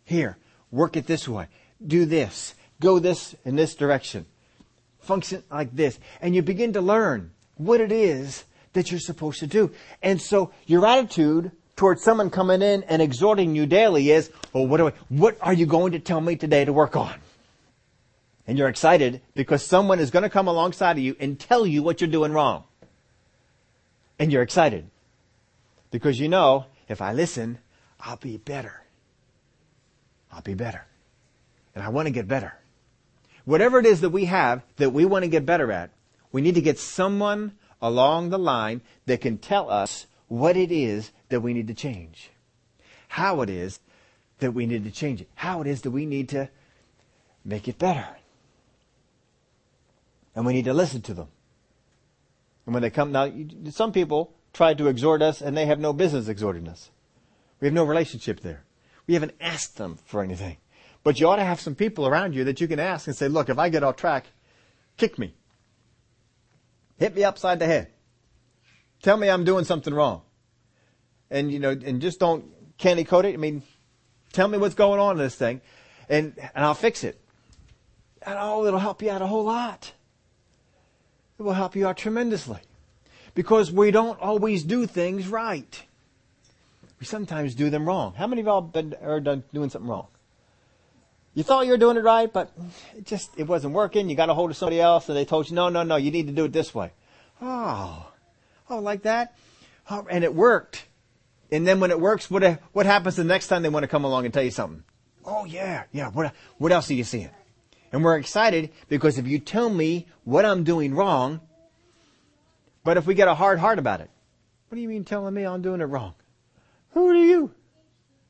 Here, 0.04 0.38
work 0.70 0.96
it 0.96 1.06
this 1.06 1.28
way. 1.28 1.48
Do 1.84 2.04
this. 2.04 2.54
Go 2.80 2.98
this 2.98 3.34
in 3.44 3.56
this 3.56 3.74
direction. 3.74 4.26
Function 5.00 5.42
like 5.50 5.74
this. 5.74 5.98
And 6.20 6.34
you 6.34 6.42
begin 6.42 6.72
to 6.74 6.80
learn 6.80 7.32
what 7.56 7.80
it 7.80 7.92
is 7.92 8.44
that 8.72 8.90
you're 8.90 9.00
supposed 9.00 9.40
to 9.40 9.46
do. 9.46 9.70
And 10.02 10.20
so 10.20 10.52
your 10.66 10.86
attitude 10.86 11.52
towards 11.76 12.02
someone 12.02 12.30
coming 12.30 12.62
in 12.62 12.82
and 12.84 13.02
exhorting 13.02 13.54
you 13.54 13.66
daily 13.66 14.10
is, 14.10 14.30
well, 14.52 14.66
what, 14.66 14.76
do 14.78 14.88
I, 14.88 14.92
what 15.08 15.36
are 15.40 15.52
you 15.52 15.66
going 15.66 15.92
to 15.92 15.98
tell 15.98 16.20
me 16.20 16.36
today 16.36 16.64
to 16.64 16.72
work 16.72 16.96
on? 16.96 17.14
And 18.46 18.58
you're 18.58 18.68
excited 18.68 19.22
because 19.34 19.64
someone 19.64 20.00
is 20.00 20.10
going 20.10 20.24
to 20.24 20.30
come 20.30 20.48
alongside 20.48 20.98
of 20.98 21.04
you 21.04 21.16
and 21.20 21.38
tell 21.38 21.66
you 21.66 21.82
what 21.82 22.00
you're 22.00 22.10
doing 22.10 22.32
wrong. 22.32 22.64
And 24.18 24.32
you're 24.32 24.42
excited 24.42 24.90
because 25.90 26.18
you 26.18 26.28
know 26.28 26.66
if 26.88 27.00
I 27.00 27.12
listen, 27.12 27.58
I'll 28.00 28.16
be 28.16 28.36
better. 28.36 28.82
I'll 30.32 30.42
be 30.42 30.54
better. 30.54 30.84
And 31.74 31.84
I 31.84 31.88
want 31.88 32.06
to 32.06 32.12
get 32.12 32.28
better. 32.28 32.54
Whatever 33.44 33.78
it 33.78 33.86
is 33.86 34.00
that 34.00 34.10
we 34.10 34.26
have 34.26 34.62
that 34.76 34.90
we 34.90 35.04
want 35.04 35.24
to 35.24 35.28
get 35.28 35.46
better 35.46 35.70
at, 35.72 35.90
we 36.30 36.40
need 36.40 36.54
to 36.54 36.60
get 36.60 36.78
someone 36.78 37.52
along 37.80 38.30
the 38.30 38.38
line 38.38 38.80
that 39.06 39.20
can 39.20 39.38
tell 39.38 39.70
us 39.70 40.06
what 40.28 40.56
it 40.56 40.72
is 40.72 41.10
that 41.28 41.40
we 41.40 41.52
need 41.52 41.68
to 41.68 41.74
change. 41.74 42.30
How 43.08 43.42
it 43.42 43.50
is 43.50 43.80
that 44.38 44.52
we 44.52 44.66
need 44.66 44.84
to 44.84 44.90
change 44.90 45.20
it. 45.20 45.28
How 45.34 45.60
it 45.60 45.66
is 45.66 45.82
that 45.82 45.90
we 45.90 46.06
need 46.06 46.28
to 46.30 46.48
make 47.44 47.68
it 47.68 47.78
better. 47.78 48.06
And 50.34 50.46
we 50.46 50.52
need 50.52 50.64
to 50.64 50.74
listen 50.74 51.02
to 51.02 51.14
them. 51.14 51.28
And 52.66 52.74
when 52.74 52.82
they 52.82 52.90
come, 52.90 53.12
now, 53.12 53.30
some 53.70 53.92
people 53.92 54.34
try 54.52 54.74
to 54.74 54.88
exhort 54.88 55.22
us 55.22 55.40
and 55.40 55.56
they 55.56 55.66
have 55.66 55.80
no 55.80 55.92
business 55.92 56.28
exhorting 56.28 56.68
us. 56.68 56.90
We 57.60 57.66
have 57.66 57.74
no 57.74 57.84
relationship 57.84 58.40
there. 58.40 58.64
We 59.06 59.14
haven't 59.14 59.34
asked 59.40 59.76
them 59.76 59.98
for 60.04 60.22
anything. 60.22 60.58
But 61.04 61.18
you 61.18 61.28
ought 61.28 61.36
to 61.36 61.44
have 61.44 61.60
some 61.60 61.74
people 61.74 62.06
around 62.06 62.34
you 62.34 62.44
that 62.44 62.60
you 62.60 62.68
can 62.68 62.78
ask 62.78 63.06
and 63.06 63.16
say, 63.16 63.28
look, 63.28 63.48
if 63.48 63.58
I 63.58 63.68
get 63.68 63.82
off 63.82 63.96
track, 63.96 64.26
kick 64.96 65.18
me. 65.18 65.34
Hit 66.98 67.14
me 67.14 67.24
upside 67.24 67.58
the 67.58 67.66
head. 67.66 67.88
Tell 69.02 69.16
me 69.16 69.28
I'm 69.28 69.44
doing 69.44 69.64
something 69.64 69.92
wrong. 69.92 70.22
And, 71.30 71.50
you 71.50 71.58
know, 71.58 71.70
and 71.70 72.00
just 72.00 72.20
don't 72.20 72.44
candy 72.78 73.04
coat 73.04 73.24
it. 73.24 73.34
I 73.34 73.38
mean, 73.38 73.62
tell 74.32 74.46
me 74.46 74.58
what's 74.58 74.76
going 74.76 75.00
on 75.00 75.12
in 75.12 75.18
this 75.18 75.34
thing 75.34 75.60
and, 76.08 76.34
and 76.54 76.64
I'll 76.64 76.74
fix 76.74 77.04
it. 77.04 77.20
And 78.24 78.36
oh, 78.38 78.66
it'll 78.66 78.78
help 78.78 79.02
you 79.02 79.10
out 79.10 79.22
a 79.22 79.26
whole 79.26 79.44
lot. 79.44 79.92
It 81.42 81.44
will 81.44 81.54
help 81.54 81.74
you 81.74 81.88
out 81.88 81.96
tremendously. 81.96 82.60
Because 83.34 83.72
we 83.72 83.90
don't 83.90 84.20
always 84.20 84.62
do 84.62 84.86
things 84.86 85.26
right. 85.26 85.82
We 87.00 87.06
sometimes 87.06 87.56
do 87.56 87.68
them 87.68 87.84
wrong. 87.84 88.14
How 88.16 88.28
many 88.28 88.42
of 88.42 88.46
y'all 88.46 88.60
been 88.60 88.94
are 89.02 89.18
done 89.18 89.42
doing 89.52 89.68
something 89.68 89.90
wrong? 89.90 90.06
You 91.34 91.42
thought 91.42 91.64
you 91.64 91.72
were 91.72 91.78
doing 91.78 91.96
it 91.96 92.04
right, 92.04 92.32
but 92.32 92.52
it 92.96 93.06
just 93.06 93.30
it 93.36 93.48
wasn't 93.48 93.74
working. 93.74 94.08
You 94.08 94.14
got 94.14 94.28
a 94.28 94.34
hold 94.34 94.52
of 94.52 94.56
somebody 94.56 94.80
else, 94.80 95.08
and 95.08 95.18
they 95.18 95.24
told 95.24 95.50
you, 95.50 95.56
no, 95.56 95.68
no, 95.68 95.82
no, 95.82 95.96
you 95.96 96.12
need 96.12 96.28
to 96.28 96.32
do 96.32 96.44
it 96.44 96.52
this 96.52 96.72
way. 96.72 96.92
Oh, 97.40 98.06
oh, 98.70 98.78
like 98.78 99.02
that, 99.02 99.36
oh, 99.90 100.06
and 100.08 100.22
it 100.22 100.32
worked. 100.32 100.84
And 101.50 101.66
then 101.66 101.80
when 101.80 101.90
it 101.90 101.98
works, 101.98 102.30
what 102.30 102.60
what 102.72 102.86
happens 102.86 103.16
the 103.16 103.24
next 103.24 103.48
time 103.48 103.62
they 103.62 103.68
want 103.68 103.82
to 103.82 103.88
come 103.88 104.04
along 104.04 104.26
and 104.26 104.32
tell 104.32 104.44
you 104.44 104.52
something? 104.52 104.84
Oh 105.24 105.44
yeah, 105.44 105.84
yeah. 105.90 106.08
What 106.10 106.34
what 106.58 106.70
else 106.70 106.88
are 106.88 106.94
you 106.94 107.02
seeing? 107.02 107.30
And 107.92 108.02
we're 108.02 108.16
excited 108.16 108.70
because 108.88 109.18
if 109.18 109.26
you 109.26 109.38
tell 109.38 109.68
me 109.68 110.06
what 110.24 110.46
I'm 110.46 110.64
doing 110.64 110.94
wrong, 110.94 111.40
but 112.84 112.96
if 112.96 113.06
we 113.06 113.14
get 113.14 113.28
a 113.28 113.34
hard 113.34 113.58
heart 113.58 113.78
about 113.78 114.00
it, 114.00 114.10
what 114.68 114.76
do 114.76 114.82
you 114.82 114.88
mean 114.88 115.04
telling 115.04 115.34
me 115.34 115.44
I'm 115.44 115.62
doing 115.62 115.82
it 115.82 115.84
wrong? 115.84 116.14
Who 116.92 117.08
are 117.08 117.14
you? 117.14 117.52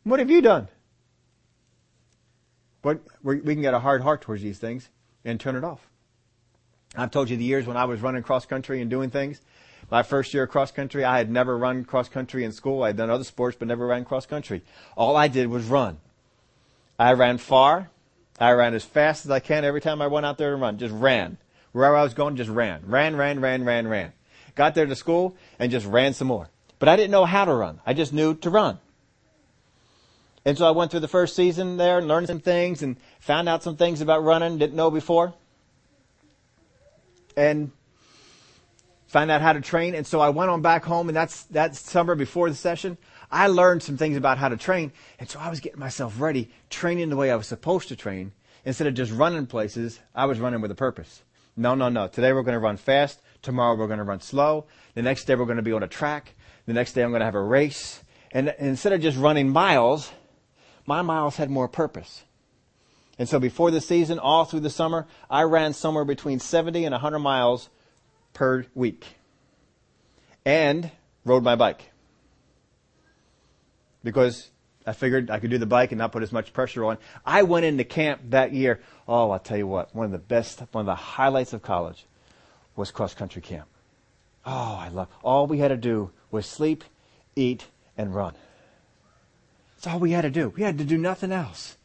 What 0.02 0.18
have 0.18 0.30
you 0.30 0.42
done? 0.42 0.68
But 2.82 3.00
we 3.22 3.40
can 3.40 3.62
get 3.62 3.74
a 3.74 3.78
hard 3.78 4.02
heart 4.02 4.22
towards 4.22 4.42
these 4.42 4.58
things 4.58 4.88
and 5.24 5.38
turn 5.38 5.54
it 5.54 5.62
off. 5.62 5.88
I've 6.96 7.12
told 7.12 7.30
you 7.30 7.36
the 7.36 7.44
years 7.44 7.66
when 7.66 7.76
I 7.76 7.84
was 7.84 8.00
running 8.00 8.24
cross 8.24 8.44
country 8.44 8.80
and 8.80 8.90
doing 8.90 9.10
things. 9.10 9.40
My 9.90 10.02
first 10.02 10.34
year 10.34 10.46
cross 10.46 10.72
country, 10.72 11.04
I 11.04 11.18
had 11.18 11.30
never 11.30 11.56
run 11.56 11.84
cross 11.84 12.08
country 12.08 12.44
in 12.44 12.52
school. 12.52 12.82
I 12.82 12.88
had 12.88 12.96
done 12.96 13.10
other 13.10 13.24
sports, 13.24 13.56
but 13.58 13.68
never 13.68 13.86
ran 13.86 14.04
cross 14.04 14.26
country. 14.26 14.62
All 14.96 15.16
I 15.16 15.28
did 15.28 15.48
was 15.48 15.66
run. 15.66 15.98
I 16.98 17.12
ran 17.12 17.38
far. 17.38 17.90
I 18.42 18.52
ran 18.52 18.74
as 18.74 18.84
fast 18.84 19.24
as 19.24 19.30
I 19.30 19.38
can 19.38 19.64
every 19.64 19.80
time 19.80 20.02
I 20.02 20.08
went 20.08 20.26
out 20.26 20.36
there 20.36 20.50
to 20.50 20.56
run. 20.56 20.76
Just 20.76 20.92
ran. 20.92 21.38
Wherever 21.70 21.96
I 21.96 22.02
was 22.02 22.12
going, 22.12 22.34
just 22.34 22.50
ran. 22.50 22.82
Ran, 22.84 23.14
ran, 23.14 23.40
ran, 23.40 23.64
ran, 23.64 23.86
ran. 23.86 24.12
Got 24.56 24.74
there 24.74 24.84
to 24.84 24.96
school 24.96 25.36
and 25.60 25.70
just 25.70 25.86
ran 25.86 26.12
some 26.12 26.26
more. 26.26 26.48
But 26.80 26.88
I 26.88 26.96
didn't 26.96 27.12
know 27.12 27.24
how 27.24 27.44
to 27.44 27.54
run. 27.54 27.80
I 27.86 27.94
just 27.94 28.12
knew 28.12 28.34
to 28.34 28.50
run. 28.50 28.78
And 30.44 30.58
so 30.58 30.66
I 30.66 30.72
went 30.72 30.90
through 30.90 31.00
the 31.00 31.08
first 31.08 31.36
season 31.36 31.76
there 31.76 31.98
and 31.98 32.08
learned 32.08 32.26
some 32.26 32.40
things 32.40 32.82
and 32.82 32.96
found 33.20 33.48
out 33.48 33.62
some 33.62 33.76
things 33.76 34.00
about 34.00 34.24
running 34.24 34.58
didn't 34.58 34.74
know 34.74 34.90
before. 34.90 35.34
And 37.36 37.70
found 39.06 39.30
out 39.30 39.40
how 39.40 39.52
to 39.52 39.60
train. 39.60 39.94
And 39.94 40.04
so 40.04 40.20
I 40.20 40.30
went 40.30 40.50
on 40.50 40.62
back 40.62 40.84
home 40.84 41.08
and 41.08 41.16
that's 41.16 41.44
that 41.44 41.76
summer 41.76 42.16
before 42.16 42.50
the 42.50 42.56
session. 42.56 42.98
I 43.32 43.46
learned 43.46 43.82
some 43.82 43.96
things 43.96 44.18
about 44.18 44.36
how 44.36 44.50
to 44.50 44.58
train. 44.58 44.92
And 45.18 45.28
so 45.28 45.40
I 45.40 45.48
was 45.48 45.60
getting 45.60 45.80
myself 45.80 46.20
ready, 46.20 46.50
training 46.68 47.08
the 47.08 47.16
way 47.16 47.30
I 47.30 47.36
was 47.36 47.46
supposed 47.46 47.88
to 47.88 47.96
train. 47.96 48.32
Instead 48.64 48.86
of 48.86 48.94
just 48.94 49.10
running 49.10 49.46
places, 49.46 49.98
I 50.14 50.26
was 50.26 50.38
running 50.38 50.60
with 50.60 50.70
a 50.70 50.76
purpose. 50.76 51.22
No, 51.56 51.74
no, 51.74 51.88
no. 51.88 52.08
Today 52.08 52.32
we're 52.32 52.42
going 52.42 52.54
to 52.54 52.60
run 52.60 52.76
fast. 52.76 53.20
Tomorrow 53.40 53.76
we're 53.76 53.86
going 53.86 53.98
to 53.98 54.04
run 54.04 54.20
slow. 54.20 54.66
The 54.94 55.02
next 55.02 55.24
day 55.24 55.34
we're 55.34 55.46
going 55.46 55.56
to 55.56 55.62
be 55.62 55.72
on 55.72 55.82
a 55.82 55.88
track. 55.88 56.34
The 56.66 56.74
next 56.74 56.92
day 56.92 57.02
I'm 57.02 57.10
going 57.10 57.20
to 57.20 57.26
have 57.26 57.34
a 57.34 57.42
race. 57.42 58.04
And, 58.30 58.50
and 58.50 58.68
instead 58.68 58.92
of 58.92 59.00
just 59.00 59.18
running 59.18 59.48
miles, 59.48 60.12
my 60.86 61.02
miles 61.02 61.36
had 61.36 61.50
more 61.50 61.68
purpose. 61.68 62.24
And 63.18 63.28
so 63.28 63.38
before 63.38 63.70
the 63.70 63.80
season, 63.80 64.18
all 64.18 64.44
through 64.44 64.60
the 64.60 64.70
summer, 64.70 65.06
I 65.30 65.42
ran 65.42 65.72
somewhere 65.72 66.04
between 66.04 66.38
70 66.38 66.84
and 66.84 66.92
100 66.92 67.18
miles 67.18 67.70
per 68.32 68.66
week. 68.74 69.06
And 70.44 70.90
rode 71.24 71.42
my 71.42 71.56
bike. 71.56 71.91
Because 74.02 74.50
I 74.86 74.92
figured 74.92 75.30
I 75.30 75.38
could 75.38 75.50
do 75.50 75.58
the 75.58 75.66
bike 75.66 75.92
and 75.92 75.98
not 75.98 76.12
put 76.12 76.22
as 76.22 76.32
much 76.32 76.52
pressure 76.52 76.84
on. 76.84 76.98
I 77.24 77.42
went 77.42 77.64
into 77.64 77.84
camp 77.84 78.20
that 78.30 78.52
year. 78.52 78.80
Oh, 79.06 79.30
I'll 79.30 79.38
tell 79.38 79.56
you 79.56 79.66
what, 79.66 79.94
one 79.94 80.06
of 80.06 80.12
the 80.12 80.18
best, 80.18 80.60
one 80.72 80.82
of 80.82 80.86
the 80.86 80.94
highlights 80.94 81.52
of 81.52 81.62
college 81.62 82.06
was 82.76 82.90
cross 82.90 83.14
country 83.14 83.42
camp. 83.42 83.68
Oh, 84.44 84.76
I 84.80 84.88
love, 84.88 85.08
all 85.22 85.46
we 85.46 85.58
had 85.58 85.68
to 85.68 85.76
do 85.76 86.10
was 86.30 86.46
sleep, 86.46 86.82
eat, 87.36 87.66
and 87.96 88.14
run. 88.14 88.34
That's 89.76 89.86
all 89.86 90.00
we 90.00 90.12
had 90.12 90.22
to 90.22 90.30
do. 90.30 90.48
We 90.48 90.62
had 90.62 90.78
to 90.78 90.84
do 90.84 90.98
nothing 90.98 91.32
else. 91.32 91.76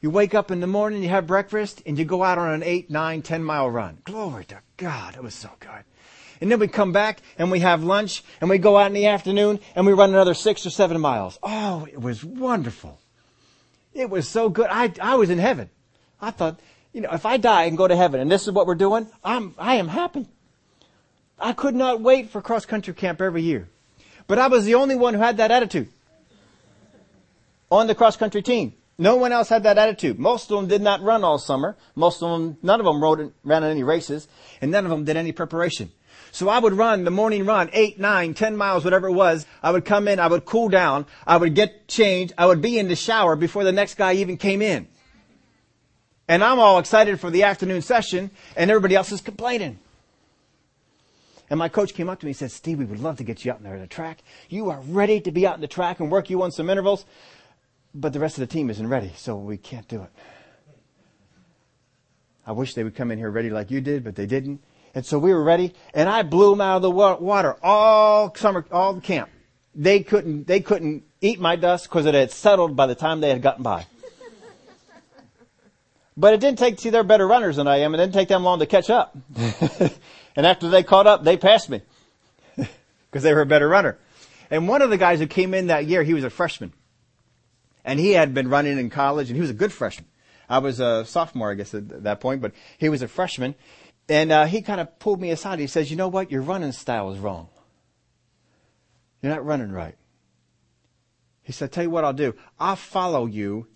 You 0.00 0.10
wake 0.10 0.34
up 0.34 0.50
in 0.50 0.60
the 0.60 0.66
morning, 0.66 1.02
you 1.02 1.08
have 1.08 1.26
breakfast, 1.26 1.82
and 1.86 1.98
you 1.98 2.04
go 2.04 2.22
out 2.22 2.38
on 2.38 2.52
an 2.52 2.62
eight, 2.62 2.90
nine, 2.90 3.22
ten 3.22 3.42
mile 3.42 3.70
run. 3.70 3.98
Glory 4.04 4.44
to 4.46 4.58
God. 4.76 5.16
It 5.16 5.22
was 5.22 5.34
so 5.34 5.50
good. 5.60 5.84
And 6.40 6.50
then 6.50 6.58
we 6.58 6.68
come 6.68 6.92
back 6.92 7.20
and 7.38 7.50
we 7.50 7.60
have 7.60 7.84
lunch 7.84 8.22
and 8.40 8.50
we 8.50 8.58
go 8.58 8.76
out 8.76 8.88
in 8.88 8.92
the 8.92 9.06
afternoon 9.06 9.60
and 9.74 9.86
we 9.86 9.92
run 9.92 10.10
another 10.10 10.34
six 10.34 10.66
or 10.66 10.70
seven 10.70 11.00
miles. 11.00 11.38
Oh, 11.42 11.86
it 11.90 12.00
was 12.00 12.24
wonderful. 12.24 12.98
It 13.92 14.10
was 14.10 14.28
so 14.28 14.48
good. 14.48 14.66
I, 14.70 14.92
I 15.00 15.14
was 15.14 15.30
in 15.30 15.38
heaven. 15.38 15.70
I 16.20 16.30
thought, 16.30 16.58
you 16.92 17.00
know, 17.00 17.10
if 17.12 17.26
I 17.26 17.36
die 17.36 17.64
and 17.64 17.76
go 17.76 17.86
to 17.86 17.96
heaven 17.96 18.20
and 18.20 18.30
this 18.30 18.46
is 18.46 18.52
what 18.52 18.66
we're 18.66 18.74
doing, 18.74 19.06
I'm, 19.22 19.54
I 19.58 19.76
am 19.76 19.88
happy. 19.88 20.26
I 21.38 21.52
could 21.52 21.74
not 21.74 22.00
wait 22.00 22.30
for 22.30 22.40
cross 22.40 22.66
country 22.66 22.94
camp 22.94 23.20
every 23.20 23.42
year. 23.42 23.68
But 24.26 24.38
I 24.38 24.48
was 24.48 24.64
the 24.64 24.76
only 24.76 24.96
one 24.96 25.14
who 25.14 25.20
had 25.20 25.36
that 25.36 25.50
attitude 25.50 25.88
on 27.70 27.86
the 27.86 27.94
cross 27.94 28.16
country 28.16 28.42
team. 28.42 28.74
No 28.96 29.16
one 29.16 29.32
else 29.32 29.48
had 29.48 29.64
that 29.64 29.76
attitude. 29.76 30.18
Most 30.18 30.50
of 30.50 30.56
them 30.56 30.68
did 30.68 30.80
not 30.80 31.02
run 31.02 31.24
all 31.24 31.38
summer. 31.38 31.76
Most 31.96 32.22
of 32.22 32.30
them, 32.30 32.56
none 32.62 32.78
of 32.78 32.86
them 32.86 33.02
rode, 33.02 33.32
ran 33.42 33.64
in 33.64 33.70
any 33.70 33.82
races, 33.82 34.28
and 34.60 34.70
none 34.70 34.84
of 34.84 34.90
them 34.90 35.04
did 35.04 35.16
any 35.16 35.32
preparation. 35.32 35.90
So 36.34 36.48
I 36.48 36.58
would 36.58 36.72
run 36.72 37.04
the 37.04 37.10
morning 37.10 37.46
run, 37.46 37.70
eight, 37.72 37.98
nine, 37.98 38.34
ten 38.34 38.56
miles, 38.56 38.84
whatever 38.84 39.08
it 39.08 39.12
was. 39.12 39.46
I 39.62 39.70
would 39.70 39.84
come 39.84 40.08
in, 40.08 40.18
I 40.18 40.26
would 40.26 40.44
cool 40.44 40.68
down, 40.68 41.06
I 41.26 41.36
would 41.36 41.54
get 41.54 41.88
changed, 41.88 42.34
I 42.36 42.46
would 42.46 42.60
be 42.60 42.78
in 42.78 42.88
the 42.88 42.96
shower 42.96 43.36
before 43.36 43.64
the 43.64 43.72
next 43.72 43.94
guy 43.94 44.14
even 44.14 44.36
came 44.36 44.60
in. 44.60 44.88
And 46.26 46.42
I'm 46.42 46.58
all 46.58 46.78
excited 46.78 47.20
for 47.20 47.30
the 47.30 47.44
afternoon 47.44 47.82
session, 47.82 48.30
and 48.56 48.70
everybody 48.70 48.94
else 48.94 49.12
is 49.12 49.20
complaining. 49.20 49.78
And 51.48 51.58
my 51.58 51.68
coach 51.68 51.94
came 51.94 52.08
up 52.08 52.20
to 52.20 52.26
me 52.26 52.30
and 52.30 52.36
said, 52.36 52.50
Steve, 52.50 52.78
we 52.78 52.84
would 52.84 53.00
love 53.00 53.18
to 53.18 53.24
get 53.24 53.44
you 53.44 53.52
out 53.52 53.62
there 53.62 53.74
in 53.74 53.80
the 53.80 53.86
track. 53.86 54.22
You 54.48 54.70
are 54.70 54.80
ready 54.80 55.20
to 55.20 55.30
be 55.30 55.46
out 55.46 55.54
in 55.54 55.60
the 55.60 55.68
track 55.68 56.00
and 56.00 56.10
work 56.10 56.30
you 56.30 56.42
on 56.42 56.50
some 56.50 56.68
intervals 56.68 57.04
but 57.94 58.12
the 58.12 58.18
rest 58.18 58.36
of 58.38 58.40
the 58.40 58.52
team 58.52 58.70
isn't 58.70 58.88
ready, 58.88 59.12
so 59.16 59.36
we 59.36 59.56
can't 59.56 59.86
do 59.86 60.02
it. 60.02 60.10
I 62.46 62.52
wish 62.52 62.74
they 62.74 62.84
would 62.84 62.96
come 62.96 63.10
in 63.10 63.18
here 63.18 63.30
ready 63.30 63.50
like 63.50 63.70
you 63.70 63.80
did, 63.80 64.04
but 64.04 64.16
they 64.16 64.26
didn't. 64.26 64.62
And 64.94 65.04
so 65.04 65.18
we 65.18 65.32
were 65.32 65.42
ready, 65.42 65.74
and 65.92 66.08
I 66.08 66.22
blew 66.22 66.50
them 66.50 66.60
out 66.60 66.76
of 66.76 66.82
the 66.82 66.90
water 66.90 67.56
all 67.62 68.34
summer, 68.34 68.64
all 68.70 68.94
the 68.94 69.00
camp. 69.00 69.28
They 69.74 70.00
couldn't, 70.00 70.46
they 70.46 70.60
couldn't 70.60 71.02
eat 71.20 71.40
my 71.40 71.56
dust 71.56 71.88
because 71.88 72.06
it 72.06 72.14
had 72.14 72.30
settled 72.30 72.76
by 72.76 72.86
the 72.86 72.94
time 72.94 73.20
they 73.20 73.30
had 73.30 73.42
gotten 73.42 73.64
by. 73.64 73.86
But 76.16 76.34
it 76.34 76.40
didn't 76.40 76.58
take, 76.58 76.78
see, 76.78 76.90
they're 76.90 77.02
better 77.02 77.26
runners 77.26 77.56
than 77.56 77.66
I 77.66 77.78
am. 77.78 77.94
It 77.94 77.98
didn't 77.98 78.14
take 78.14 78.28
them 78.28 78.44
long 78.44 78.60
to 78.60 78.66
catch 78.66 78.88
up. 78.88 79.16
and 80.36 80.46
after 80.46 80.68
they 80.68 80.84
caught 80.84 81.08
up, 81.08 81.24
they 81.24 81.36
passed 81.36 81.68
me 81.68 81.82
because 82.56 83.24
they 83.24 83.34
were 83.34 83.40
a 83.40 83.46
better 83.46 83.68
runner. 83.68 83.98
And 84.50 84.68
one 84.68 84.82
of 84.82 84.90
the 84.90 84.98
guys 84.98 85.18
who 85.18 85.26
came 85.26 85.54
in 85.54 85.68
that 85.68 85.86
year, 85.86 86.04
he 86.04 86.14
was 86.14 86.22
a 86.22 86.30
freshman. 86.30 86.72
And 87.84 87.98
he 87.98 88.12
had 88.12 88.32
been 88.32 88.48
running 88.48 88.78
in 88.78 88.90
college 88.90 89.28
and 89.28 89.36
he 89.36 89.40
was 89.40 89.50
a 89.50 89.54
good 89.54 89.72
freshman. 89.72 90.06
I 90.48 90.58
was 90.58 90.78
a 90.78 91.04
sophomore, 91.04 91.50
I 91.50 91.54
guess, 91.54 91.74
at 91.74 92.04
that 92.04 92.20
point, 92.20 92.40
but 92.40 92.52
he 92.78 92.88
was 92.88 93.02
a 93.02 93.08
freshman. 93.08 93.54
And 94.08 94.32
uh, 94.32 94.44
he 94.44 94.62
kind 94.62 94.80
of 94.80 94.98
pulled 94.98 95.20
me 95.20 95.30
aside. 95.30 95.58
He 95.58 95.66
says, 95.66 95.90
You 95.90 95.96
know 95.96 96.08
what? 96.08 96.30
Your 96.30 96.42
running 96.42 96.72
style 96.72 97.12
is 97.12 97.18
wrong. 97.18 97.48
You're 99.22 99.32
not 99.32 99.44
running 99.44 99.72
right. 99.72 99.96
He 101.42 101.52
said, 101.52 101.72
Tell 101.72 101.84
you 101.84 101.90
what 101.90 102.04
I'll 102.04 102.12
do. 102.12 102.34
I'll 102.58 102.76
follow 102.76 103.26
you, 103.26 103.66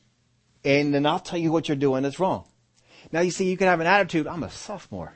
and 0.65 0.93
then 0.93 1.07
I'll 1.07 1.21
tell 1.21 1.39
you 1.39 1.51
what 1.51 1.69
you're 1.69 1.77
doing 1.77 2.03
that's 2.03 2.21
wrong. 2.21 2.45
Now, 3.13 3.21
you 3.21 3.31
see, 3.31 3.49
you 3.51 3.57
can 3.57 3.69
have 3.69 3.81
an 3.81 3.87
attitude 3.87 4.27
I'm 4.27 4.43
a 4.43 4.51
sophomore. 4.51 5.15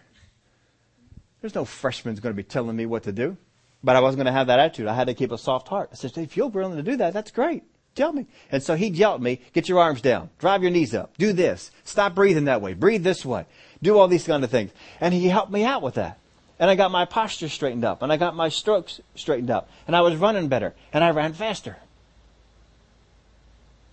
There's 1.40 1.54
no 1.54 1.64
freshman's 1.64 2.20
going 2.20 2.34
to 2.34 2.36
be 2.36 2.46
telling 2.46 2.76
me 2.76 2.86
what 2.86 3.02
to 3.02 3.12
do. 3.12 3.36
But 3.84 3.96
I 3.96 4.00
wasn't 4.00 4.18
going 4.18 4.32
to 4.32 4.38
have 4.38 4.46
that 4.46 4.60
attitude. 4.60 4.86
I 4.86 4.94
had 4.94 5.08
to 5.08 5.14
keep 5.14 5.32
a 5.32 5.38
soft 5.38 5.68
heart. 5.68 5.90
I 5.92 5.96
said, 5.96 6.16
If 6.16 6.36
you're 6.36 6.48
willing 6.48 6.76
to 6.76 6.82
do 6.82 6.96
that, 6.96 7.12
that's 7.12 7.30
great. 7.30 7.64
Tell 7.94 8.12
me. 8.12 8.26
And 8.50 8.62
so 8.62 8.74
he 8.74 8.86
yelled 8.86 9.16
at 9.16 9.22
me, 9.22 9.40
get 9.52 9.68
your 9.68 9.78
arms 9.78 10.00
down, 10.00 10.30
drive 10.38 10.62
your 10.62 10.70
knees 10.70 10.94
up, 10.94 11.16
do 11.18 11.32
this, 11.32 11.70
stop 11.84 12.14
breathing 12.14 12.46
that 12.46 12.62
way, 12.62 12.72
breathe 12.72 13.04
this 13.04 13.24
way, 13.24 13.44
do 13.82 13.98
all 13.98 14.08
these 14.08 14.26
kind 14.26 14.44
of 14.44 14.50
things. 14.50 14.70
And 15.00 15.12
he 15.12 15.28
helped 15.28 15.52
me 15.52 15.64
out 15.64 15.82
with 15.82 15.94
that. 15.94 16.18
And 16.58 16.70
I 16.70 16.74
got 16.74 16.90
my 16.90 17.04
posture 17.04 17.48
straightened 17.48 17.84
up, 17.84 18.02
and 18.02 18.12
I 18.12 18.16
got 18.16 18.36
my 18.36 18.48
strokes 18.48 19.00
straightened 19.16 19.50
up, 19.50 19.68
and 19.86 19.96
I 19.96 20.00
was 20.02 20.14
running 20.16 20.48
better, 20.48 20.74
and 20.92 21.02
I 21.02 21.10
ran 21.10 21.32
faster. 21.32 21.76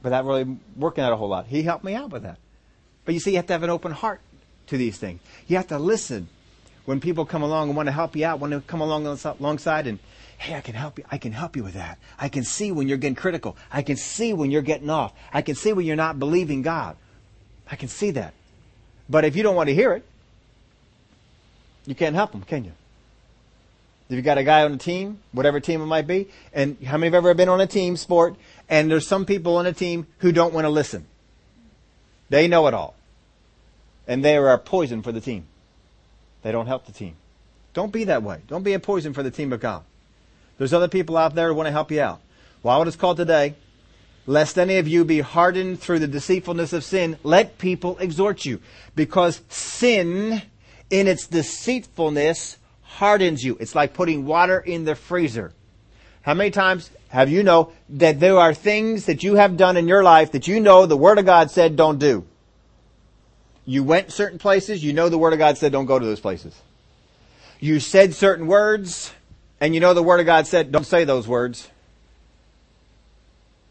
That 0.03 0.23
really 0.23 0.57
working 0.75 1.03
out 1.03 1.11
a 1.11 1.15
whole 1.15 1.27
lot. 1.27 1.47
He 1.47 1.63
helped 1.63 1.83
me 1.83 1.93
out 1.93 2.11
with 2.11 2.23
that. 2.23 2.37
But 3.05 3.13
you 3.13 3.19
see, 3.19 3.31
you 3.31 3.37
have 3.37 3.47
to 3.47 3.53
have 3.53 3.63
an 3.63 3.69
open 3.69 3.91
heart 3.91 4.21
to 4.67 4.77
these 4.77 4.97
things. 4.97 5.19
You 5.47 5.57
have 5.57 5.67
to 5.67 5.79
listen 5.79 6.29
when 6.85 6.99
people 6.99 7.25
come 7.25 7.41
along 7.41 7.69
and 7.69 7.75
want 7.75 7.87
to 7.87 7.91
help 7.91 8.15
you 8.15 8.25
out, 8.25 8.39
want 8.39 8.53
to 8.53 8.61
come 8.61 8.81
along 8.81 9.05
alongside 9.05 9.87
and 9.87 9.99
Hey, 10.39 10.55
I 10.55 10.61
can 10.61 10.73
help 10.73 10.97
you. 10.97 11.03
I 11.11 11.17
can 11.17 11.33
help 11.33 11.57
you 11.57 11.65
with 11.65 11.73
that. 11.73 11.99
I 12.17 12.29
can 12.29 12.45
see 12.45 12.71
when 12.71 12.87
you're 12.87 12.97
getting 12.97 13.13
critical. 13.13 13.57
I 13.69 13.81
can 13.81 13.97
see 13.97 14.31
when 14.31 14.51
you're 14.51 14.61
getting 14.61 14.89
off. 14.89 15.11
I 15.33 15.41
can 15.41 15.55
see 15.55 15.73
when 15.73 15.85
you're 15.85 15.97
not 15.97 16.17
believing 16.17 16.61
God. 16.61 16.95
I 17.69 17.75
can 17.75 17.89
see 17.89 18.11
that. 18.11 18.33
But 19.09 19.25
if 19.25 19.35
you 19.35 19.43
don't 19.43 19.55
want 19.55 19.69
to 19.69 19.75
hear 19.75 19.93
it, 19.93 20.05
you 21.85 21.95
can't 21.95 22.15
help 22.15 22.31
them, 22.31 22.43
can 22.43 22.63
you? 22.63 22.71
If 24.09 24.15
you 24.15 24.21
got 24.21 24.37
a 24.37 24.43
guy 24.43 24.63
on 24.63 24.73
a 24.73 24.77
team, 24.77 25.19
whatever 25.31 25.59
team 25.59 25.81
it 25.81 25.85
might 25.85 26.07
be, 26.07 26.29
and 26.53 26.77
how 26.83 26.97
many 26.97 27.07
have 27.07 27.15
ever 27.15 27.33
been 27.33 27.49
on 27.49 27.61
a 27.61 27.67
team 27.67 27.95
sport, 27.95 28.35
and 28.67 28.89
there's 28.89 29.07
some 29.07 29.25
people 29.25 29.57
on 29.57 29.65
a 29.65 29.73
team 29.73 30.07
who 30.19 30.31
don't 30.31 30.53
want 30.53 30.65
to 30.65 30.69
listen. 30.69 31.05
They 32.29 32.47
know 32.47 32.67
it 32.67 32.73
all. 32.73 32.95
And 34.07 34.25
they 34.25 34.37
are 34.37 34.51
a 34.51 34.57
poison 34.57 35.03
for 35.03 35.11
the 35.11 35.21
team. 35.21 35.45
They 36.41 36.51
don't 36.51 36.65
help 36.67 36.85
the 36.85 36.91
team. 36.91 37.15
Don't 37.73 37.91
be 37.91 38.05
that 38.05 38.23
way. 38.23 38.41
Don't 38.47 38.63
be 38.63 38.73
a 38.73 38.79
poison 38.79 39.13
for 39.13 39.21
the 39.21 39.31
team 39.31 39.53
of 39.53 39.59
God. 39.59 39.83
There's 40.57 40.73
other 40.73 40.87
people 40.87 41.15
out 41.15 41.35
there 41.35 41.49
who 41.49 41.53
want 41.53 41.67
to 41.67 41.71
help 41.71 41.91
you 41.91 42.01
out. 42.01 42.19
While 42.63 42.81
it 42.81 42.87
is 42.87 42.95
called 42.95 43.17
today, 43.17 43.55
lest 44.29 44.59
any 44.59 44.77
of 44.77 44.87
you 44.87 45.03
be 45.03 45.21
hardened 45.21 45.79
through 45.79 45.97
the 45.97 46.07
deceitfulness 46.07 46.71
of 46.71 46.83
sin, 46.83 47.17
let 47.23 47.57
people 47.57 47.97
exhort 47.97 48.45
you. 48.45 48.61
Because 48.95 49.41
sin, 49.49 50.43
in 50.91 51.07
its 51.07 51.25
deceitfulness, 51.25 52.57
hardens 52.83 53.43
you. 53.43 53.57
It's 53.59 53.73
like 53.73 53.95
putting 53.95 54.27
water 54.27 54.59
in 54.59 54.85
the 54.85 54.93
freezer. 54.93 55.51
How 56.21 56.35
many 56.35 56.51
times 56.51 56.91
have 57.07 57.31
you 57.31 57.41
know 57.41 57.71
that 57.89 58.19
there 58.19 58.37
are 58.37 58.53
things 58.53 59.07
that 59.07 59.23
you 59.23 59.33
have 59.33 59.57
done 59.57 59.77
in 59.77 59.87
your 59.87 60.03
life 60.03 60.33
that 60.33 60.47
you 60.47 60.59
know 60.59 60.85
the 60.85 60.95
Word 60.95 61.17
of 61.17 61.25
God 61.25 61.49
said 61.49 61.75
don't 61.75 61.97
do? 61.97 62.23
You 63.65 63.83
went 63.83 64.11
certain 64.11 64.37
places, 64.37 64.83
you 64.83 64.93
know 64.93 65.09
the 65.09 65.17
Word 65.17 65.33
of 65.33 65.39
God 65.39 65.57
said 65.57 65.71
don't 65.71 65.87
go 65.87 65.97
to 65.97 66.05
those 66.05 66.19
places. 66.19 66.53
You 67.59 67.79
said 67.79 68.13
certain 68.13 68.45
words, 68.45 69.11
and 69.59 69.73
you 69.73 69.79
know 69.79 69.95
the 69.95 70.03
Word 70.03 70.19
of 70.19 70.27
God 70.27 70.45
said, 70.45 70.71
don't 70.71 70.85
say 70.85 71.03
those 71.03 71.27
words. 71.27 71.67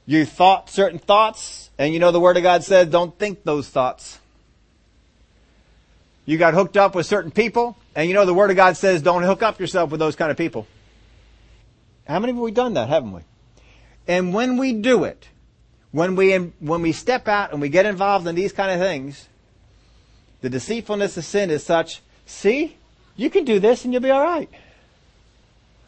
You 0.09 0.25
thought 0.25 0.71
certain 0.71 0.99
thoughts, 0.99 1.68
and 1.77 1.92
you 1.92 2.01
know 2.01 2.12
the 2.12 2.18
Word 2.18 2.38
of 2.38 2.42
God 2.42 2.64
said, 2.64 2.90
don't 2.90 3.16
think 3.18 3.44
those 3.44 3.68
thoughts. 3.68 4.18
You 6.25 6.38
got 6.38 6.55
hooked 6.55 6.79
up 6.79 6.94
with 6.94 7.05
certain 7.05 7.31
people, 7.31 7.77
and 7.94 8.09
you 8.09 8.14
know 8.14 8.25
the 8.25 8.33
Word 8.33 8.49
of 8.49 8.57
God 8.57 8.78
says, 8.78 9.03
don't 9.03 9.22
hook 9.22 9.43
up 9.43 9.61
yourself 9.61 9.91
with 9.91 10.01
those 10.01 10.16
kind 10.16 10.30
of 10.30 10.39
people. 10.39 10.66
How 12.07 12.18
many 12.20 12.33
have 12.33 12.41
we 12.41 12.53
done 12.53 12.72
that, 12.72 12.89
haven't 12.89 13.12
we? 13.12 13.20
And 14.07 14.33
when 14.33 14.57
we 14.57 14.72
do 14.72 15.05
it, 15.05 15.28
when 15.93 16.16
we, 16.16 16.35
when 16.35 16.80
we 16.80 16.93
step 16.93 17.28
out 17.28 17.53
and 17.53 17.61
we 17.61 17.68
get 17.68 17.85
involved 17.85 18.26
in 18.26 18.35
these 18.35 18.55
kind 18.55 18.72
of 18.72 18.78
things, 18.78 19.28
the 20.41 20.49
deceitfulness 20.49 21.18
of 21.18 21.26
sin 21.26 21.51
is 21.51 21.62
such, 21.62 22.01
see, 22.24 22.78
you 23.14 23.28
can 23.28 23.45
do 23.45 23.61
this 23.61 23.85
and 23.85 23.93
you'll 23.93 24.01
be 24.01 24.11
alright. 24.11 24.49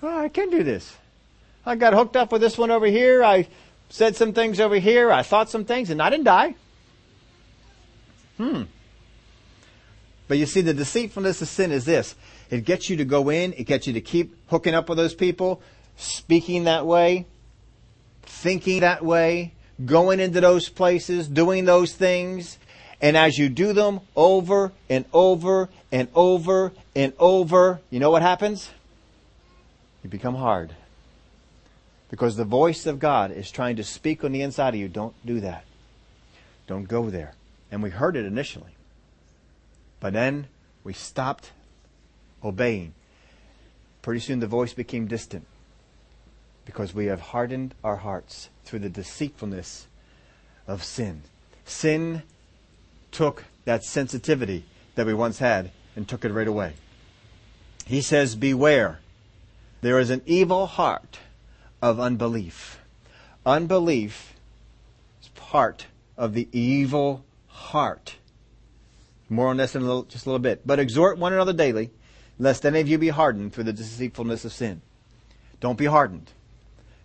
Oh, 0.02 0.18
I 0.18 0.28
can 0.28 0.50
do 0.50 0.62
this. 0.62 0.94
I 1.64 1.76
got 1.76 1.94
hooked 1.94 2.16
up 2.16 2.32
with 2.32 2.42
this 2.42 2.58
one 2.58 2.70
over 2.70 2.84
here. 2.84 3.24
I 3.24 3.48
said 3.90 4.16
some 4.16 4.32
things 4.32 4.58
over 4.58 4.76
here. 4.76 5.12
I 5.12 5.22
thought 5.22 5.50
some 5.50 5.64
things 5.64 5.90
and 5.90 6.00
I 6.00 6.08
didn't 6.08 6.24
die. 6.24 6.54
Hmm. 8.38 8.62
But 10.28 10.38
you 10.38 10.46
see, 10.46 10.60
the 10.60 10.72
deceitfulness 10.72 11.42
of 11.42 11.48
sin 11.48 11.72
is 11.72 11.84
this. 11.84 12.14
It 12.50 12.64
gets 12.64 12.88
you 12.88 12.96
to 12.96 13.04
go 13.04 13.28
in. 13.28 13.52
It 13.52 13.64
gets 13.64 13.86
you 13.86 13.92
to 13.94 14.00
keep 14.00 14.34
hooking 14.48 14.74
up 14.74 14.88
with 14.88 14.96
those 14.96 15.14
people, 15.14 15.60
speaking 15.96 16.64
that 16.64 16.86
way, 16.86 17.26
thinking 18.22 18.80
that 18.80 19.04
way, 19.04 19.52
going 19.84 20.20
into 20.20 20.40
those 20.40 20.68
places, 20.68 21.26
doing 21.26 21.64
those 21.64 21.94
things. 21.94 22.58
And 23.00 23.16
as 23.16 23.38
you 23.38 23.48
do 23.48 23.72
them 23.72 24.00
over 24.14 24.72
and 24.88 25.04
over 25.12 25.68
and 25.90 26.08
over 26.14 26.72
and 26.94 27.12
over, 27.18 27.80
you 27.90 27.98
know 27.98 28.10
what 28.10 28.22
happens? 28.22 28.70
You 30.04 30.10
become 30.10 30.36
hard. 30.36 30.74
Because 32.10 32.36
the 32.36 32.44
voice 32.44 32.86
of 32.86 32.98
God 32.98 33.30
is 33.30 33.50
trying 33.50 33.76
to 33.76 33.84
speak 33.84 34.24
on 34.24 34.32
the 34.32 34.42
inside 34.42 34.74
of 34.74 34.80
you. 34.80 34.88
Don't 34.88 35.14
do 35.24 35.40
that. 35.40 35.64
Don't 36.66 36.88
go 36.88 37.08
there. 37.08 37.34
And 37.70 37.82
we 37.82 37.90
heard 37.90 38.16
it 38.16 38.26
initially. 38.26 38.74
But 40.00 40.12
then 40.12 40.48
we 40.82 40.92
stopped 40.92 41.52
obeying. 42.42 42.94
Pretty 44.02 44.20
soon 44.20 44.40
the 44.40 44.46
voice 44.46 44.72
became 44.72 45.06
distant 45.06 45.46
because 46.64 46.94
we 46.94 47.06
have 47.06 47.20
hardened 47.20 47.74
our 47.84 47.96
hearts 47.96 48.48
through 48.64 48.80
the 48.80 48.88
deceitfulness 48.88 49.86
of 50.66 50.82
sin. 50.82 51.22
Sin 51.64 52.22
took 53.12 53.44
that 53.64 53.84
sensitivity 53.84 54.64
that 54.94 55.06
we 55.06 55.14
once 55.14 55.38
had 55.38 55.70
and 55.94 56.08
took 56.08 56.24
it 56.24 56.32
right 56.32 56.48
away. 56.48 56.72
He 57.86 58.00
says, 58.00 58.34
Beware. 58.34 59.00
There 59.80 59.98
is 59.98 60.10
an 60.10 60.22
evil 60.26 60.66
heart 60.66 61.18
of 61.82 62.00
unbelief. 62.00 62.80
Unbelief 63.44 64.34
is 65.22 65.28
part 65.28 65.86
of 66.16 66.34
the 66.34 66.48
evil 66.52 67.24
heart. 67.48 68.16
More 69.28 69.48
on 69.48 69.56
this 69.56 69.74
in 69.74 69.82
a 69.82 69.84
little, 69.84 70.02
just 70.02 70.26
a 70.26 70.28
little 70.28 70.40
bit. 70.40 70.66
But 70.66 70.78
exhort 70.78 71.18
one 71.18 71.32
another 71.32 71.52
daily, 71.52 71.90
lest 72.38 72.66
any 72.66 72.80
of 72.80 72.88
you 72.88 72.98
be 72.98 73.08
hardened 73.08 73.52
through 73.52 73.64
the 73.64 73.72
deceitfulness 73.72 74.44
of 74.44 74.52
sin. 74.52 74.82
Don't 75.60 75.78
be 75.78 75.86
hardened. 75.86 76.30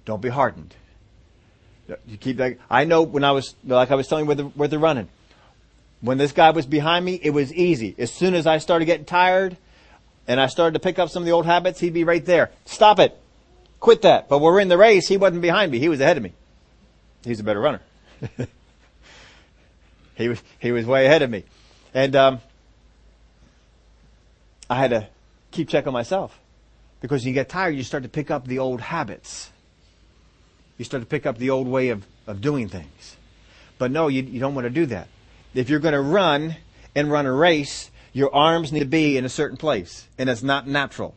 Don't 0.06 0.22
be 0.22 0.30
hardened. 0.30 0.74
You 2.08 2.18
keep 2.18 2.38
that. 2.38 2.58
I 2.70 2.86
know 2.86 3.04
when 3.04 3.24
I 3.24 3.32
was, 3.32 3.54
like 3.64 3.92
I 3.92 3.96
was 3.96 4.08
telling 4.08 4.26
you 4.26 4.30
with 4.30 4.38
the, 4.40 4.46
with 4.48 4.74
running, 4.74 5.08
when 6.02 6.18
this 6.18 6.32
guy 6.32 6.50
was 6.50 6.66
behind 6.66 7.06
me, 7.06 7.20
it 7.22 7.30
was 7.30 7.54
easy. 7.54 7.96
As 7.98 8.12
soon 8.12 8.34
as 8.34 8.48
I 8.48 8.58
started 8.58 8.86
getting 8.86 9.06
tired 9.06 9.58
and 10.28 10.40
I 10.40 10.48
started 10.48 10.74
to 10.74 10.80
pick 10.80 11.00
up 11.00 11.10
some 11.10 11.24
of 11.24 11.26
the 11.26 11.32
old 11.32 11.46
habits, 11.46 11.80
he'd 11.80 11.94
be 11.94 12.04
right 12.04 12.26
there. 12.26 12.52
Stop 12.66 13.00
it. 13.00 13.18
Quit 13.80 14.02
that. 14.04 14.30
But 14.30 14.40
we're 14.40 14.60
in 14.60 14.68
the 14.68 14.78
race, 14.78 15.08
he 15.08 15.18
wasn't 15.18 15.42
behind 15.42 15.72
me. 15.72 15.80
He 15.80 15.90
was 15.90 16.00
ahead 16.00 16.18
of 16.18 16.24
me. 16.24 16.34
He's 17.24 17.40
a 17.40 17.44
better 17.44 17.60
runner. 17.60 17.82
he 20.16 20.30
was, 20.30 20.42
he 20.60 20.72
was 20.72 20.86
way 20.86 21.06
ahead 21.06 21.22
of 21.22 21.30
me. 21.30 21.44
And, 21.94 22.16
um, 22.16 22.40
I 24.70 24.76
had 24.76 24.90
to 24.92 25.08
keep 25.52 25.70
check 25.70 25.88
on 25.88 25.94
myself 25.94 26.40
because 27.02 27.22
when 27.22 27.30
you 27.30 27.34
get 27.34 27.50
tired, 27.50 27.76
you 27.76 27.84
start 27.84 28.04
to 28.04 28.10
pick 28.10 28.32
up 28.32 28.48
the 28.48 28.60
old 28.60 28.82
habits. 28.82 29.52
You 30.78 30.86
start 30.86 31.02
to 31.02 31.08
pick 31.08 31.26
up 31.26 31.38
the 31.38 31.52
old 31.52 31.68
way 31.68 31.90
of, 31.90 32.06
of 32.28 32.42
doing 32.42 32.68
things. 32.68 33.16
But 33.78 33.92
no, 33.92 34.08
you, 34.08 34.24
you 34.24 34.40
don't 34.40 34.56
want 34.56 34.66
to 34.66 34.72
do 34.72 34.86
that. 34.88 35.08
If 35.54 35.70
you're 35.70 35.80
going 35.80 35.94
to 35.94 36.02
run 36.02 36.56
and 36.96 37.12
run 37.12 37.26
a 37.26 37.32
race, 37.32 37.92
your 38.12 38.34
arms 38.34 38.72
need 38.72 38.80
to 38.80 38.86
be 38.86 39.18
in 39.18 39.26
a 39.26 39.30
certain 39.30 39.58
place, 39.58 40.08
and 40.18 40.30
it's 40.30 40.44
not 40.44 40.68
natural. 40.68 41.16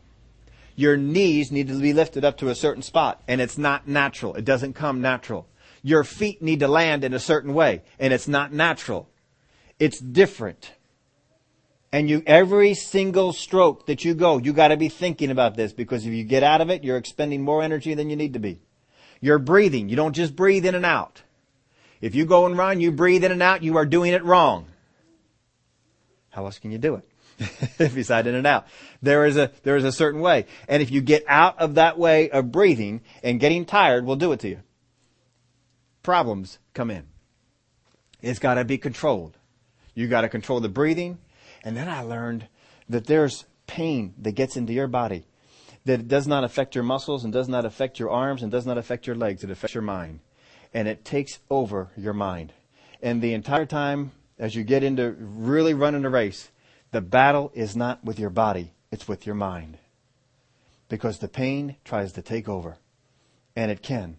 Your 0.79 0.95
knees 0.95 1.51
need 1.51 1.67
to 1.67 1.77
be 1.77 1.91
lifted 1.91 2.23
up 2.23 2.37
to 2.37 2.47
a 2.47 2.55
certain 2.55 2.83
spot, 2.83 3.21
and 3.27 3.41
it's 3.41 3.57
not 3.57 3.85
natural. 3.85 4.35
It 4.35 4.45
doesn't 4.45 4.75
come 4.75 5.01
natural. 5.01 5.45
Your 5.83 6.05
feet 6.05 6.41
need 6.41 6.61
to 6.61 6.69
land 6.69 7.03
in 7.03 7.13
a 7.13 7.19
certain 7.19 7.53
way, 7.53 7.81
and 7.99 8.13
it's 8.13 8.29
not 8.29 8.53
natural. 8.53 9.09
It's 9.77 9.99
different. 9.99 10.71
And 11.91 12.09
you, 12.09 12.23
every 12.25 12.75
single 12.75 13.33
stroke 13.33 13.87
that 13.87 14.05
you 14.05 14.13
go, 14.13 14.37
you 14.37 14.53
gotta 14.53 14.77
be 14.77 14.87
thinking 14.87 15.31
about 15.31 15.57
this 15.57 15.73
because 15.73 16.05
if 16.05 16.13
you 16.13 16.23
get 16.23 16.43
out 16.43 16.61
of 16.61 16.69
it, 16.69 16.85
you're 16.85 16.95
expending 16.95 17.41
more 17.41 17.61
energy 17.61 17.93
than 17.93 18.09
you 18.09 18.15
need 18.15 18.31
to 18.31 18.39
be. 18.39 18.61
You're 19.19 19.37
breathing. 19.37 19.89
You 19.89 19.97
don't 19.97 20.15
just 20.15 20.33
breathe 20.33 20.65
in 20.65 20.75
and 20.75 20.85
out. 20.85 21.23
If 21.99 22.15
you 22.15 22.25
go 22.25 22.45
and 22.45 22.57
run, 22.57 22.79
you 22.79 22.93
breathe 22.93 23.25
in 23.25 23.33
and 23.33 23.43
out, 23.43 23.63
you 23.63 23.75
are 23.75 23.85
doing 23.85 24.13
it 24.13 24.23
wrong. 24.23 24.67
How 26.29 26.45
else 26.45 26.57
can 26.57 26.71
you 26.71 26.77
do 26.77 26.95
it? 26.95 27.03
Beside 27.77 28.27
in 28.27 28.35
and 28.35 28.47
out. 28.47 28.67
There 29.01 29.25
is 29.25 29.37
a, 29.37 29.51
there 29.63 29.77
is 29.77 29.83
a 29.83 29.91
certain 29.91 30.21
way. 30.21 30.45
And 30.67 30.81
if 30.81 30.91
you 30.91 31.01
get 31.01 31.23
out 31.27 31.59
of 31.59 31.75
that 31.75 31.97
way 31.97 32.29
of 32.29 32.51
breathing 32.51 33.01
and 33.23 33.39
getting 33.39 33.65
tired 33.65 34.05
will 34.05 34.15
do 34.15 34.31
it 34.31 34.39
to 34.41 34.49
you. 34.49 34.59
Problems 36.03 36.59
come 36.73 36.91
in. 36.91 37.05
It's 38.21 38.39
gotta 38.39 38.65
be 38.65 38.77
controlled. 38.77 39.37
You 39.93 40.07
gotta 40.07 40.29
control 40.29 40.59
the 40.59 40.69
breathing. 40.69 41.19
And 41.63 41.77
then 41.77 41.87
I 41.87 42.01
learned 42.01 42.47
that 42.89 43.05
there's 43.05 43.45
pain 43.67 44.13
that 44.19 44.31
gets 44.33 44.57
into 44.57 44.73
your 44.73 44.87
body 44.87 45.25
that 45.85 46.01
it 46.01 46.07
does 46.07 46.27
not 46.27 46.43
affect 46.43 46.75
your 46.75 46.83
muscles 46.83 47.23
and 47.23 47.33
does 47.33 47.49
not 47.49 47.65
affect 47.65 47.99
your 47.99 48.09
arms 48.09 48.43
and 48.43 48.51
does 48.51 48.65
not 48.65 48.77
affect 48.77 49.07
your 49.07 49.15
legs. 49.15 49.43
It 49.43 49.49
affects 49.49 49.73
your 49.73 49.81
mind. 49.81 50.19
And 50.73 50.87
it 50.87 51.03
takes 51.03 51.39
over 51.49 51.89
your 51.97 52.13
mind. 52.13 52.53
And 53.01 53.21
the 53.21 53.33
entire 53.33 53.65
time 53.65 54.11
as 54.37 54.55
you 54.55 54.63
get 54.63 54.83
into 54.83 55.15
really 55.17 55.73
running 55.73 56.05
a 56.05 56.09
race, 56.09 56.51
the 56.91 57.01
battle 57.01 57.51
is 57.55 57.75
not 57.75 58.03
with 58.03 58.19
your 58.19 58.29
body, 58.29 58.73
it's 58.91 59.07
with 59.07 59.25
your 59.25 59.35
mind. 59.35 59.77
Because 60.87 61.19
the 61.19 61.27
pain 61.27 61.75
tries 61.83 62.13
to 62.13 62.21
take 62.21 62.49
over. 62.49 62.77
And 63.55 63.71
it 63.71 63.81
can. 63.81 64.17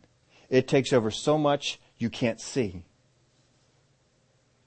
It 0.49 0.69
takes 0.69 0.93
over 0.93 1.11
so 1.11 1.39
much 1.39 1.81
you 1.99 2.11
can't 2.11 2.41
see. 2.41 2.85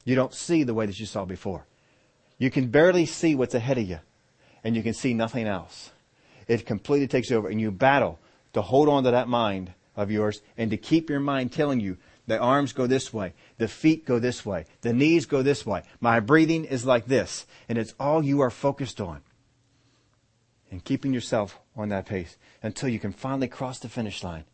You 0.05 0.15
don't 0.15 0.33
see 0.33 0.63
the 0.63 0.73
way 0.73 0.85
that 0.85 0.99
you 0.99 1.05
saw 1.05 1.25
before. 1.25 1.65
You 2.37 2.49
can 2.51 2.67
barely 2.67 3.05
see 3.05 3.35
what's 3.35 3.55
ahead 3.55 3.77
of 3.77 3.87
you, 3.87 3.99
and 4.63 4.75
you 4.75 4.83
can 4.83 4.93
see 4.93 5.13
nothing 5.13 5.47
else 5.47 5.91
it 6.47 6.65
completely 6.65 7.07
takes 7.07 7.31
over 7.31 7.47
and 7.47 7.59
you 7.59 7.71
battle 7.71 8.19
to 8.53 8.61
hold 8.61 8.89
on 8.89 9.03
to 9.03 9.11
that 9.11 9.27
mind 9.27 9.73
of 9.95 10.11
yours 10.11 10.41
and 10.57 10.71
to 10.71 10.77
keep 10.77 11.09
your 11.09 11.19
mind 11.19 11.51
telling 11.51 11.79
you 11.79 11.97
the 12.25 12.39
arms 12.39 12.71
go 12.71 12.87
this 12.87 13.13
way, 13.13 13.33
the 13.57 13.67
feet 13.67 14.05
go 14.05 14.17
this 14.17 14.45
way, 14.45 14.65
the 14.81 14.93
knees 14.93 15.25
go 15.25 15.41
this 15.41 15.65
way. 15.65 15.83
My 15.99 16.19
breathing 16.19 16.63
is 16.65 16.85
like 16.85 17.05
this. 17.05 17.45
And 17.67 17.77
it's 17.77 17.93
all 17.99 18.23
you 18.23 18.39
are 18.41 18.49
focused 18.49 19.01
on. 19.01 19.21
And 20.73 20.83
keeping 20.83 21.13
yourself 21.13 21.59
on 21.75 21.89
that 21.89 22.07
pace 22.07 22.35
until 22.63 22.89
you 22.89 22.97
can 22.97 23.11
finally 23.11 23.47
cross 23.47 23.77
the 23.77 23.87
finish 23.87 24.23
line 24.23 24.45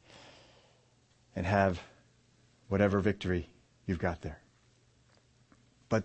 and 1.33 1.45
have 1.45 1.81
whatever 2.67 2.99
victory 2.99 3.47
you've 3.85 3.99
got 3.99 4.21
there. 4.21 4.41
But 5.87 6.03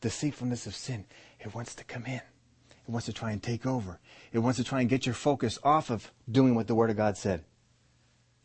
deceitfulness 0.00 0.66
of 0.66 0.74
sin, 0.74 1.04
it 1.38 1.54
wants 1.54 1.74
to 1.74 1.84
come 1.84 2.06
in. 2.06 2.22
It 2.22 2.88
wants 2.88 3.04
to 3.04 3.12
try 3.12 3.32
and 3.32 3.42
take 3.42 3.66
over. 3.66 4.00
It 4.32 4.38
wants 4.38 4.56
to 4.56 4.64
try 4.64 4.80
and 4.80 4.88
get 4.88 5.04
your 5.04 5.14
focus 5.14 5.58
off 5.62 5.90
of 5.90 6.10
doing 6.30 6.54
what 6.54 6.66
the 6.66 6.74
Word 6.74 6.88
of 6.88 6.96
God 6.96 7.18
said 7.18 7.44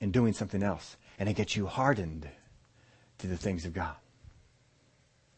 and 0.01 0.11
doing 0.11 0.34
something 0.34 0.63
else. 0.63 0.97
And 1.18 1.30
it 1.30 1.38
gets 1.38 1.55
you 1.55 1.66
hardened 1.66 2.28
to 3.20 3.28
the 3.28 3.38
things 3.38 3.63
of 3.63 3.72
God. 3.72 3.95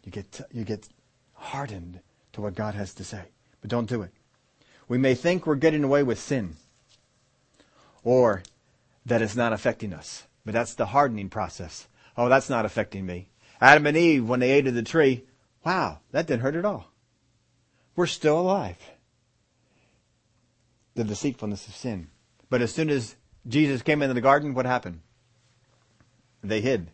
You 0.04 0.12
get, 0.12 0.42
you 0.52 0.64
get 0.64 0.90
hardened 1.34 2.00
to 2.34 2.42
what 2.42 2.56
God 2.56 2.74
has 2.74 2.96
to 2.96 3.04
say. 3.04 3.26
But 3.62 3.70
don't 3.70 3.88
do 3.88 4.02
it. 4.02 4.12
We 4.88 4.98
may 4.98 5.16
think 5.16 5.46
we're 5.46 5.56
getting 5.56 5.84
away 5.84 6.04
with 6.04 6.20
sin 6.20 6.56
or 8.04 8.44
that 9.06 9.22
it's 9.22 9.36
not 9.36 9.54
affecting 9.54 9.94
us. 9.94 10.24
But 10.46 10.54
that's 10.54 10.76
the 10.76 10.88
hardening 10.88 11.30
process. 11.30 11.88
Oh, 12.16 12.30
that's 12.30 12.50
not 12.50 12.66
affecting 12.66 13.06
me. 13.06 13.30
Adam 13.60 13.86
and 13.86 13.98
Eve, 13.98 14.28
when 14.28 14.40
they 14.40 14.52
ate 14.52 14.68
of 14.68 14.76
the 14.76 14.84
tree, 14.84 15.26
wow, 15.66 16.00
that 16.12 16.28
didn't 16.28 16.42
hurt 16.42 16.56
at 16.56 16.66
all. 16.66 16.92
We're 17.96 18.06
still 18.06 18.40
alive 18.40 18.78
the 20.98 21.04
deceitfulness 21.04 21.68
of 21.68 21.76
sin. 21.76 22.08
But 22.50 22.62
as 22.62 22.74
soon 22.74 22.90
as 22.90 23.16
Jesus 23.48 23.82
came 23.82 24.02
into 24.02 24.14
the 24.14 24.22
garden, 24.22 24.54
what 24.54 24.66
happened? 24.66 25.02
They 26.44 26.60
hid. 26.60 26.90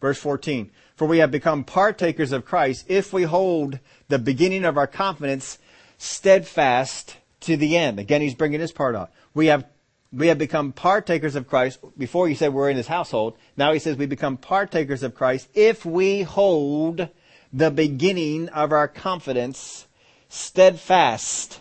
Verse 0.00 0.18
14, 0.18 0.70
for 0.96 1.06
we 1.06 1.18
have 1.18 1.30
become 1.30 1.62
partakers 1.62 2.32
of 2.32 2.44
Christ 2.44 2.86
if 2.88 3.12
we 3.12 3.24
hold 3.24 3.78
the 4.08 4.18
beginning 4.18 4.64
of 4.64 4.78
our 4.78 4.86
confidence 4.86 5.58
steadfast 6.00 7.14
to 7.40 7.58
the 7.58 7.76
end. 7.76 7.98
Again, 7.98 8.22
he's 8.22 8.34
bringing 8.34 8.58
this 8.58 8.72
part 8.72 8.96
out. 8.96 9.10
We 9.34 9.46
have, 9.46 9.66
we 10.10 10.28
have 10.28 10.38
become 10.38 10.72
partakers 10.72 11.36
of 11.36 11.46
Christ. 11.46 11.78
Before 11.96 12.26
he 12.26 12.34
said 12.34 12.54
we're 12.54 12.70
in 12.70 12.78
his 12.78 12.86
household. 12.86 13.36
Now 13.54 13.74
he 13.74 13.78
says 13.78 13.96
we 13.96 14.06
become 14.06 14.38
partakers 14.38 15.02
of 15.02 15.14
Christ 15.14 15.48
if 15.54 15.84
we 15.84 16.22
hold 16.22 17.08
the 17.52 17.70
beginning 17.70 18.48
of 18.48 18.72
our 18.72 18.88
confidence 18.88 19.86
steadfast 20.30 21.60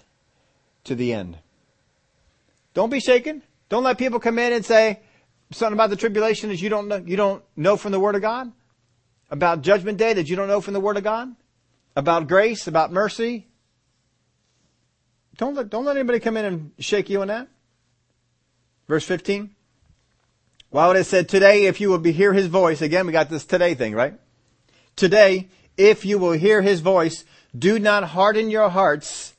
to 0.85 0.95
the 0.95 1.13
end. 1.13 1.37
Don't 2.73 2.89
be 2.89 3.01
shaken. 3.01 3.43
Don't 3.67 3.83
let 3.83 3.97
people 3.97 4.21
come 4.21 4.39
in 4.39 4.53
and 4.53 4.65
say 4.65 5.01
something 5.51 5.73
about 5.73 5.89
the 5.89 5.97
tribulation 5.97 6.49
that 6.49 6.61
you 6.61 6.69
don't 6.69 6.87
know, 6.87 7.03
you 7.05 7.17
don't 7.17 7.43
know 7.57 7.75
from 7.75 7.91
the 7.91 7.99
Word 7.99 8.15
of 8.15 8.21
God. 8.21 8.53
About 9.29 9.61
judgment 9.61 9.97
day 9.97 10.13
that 10.13 10.29
you 10.29 10.37
don't 10.37 10.47
know 10.47 10.61
from 10.61 10.73
the 10.73 10.79
Word 10.79 10.95
of 10.95 11.03
God. 11.03 11.35
About 11.97 12.29
grace, 12.29 12.67
about 12.67 12.93
mercy. 12.93 13.48
Don't 15.39 15.55
let, 15.55 15.69
don't 15.69 15.85
let 15.85 15.95
anybody 15.95 16.19
come 16.19 16.35
in 16.35 16.43
and 16.43 16.71
shake 16.79 17.09
you 17.09 17.21
on 17.21 17.29
that. 17.29 17.47
Verse 18.89 19.05
15. 19.05 19.49
Why 20.69 20.85
would 20.85 20.97
it 20.97 21.05
said, 21.05 21.29
today, 21.29 21.65
if 21.65 21.79
you 21.79 21.89
will 21.89 21.97
be, 21.97 22.11
hear 22.11 22.33
his 22.33 22.47
voice, 22.47 22.81
again, 22.81 23.07
we 23.07 23.13
got 23.13 23.29
this 23.29 23.45
today 23.45 23.73
thing, 23.73 23.95
right? 23.95 24.15
Today, 24.97 25.47
if 25.77 26.03
you 26.03 26.19
will 26.19 26.33
hear 26.33 26.61
his 26.61 26.81
voice, 26.81 27.23
do 27.57 27.79
not 27.79 28.03
harden 28.03 28.49
your 28.49 28.67
hearts 28.67 29.33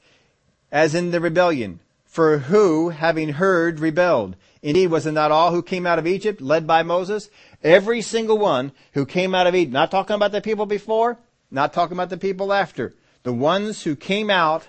as 0.72 0.94
in 0.94 1.10
the 1.10 1.20
rebellion. 1.20 1.80
For 2.06 2.38
who, 2.38 2.88
having 2.88 3.34
heard, 3.34 3.78
rebelled? 3.78 4.36
Indeed, 4.62 4.86
was 4.86 5.06
it 5.06 5.12
not 5.12 5.30
all 5.30 5.52
who 5.52 5.62
came 5.62 5.86
out 5.86 5.98
of 5.98 6.06
Egypt, 6.06 6.40
led 6.40 6.66
by 6.66 6.82
Moses? 6.82 7.28
Every 7.62 8.00
single 8.00 8.38
one 8.38 8.72
who 8.94 9.04
came 9.04 9.34
out 9.34 9.46
of 9.46 9.54
Egypt. 9.54 9.74
Not 9.74 9.90
talking 9.90 10.16
about 10.16 10.32
the 10.32 10.40
people 10.40 10.64
before, 10.64 11.18
not 11.50 11.74
talking 11.74 11.96
about 11.96 12.08
the 12.08 12.16
people 12.16 12.54
after. 12.54 12.94
The 13.22 13.34
ones 13.34 13.82
who 13.82 13.94
came 13.94 14.30
out 14.30 14.68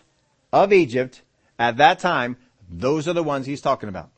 of 0.52 0.74
Egypt 0.74 1.22
at 1.58 1.78
that 1.78 2.00
time, 2.00 2.38
those 2.70 3.08
are 3.08 3.14
the 3.14 3.24
ones 3.24 3.46
he's 3.46 3.62
talking 3.62 3.90
about. 3.90 4.10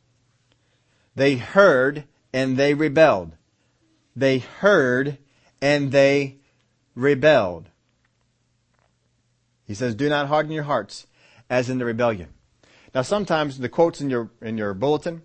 They 1.16 1.36
heard 1.36 2.06
and 2.32 2.58
they 2.58 2.74
rebelled. 2.74 3.34
They 4.16 4.40
heard 4.40 5.18
and 5.62 5.92
they 5.92 6.38
rebelled. 6.96 7.70
He 9.66 9.74
says, 9.74 9.96
do 9.96 10.10
not 10.10 10.28
harden 10.28 10.52
your 10.52 10.64
hearts 10.64 11.08
as 11.50 11.70
in 11.70 11.78
the 11.78 11.86
rebellion. 11.86 12.30
Now 12.94 13.02
sometimes 13.02 13.58
the 13.58 13.70
quotes 13.70 14.02
in 14.02 14.10
your, 14.10 14.30
in 14.42 14.58
your 14.58 14.74
bulletin 14.74 15.24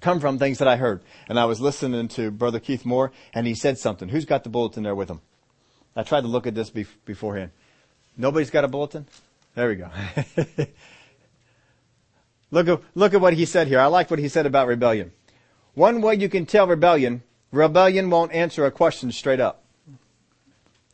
come 0.00 0.20
from 0.20 0.38
things 0.38 0.58
that 0.58 0.68
I 0.68 0.76
heard. 0.76 1.02
And 1.28 1.38
I 1.38 1.44
was 1.44 1.60
listening 1.60 2.08
to 2.08 2.30
Brother 2.30 2.60
Keith 2.60 2.84
Moore 2.84 3.12
and 3.32 3.46
he 3.46 3.54
said 3.54 3.78
something. 3.78 4.08
Who's 4.08 4.24
got 4.24 4.44
the 4.44 4.50
bulletin 4.50 4.82
there 4.82 4.94
with 4.94 5.08
him? 5.08 5.20
I 5.94 6.02
tried 6.02 6.22
to 6.22 6.28
look 6.28 6.46
at 6.46 6.54
this 6.54 6.68
be- 6.68 6.86
beforehand. 7.04 7.52
Nobody's 8.16 8.50
got 8.50 8.64
a 8.64 8.68
bulletin? 8.68 9.06
There 9.56 9.68
we 9.68 9.76
go. 9.76 9.88
look 12.50 12.68
at, 12.68 12.80
look 12.94 13.14
at 13.14 13.20
what 13.22 13.32
he 13.32 13.46
said 13.46 13.68
here. 13.68 13.80
I 13.80 13.86
like 13.86 14.10
what 14.10 14.18
he 14.18 14.28
said 14.28 14.44
about 14.44 14.68
rebellion. 14.68 15.12
One 15.72 16.02
way 16.02 16.16
you 16.16 16.28
can 16.28 16.44
tell 16.44 16.66
rebellion, 16.66 17.22
rebellion 17.52 18.10
won't 18.10 18.32
answer 18.32 18.66
a 18.66 18.70
question 18.70 19.10
straight 19.12 19.40
up. 19.40 19.64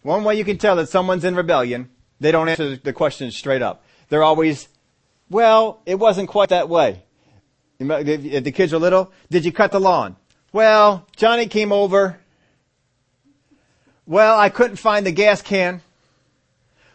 One 0.02 0.22
way 0.22 0.36
you 0.36 0.44
can 0.44 0.58
tell 0.58 0.76
that 0.76 0.88
someone's 0.88 1.24
in 1.24 1.34
rebellion, 1.34 1.90
they 2.20 2.30
don't 2.30 2.48
answer 2.48 2.76
the 2.76 2.92
question 2.92 3.32
straight 3.32 3.62
up. 3.62 3.84
They're 4.08 4.22
always, 4.22 4.68
well, 5.28 5.82
it 5.84 5.96
wasn't 5.96 6.28
quite 6.28 6.50
that 6.50 6.68
way. 6.68 7.02
If 7.80 8.44
the 8.44 8.52
kids 8.52 8.72
are 8.72 8.78
little, 8.78 9.10
did 9.28 9.44
you 9.44 9.50
cut 9.50 9.72
the 9.72 9.80
lawn? 9.80 10.14
Well, 10.52 11.08
Johnny 11.16 11.48
came 11.48 11.72
over. 11.72 12.20
Well, 14.06 14.38
I 14.38 14.50
couldn't 14.50 14.76
find 14.76 15.04
the 15.04 15.10
gas 15.10 15.42
can. 15.42 15.82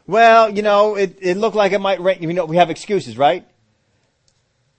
Well, 0.07 0.49
you 0.49 0.61
know, 0.61 0.95
it, 0.95 1.17
it 1.21 1.37
looked 1.37 1.55
like 1.55 1.73
it 1.73 1.79
might 1.79 1.99
rain. 1.99 2.23
You 2.23 2.31
know, 2.33 2.45
we 2.45 2.55
have 2.55 2.69
excuses, 2.69 3.17
right? 3.17 3.45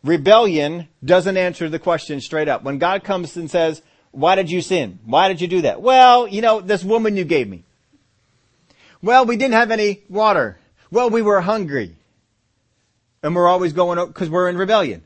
Rebellion 0.02 0.88
doesn't 1.04 1.36
answer 1.36 1.68
the 1.68 1.78
question 1.78 2.20
straight 2.20 2.48
up. 2.48 2.62
When 2.62 2.78
God 2.78 3.04
comes 3.04 3.36
and 3.36 3.50
says, 3.50 3.82
why 4.10 4.36
did 4.36 4.50
you 4.50 4.62
sin? 4.62 5.00
Why 5.04 5.28
did 5.28 5.40
you 5.40 5.48
do 5.48 5.60
that? 5.62 5.82
Well, 5.82 6.26
you 6.26 6.40
know, 6.40 6.60
this 6.60 6.82
woman 6.82 7.16
you 7.16 7.24
gave 7.24 7.48
me. 7.48 7.64
Well, 9.02 9.26
we 9.26 9.36
didn't 9.36 9.54
have 9.54 9.70
any 9.70 10.02
water. 10.08 10.58
Well, 10.90 11.10
we 11.10 11.20
were 11.20 11.40
hungry. 11.40 11.96
And 13.22 13.34
we're 13.34 13.48
always 13.48 13.72
going, 13.72 14.04
because 14.06 14.30
we're 14.30 14.48
in 14.48 14.56
rebellion. 14.56 15.02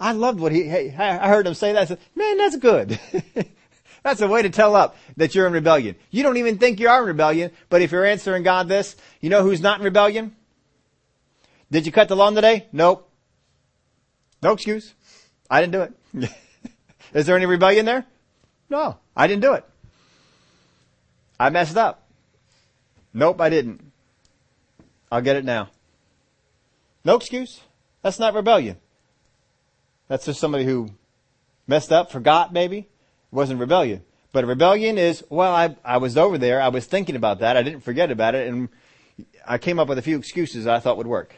I 0.00 0.12
loved 0.12 0.40
what 0.40 0.50
he, 0.50 0.64
hey, 0.64 0.94
I 0.96 1.28
heard 1.28 1.46
him 1.46 1.54
say 1.54 1.74
that. 1.74 1.82
I 1.82 1.84
said, 1.84 1.98
man, 2.16 2.38
that's 2.38 2.56
good. 2.56 2.98
that's 4.02 4.20
a 4.20 4.28
way 4.28 4.42
to 4.42 4.50
tell 4.50 4.74
up 4.74 4.96
that 5.16 5.34
you're 5.34 5.46
in 5.46 5.52
rebellion. 5.52 5.96
You 6.10 6.22
don't 6.22 6.36
even 6.38 6.58
think 6.58 6.80
you 6.80 6.88
are 6.88 7.00
in 7.00 7.06
rebellion, 7.06 7.50
but 7.68 7.82
if 7.82 7.92
you're 7.92 8.04
answering 8.04 8.42
God 8.42 8.68
this, 8.68 8.96
you 9.20 9.30
know 9.30 9.42
who's 9.42 9.60
not 9.60 9.78
in 9.78 9.84
rebellion? 9.84 10.34
Did 11.70 11.86
you 11.86 11.92
cut 11.92 12.08
the 12.08 12.16
lawn 12.16 12.34
today? 12.34 12.66
Nope. 12.72 13.08
No 14.42 14.52
excuse. 14.52 14.94
I 15.50 15.60
didn't 15.60 15.72
do 15.72 15.82
it. 15.82 16.30
Is 17.14 17.26
there 17.26 17.36
any 17.36 17.46
rebellion 17.46 17.84
there? 17.84 18.06
No, 18.68 18.98
I 19.16 19.26
didn't 19.26 19.42
do 19.42 19.54
it. 19.54 19.64
I 21.38 21.50
messed 21.50 21.76
up. 21.76 22.08
Nope, 23.12 23.40
I 23.40 23.48
didn't. 23.48 23.92
I'll 25.10 25.20
get 25.20 25.36
it 25.36 25.44
now. 25.44 25.70
No 27.04 27.16
excuse. 27.16 27.60
That's 28.02 28.18
not 28.18 28.34
rebellion. 28.34 28.76
That's 30.08 30.26
just 30.26 30.40
somebody 30.40 30.64
who 30.64 30.90
messed 31.66 31.92
up, 31.92 32.10
forgot 32.10 32.52
maybe. 32.52 32.88
Wasn't 33.30 33.60
rebellion. 33.60 34.02
But 34.32 34.44
rebellion 34.46 34.96
is, 34.98 35.24
well, 35.28 35.52
I, 35.52 35.76
I 35.84 35.96
was 35.98 36.16
over 36.16 36.38
there, 36.38 36.60
I 36.62 36.68
was 36.68 36.86
thinking 36.86 37.16
about 37.16 37.40
that, 37.40 37.56
I 37.56 37.62
didn't 37.62 37.80
forget 37.80 38.10
about 38.10 38.34
it, 38.34 38.48
and 38.48 38.68
I 39.46 39.58
came 39.58 39.78
up 39.78 39.88
with 39.88 39.98
a 39.98 40.02
few 40.02 40.16
excuses 40.16 40.66
I 40.66 40.78
thought 40.78 40.96
would 40.96 41.06
work. 41.06 41.34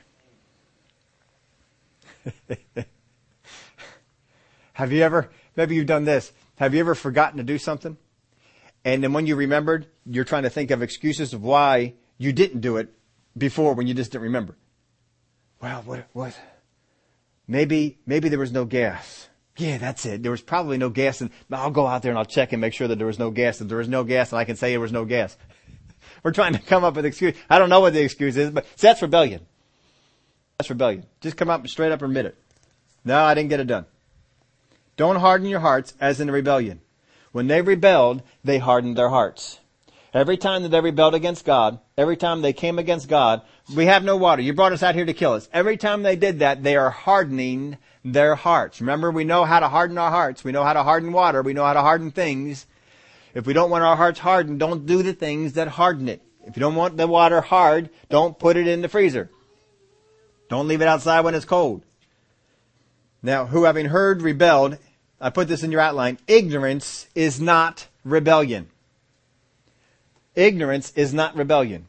Have 4.75 4.93
you 4.93 5.03
ever, 5.03 5.31
maybe 5.57 5.75
you've 5.75 5.87
done 5.87 6.05
this, 6.05 6.33
have 6.57 6.75
you 6.75 6.81
ever 6.81 6.95
forgotten 6.95 7.39
to 7.39 7.45
do 7.45 7.59
something? 7.59 7.97
And 8.85 9.03
then 9.03 9.13
when 9.13 9.27
you 9.27 9.37
remembered, 9.37 9.87
you're 10.07 10.25
trying 10.25 10.43
to 10.43 10.51
think 10.51 10.71
of 10.71 10.83
excuses 10.83 11.33
of 11.35 11.43
why 11.43 11.95
you 12.19 12.33
didn't 12.33 12.61
do 12.61 12.79
it 12.79 12.89
before 13.37 13.75
when 13.75 13.87
you 13.87 13.95
just 13.95 14.13
didn't 14.13 14.25
remember. 14.25 14.57
Well, 15.61 15.83
what, 15.83 16.09
what? 16.13 16.39
Maybe, 17.47 17.99
maybe 18.07 18.29
there 18.29 18.39
was 18.39 18.53
no 18.53 18.65
gas. 18.65 19.29
Yeah, 19.57 19.79
that's 19.79 20.07
it. 20.07 20.23
There 20.23 20.31
was 20.31 20.41
probably 20.41 20.79
no 20.79 20.89
gas 20.89 21.21
and 21.21 21.31
I'll 21.51 21.71
go 21.71 21.87
out 21.87 22.03
there 22.03 22.11
and 22.11 22.19
I'll 22.19 22.25
check 22.25 22.53
and 22.53 22.61
make 22.61 22.73
sure 22.73 22.89
that 22.89 22.97
there 22.97 23.07
was 23.07 23.19
no 23.19 23.31
gas. 23.31 23.61
If 23.61 23.69
there 23.69 23.79
was 23.79 23.89
no 23.89 24.03
gas 24.05 24.33
and 24.33 24.39
I 24.39 24.45
can 24.45 24.57
say 24.57 24.71
there 24.71 24.81
was 24.81 24.93
no 24.93 25.05
gas. 25.05 25.37
We're 26.23 26.33
trying 26.33 26.55
to 26.55 26.59
come 26.59 26.85
up 26.85 26.97
with 26.97 27.05
an 27.05 27.09
excuse. 27.09 27.37
I 27.51 27.59
don't 27.59 27.69
know 27.69 27.81
what 27.81 27.93
the 27.93 28.03
excuse 28.03 28.37
is, 28.37 28.51
but 28.51 28.65
see, 28.77 28.87
that's 28.87 29.03
rebellion. 29.03 29.47
That's 30.59 30.71
rebellion. 30.71 31.05
Just 31.21 31.37
come 31.37 31.51
up 31.51 31.67
straight 31.69 31.93
up 31.93 32.01
and 32.03 32.11
admit 32.11 32.27
it. 32.27 32.37
No, 33.05 33.23
I 33.23 33.35
didn't 33.35 33.51
get 33.51 33.61
it 33.61 33.67
done. 33.67 33.87
Don't 34.97 35.17
harden 35.17 35.49
your 35.49 35.61
hearts 35.61 35.95
as 36.01 36.21
in 36.21 36.31
rebellion. 36.31 36.81
When 37.33 37.47
they 37.47 37.63
rebelled, 37.63 38.23
they 38.45 38.59
hardened 38.59 38.97
their 38.97 39.09
hearts. 39.09 39.59
Every 40.15 40.37
time 40.37 40.63
that 40.63 40.69
they 40.69 40.81
rebelled 40.81 41.15
against 41.15 41.45
God, 41.45 41.81
every 41.97 42.17
time 42.17 42.43
they 42.43 42.53
came 42.53 42.79
against 42.79 43.09
God, 43.09 43.43
we 43.75 43.87
have 43.87 44.05
no 44.05 44.17
water. 44.17 44.43
You 44.43 44.53
brought 44.53 44.73
us 44.73 44.83
out 44.83 44.95
here 44.95 45.07
to 45.07 45.15
kill 45.15 45.33
us. 45.33 45.49
Every 45.53 45.77
time 45.77 46.03
they 46.03 46.17
did 46.17 46.41
that, 46.41 46.63
they 46.63 46.77
are 46.77 46.91
hardening 46.91 47.79
their 48.05 48.35
hearts. 48.35 48.81
Remember, 48.81 49.11
we 49.11 49.25
know 49.25 49.45
how 49.45 49.61
to 49.61 49.69
harden 49.69 49.99
our 49.99 50.11
hearts. 50.11 50.45
We 50.45 50.53
know 50.53 50.65
how 50.65 50.73
to 50.73 50.83
harden 50.83 51.13
water. 51.13 51.43
We 51.43 51.55
know 51.55 51.65
how 51.65 51.75
to 51.75 51.81
harden 51.81 52.11
things. 52.11 52.67
If 53.35 53.47
we 53.47 53.53
don't 53.53 53.71
want 53.71 53.85
our 53.85 53.97
hearts 53.97 54.19
hardened, 54.19 54.59
don't 54.59 54.87
do 54.87 55.03
the 55.03 55.13
things 55.13 55.55
that 55.55 55.69
harden 55.69 56.09
it. 56.09 56.23
If 56.45 56.57
you 56.57 56.61
don't 56.61 56.75
want 56.75 56.97
the 56.97 57.07
water 57.07 57.41
hard, 57.41 57.91
don't 58.11 58.39
put 58.39 58.57
it 58.57 58.67
in 58.67 58.83
the 58.83 58.89
freezer. 58.89 59.31
Don't 60.49 60.69
leave 60.69 60.83
it 60.83 60.89
outside 60.89 61.21
when 61.21 61.35
it's 61.35 61.45
cold. 61.45 61.85
Now, 63.23 63.47
who 63.47 63.65
having 63.65 63.87
heard 63.87 64.21
rebelled, 64.21 64.79
I 65.21 65.31
put 65.31 65.47
this 65.47 65.63
in 65.63 65.71
your 65.71 65.81
outline, 65.81 66.19
ignorance 66.27 67.07
is 67.15 67.41
not 67.41 67.87
rebellion. 68.05 68.69
Ignorance 70.35 70.93
is 70.97 71.15
not 71.15 71.37
rebellion. 71.37 71.87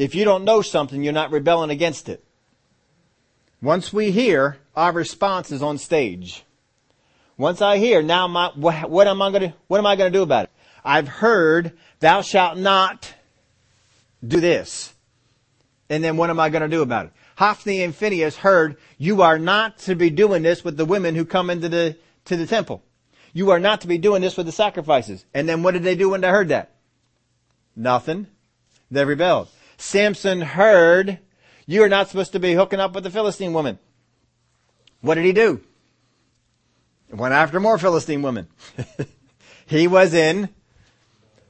If 0.00 0.14
you 0.14 0.24
don't 0.24 0.44
know 0.44 0.62
something, 0.62 1.02
you're 1.02 1.12
not 1.12 1.30
rebelling 1.30 1.68
against 1.68 2.08
it. 2.08 2.24
Once 3.60 3.92
we 3.92 4.10
hear, 4.10 4.56
our 4.74 4.92
response 4.92 5.52
is 5.52 5.62
on 5.62 5.76
stage. 5.76 6.42
Once 7.36 7.60
I 7.60 7.76
hear, 7.76 8.00
now 8.00 8.26
my, 8.26 8.50
what, 8.54 9.06
am 9.06 9.20
I 9.20 9.30
going 9.30 9.50
to, 9.50 9.54
what 9.66 9.76
am 9.76 9.84
I 9.84 9.96
going 9.96 10.10
to 10.10 10.18
do 10.18 10.22
about 10.22 10.44
it? 10.44 10.50
I've 10.82 11.06
heard, 11.06 11.72
thou 11.98 12.22
shalt 12.22 12.56
not 12.56 13.12
do 14.26 14.40
this. 14.40 14.94
And 15.90 16.02
then 16.02 16.16
what 16.16 16.30
am 16.30 16.40
I 16.40 16.48
going 16.48 16.62
to 16.62 16.68
do 16.68 16.80
about 16.80 17.04
it? 17.04 17.12
Hophni 17.36 17.82
and 17.82 17.94
Phinehas 17.94 18.36
heard, 18.36 18.78
you 18.96 19.20
are 19.20 19.38
not 19.38 19.80
to 19.80 19.94
be 19.94 20.08
doing 20.08 20.42
this 20.42 20.64
with 20.64 20.78
the 20.78 20.86
women 20.86 21.14
who 21.14 21.26
come 21.26 21.50
into 21.50 21.68
the, 21.68 21.98
to 22.24 22.38
the 22.38 22.46
temple. 22.46 22.82
You 23.34 23.50
are 23.50 23.60
not 23.60 23.82
to 23.82 23.86
be 23.86 23.98
doing 23.98 24.22
this 24.22 24.38
with 24.38 24.46
the 24.46 24.52
sacrifices. 24.52 25.26
And 25.34 25.46
then 25.46 25.62
what 25.62 25.74
did 25.74 25.82
they 25.82 25.94
do 25.94 26.08
when 26.08 26.22
they 26.22 26.30
heard 26.30 26.48
that? 26.48 26.70
Nothing. 27.76 28.28
They 28.90 29.04
rebelled. 29.04 29.48
Samson 29.80 30.42
heard, 30.42 31.18
you 31.66 31.82
are 31.82 31.88
not 31.88 32.08
supposed 32.08 32.32
to 32.32 32.38
be 32.38 32.52
hooking 32.52 32.80
up 32.80 32.94
with 32.94 33.02
the 33.02 33.10
Philistine 33.10 33.54
woman. 33.54 33.78
What 35.00 35.14
did 35.14 35.24
he 35.24 35.32
do? 35.32 35.62
Went 37.10 37.32
after 37.32 37.58
more 37.58 37.78
Philistine 37.78 38.20
women. 38.20 38.46
he 39.66 39.88
was 39.88 40.12
in 40.12 40.50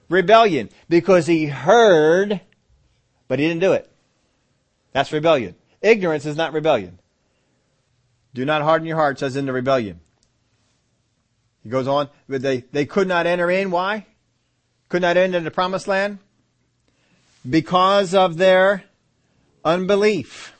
rebellion 0.09 0.71
because 0.89 1.27
he 1.27 1.47
heard, 1.47 2.41
but 3.27 3.41
he 3.41 3.49
didn't 3.49 3.63
do 3.63 3.73
it. 3.73 3.91
That's 4.93 5.13
rebellion. 5.13 5.57
Ignorance 5.83 6.25
is 6.25 6.37
not 6.37 6.53
rebellion. 6.53 7.01
Do 8.33 8.45
not 8.45 8.63
harden 8.63 8.87
your 8.87 8.97
hearts 8.97 9.23
as 9.23 9.35
in 9.35 9.47
the 9.47 9.53
rebellion. 9.53 9.99
He 11.65 11.69
goes 11.69 11.89
on, 11.89 12.09
but 12.29 12.43
they, 12.43 12.59
they 12.61 12.87
could 12.87 13.09
not 13.09 13.27
enter 13.27 13.51
in. 13.51 13.73
Why? 13.73 14.07
Could 14.89 15.03
not 15.03 15.17
enter 15.17 15.37
in 15.37 15.45
the 15.45 15.51
promised 15.51 15.89
land? 15.89 16.21
Because 17.49 18.15
of 18.15 18.37
their 18.37 18.85
unbelief. 19.65 20.53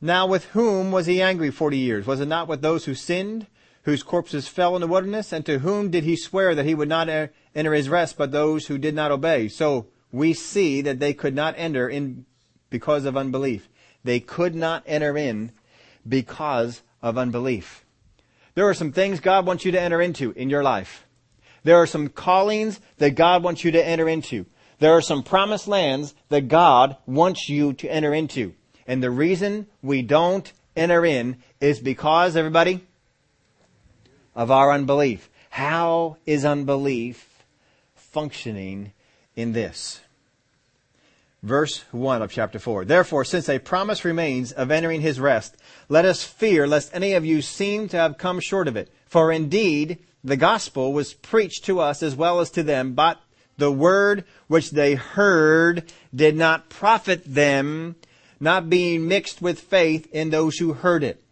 Now 0.00 0.26
with 0.26 0.44
whom 0.46 0.92
was 0.92 1.06
he 1.06 1.20
angry 1.20 1.50
forty 1.50 1.78
years? 1.78 2.06
Was 2.06 2.20
it 2.20 2.28
not 2.28 2.46
with 2.46 2.62
those 2.62 2.84
who 2.84 2.94
sinned, 2.94 3.46
whose 3.82 4.02
corpses 4.02 4.46
fell 4.46 4.76
in 4.76 4.80
the 4.80 4.86
wilderness? 4.86 5.32
And 5.32 5.44
to 5.46 5.60
whom 5.60 5.90
did 5.90 6.04
he 6.04 6.14
swear 6.16 6.54
that 6.54 6.66
he 6.66 6.74
would 6.74 6.88
not 6.88 7.08
enter 7.08 7.74
his 7.74 7.88
rest, 7.88 8.16
but 8.16 8.30
those 8.30 8.66
who 8.66 8.78
did 8.78 8.94
not 8.94 9.10
obey? 9.10 9.48
So 9.48 9.86
we 10.12 10.34
see 10.34 10.82
that 10.82 11.00
they 11.00 11.14
could 11.14 11.34
not 11.34 11.54
enter 11.56 11.88
in 11.88 12.26
because 12.70 13.04
of 13.04 13.16
unbelief. 13.16 13.68
They 14.04 14.20
could 14.20 14.54
not 14.54 14.84
enter 14.86 15.16
in 15.18 15.50
because 16.08 16.82
of 17.02 17.18
unbelief. 17.18 17.84
There 18.54 18.68
are 18.68 18.74
some 18.74 18.92
things 18.92 19.18
God 19.18 19.46
wants 19.46 19.64
you 19.64 19.72
to 19.72 19.80
enter 19.80 20.00
into 20.00 20.30
in 20.32 20.48
your 20.48 20.62
life. 20.62 21.06
There 21.64 21.76
are 21.76 21.86
some 21.86 22.08
callings 22.08 22.80
that 22.98 23.16
God 23.16 23.42
wants 23.42 23.64
you 23.64 23.72
to 23.72 23.84
enter 23.84 24.08
into. 24.08 24.46
There 24.78 24.92
are 24.92 25.02
some 25.02 25.22
promised 25.22 25.68
lands 25.68 26.14
that 26.28 26.48
God 26.48 26.96
wants 27.06 27.48
you 27.48 27.72
to 27.74 27.88
enter 27.88 28.12
into. 28.12 28.54
And 28.86 29.02
the 29.02 29.10
reason 29.10 29.66
we 29.82 30.02
don't 30.02 30.50
enter 30.76 31.04
in 31.04 31.38
is 31.60 31.80
because, 31.80 32.36
everybody, 32.36 32.84
of 34.34 34.50
our 34.50 34.72
unbelief. 34.72 35.30
How 35.50 36.18
is 36.26 36.44
unbelief 36.44 37.44
functioning 37.94 38.92
in 39.34 39.52
this? 39.52 40.00
verse 41.46 41.84
1 41.92 42.22
of 42.22 42.30
chapter 42.30 42.58
4. 42.58 42.84
Therefore, 42.84 43.24
since 43.24 43.48
a 43.48 43.58
promise 43.58 44.04
remains 44.04 44.52
of 44.52 44.70
entering 44.70 45.00
his 45.00 45.20
rest, 45.20 45.56
let 45.88 46.04
us 46.04 46.24
fear 46.24 46.66
lest 46.66 46.90
any 46.92 47.12
of 47.12 47.24
you 47.24 47.40
seem 47.40 47.88
to 47.88 47.96
have 47.96 48.18
come 48.18 48.40
short 48.40 48.68
of 48.68 48.76
it. 48.76 48.90
For 49.06 49.30
indeed, 49.30 49.98
the 50.24 50.36
gospel 50.36 50.92
was 50.92 51.14
preached 51.14 51.64
to 51.66 51.80
us 51.80 52.02
as 52.02 52.16
well 52.16 52.40
as 52.40 52.50
to 52.50 52.62
them, 52.62 52.94
but 52.94 53.20
the 53.56 53.72
word 53.72 54.24
which 54.48 54.70
they 54.70 54.94
heard 54.94 55.92
did 56.14 56.36
not 56.36 56.68
profit 56.68 57.22
them, 57.24 57.96
not 58.38 58.68
being 58.68 59.08
mixed 59.08 59.40
with 59.40 59.60
faith 59.60 60.08
in 60.12 60.30
those 60.30 60.58
who 60.58 60.72
heard 60.72 61.02
it. 61.02 61.22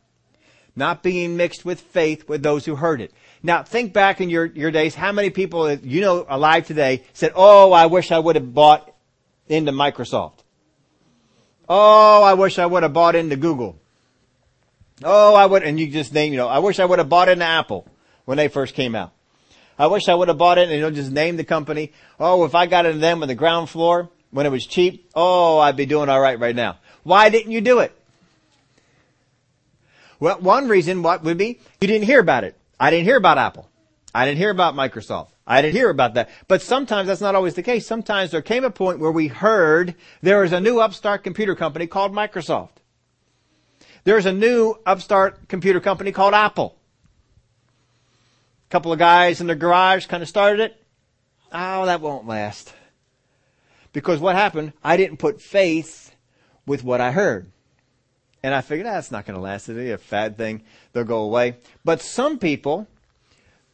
Not 0.76 1.02
being 1.02 1.36
mixed 1.36 1.64
with 1.64 1.80
faith 1.80 2.28
with 2.28 2.42
those 2.42 2.64
who 2.64 2.74
heard 2.74 3.00
it. 3.00 3.12
Now, 3.42 3.62
think 3.62 3.92
back 3.92 4.20
in 4.20 4.28
your, 4.28 4.46
your 4.46 4.70
days, 4.70 4.94
how 4.94 5.12
many 5.12 5.30
people 5.30 5.72
you 5.72 6.00
know 6.00 6.26
alive 6.28 6.66
today 6.66 7.04
said, 7.12 7.32
Oh, 7.36 7.72
I 7.72 7.86
wish 7.86 8.10
I 8.10 8.18
would 8.18 8.34
have 8.34 8.54
bought 8.54 8.92
into 9.48 9.70
Microsoft. 9.70 10.38
Oh, 11.68 12.22
I 12.22 12.34
wish 12.34 12.58
I 12.58 12.66
would 12.66 12.82
have 12.82 12.92
bought 12.92 13.14
into 13.14 13.36
Google. 13.36 13.78
Oh, 15.02 15.34
I 15.34 15.46
would, 15.46 15.62
and 15.62 15.78
you 15.78 15.88
just 15.88 16.12
name, 16.12 16.32
you 16.32 16.38
know, 16.38 16.48
I 16.48 16.58
wish 16.58 16.78
I 16.78 16.84
would 16.84 16.98
have 16.98 17.08
bought 17.08 17.28
into 17.28 17.44
Apple 17.44 17.86
when 18.24 18.36
they 18.36 18.48
first 18.48 18.74
came 18.74 18.94
out. 18.94 19.12
I 19.78 19.86
wish 19.88 20.08
I 20.08 20.14
would 20.14 20.28
have 20.28 20.38
bought 20.38 20.58
it 20.58 20.68
and 20.68 20.72
you 20.72 20.80
know, 20.80 20.90
just 20.90 21.10
name 21.10 21.36
the 21.36 21.44
company. 21.44 21.92
Oh, 22.20 22.44
if 22.44 22.54
I 22.54 22.66
got 22.66 22.86
into 22.86 22.98
them 22.98 23.22
on 23.22 23.28
the 23.28 23.34
ground 23.34 23.68
floor 23.68 24.10
when 24.30 24.46
it 24.46 24.50
was 24.50 24.66
cheap, 24.66 25.10
oh, 25.14 25.58
I'd 25.58 25.76
be 25.76 25.86
doing 25.86 26.08
alright 26.08 26.38
right 26.38 26.54
now. 26.54 26.78
Why 27.02 27.28
didn't 27.28 27.52
you 27.52 27.60
do 27.60 27.80
it? 27.80 27.92
Well, 30.20 30.38
one 30.40 30.68
reason 30.68 31.02
what 31.02 31.24
would 31.24 31.38
be 31.38 31.60
you 31.80 31.88
didn't 31.88 32.06
hear 32.06 32.20
about 32.20 32.44
it. 32.44 32.56
I 32.78 32.90
didn't 32.90 33.04
hear 33.04 33.16
about 33.16 33.38
Apple. 33.38 33.68
I 34.14 34.24
didn't 34.24 34.38
hear 34.38 34.50
about 34.50 34.74
Microsoft. 34.74 35.30
I 35.46 35.60
didn't 35.60 35.74
hear 35.74 35.90
about 35.90 36.14
that. 36.14 36.30
But 36.46 36.62
sometimes 36.62 37.08
that's 37.08 37.20
not 37.20 37.34
always 37.34 37.54
the 37.54 37.62
case. 37.62 37.86
Sometimes 37.86 38.30
there 38.30 38.42
came 38.42 38.64
a 38.64 38.70
point 38.70 39.00
where 39.00 39.10
we 39.10 39.26
heard 39.26 39.94
there 40.22 40.44
is 40.44 40.52
a 40.52 40.60
new 40.60 40.78
upstart 40.78 41.24
computer 41.24 41.54
company 41.54 41.86
called 41.86 42.12
Microsoft. 42.12 42.70
There's 44.04 44.26
a 44.26 44.32
new 44.32 44.76
upstart 44.86 45.48
computer 45.48 45.80
company 45.80 46.12
called 46.12 46.34
Apple. 46.34 46.76
Couple 48.74 48.92
of 48.92 48.98
guys 48.98 49.40
in 49.40 49.46
the 49.46 49.54
garage 49.54 50.06
kind 50.06 50.20
of 50.20 50.28
started 50.28 50.58
it. 50.58 50.84
Oh, 51.52 51.86
that 51.86 52.00
won't 52.00 52.26
last. 52.26 52.74
Because 53.92 54.18
what 54.18 54.34
happened, 54.34 54.72
I 54.82 54.96
didn't 54.96 55.18
put 55.18 55.40
faith 55.40 56.12
with 56.66 56.82
what 56.82 57.00
I 57.00 57.12
heard. 57.12 57.52
And 58.42 58.52
I 58.52 58.62
figured, 58.62 58.88
ah, 58.88 58.94
that's 58.94 59.12
not 59.12 59.26
going 59.26 59.36
to 59.36 59.40
last. 59.40 59.68
It'll 59.68 59.80
be 59.80 59.92
a 59.92 59.96
fad 59.96 60.36
thing. 60.36 60.64
They'll 60.92 61.04
go 61.04 61.22
away. 61.22 61.58
But 61.84 62.00
some 62.00 62.40
people 62.40 62.88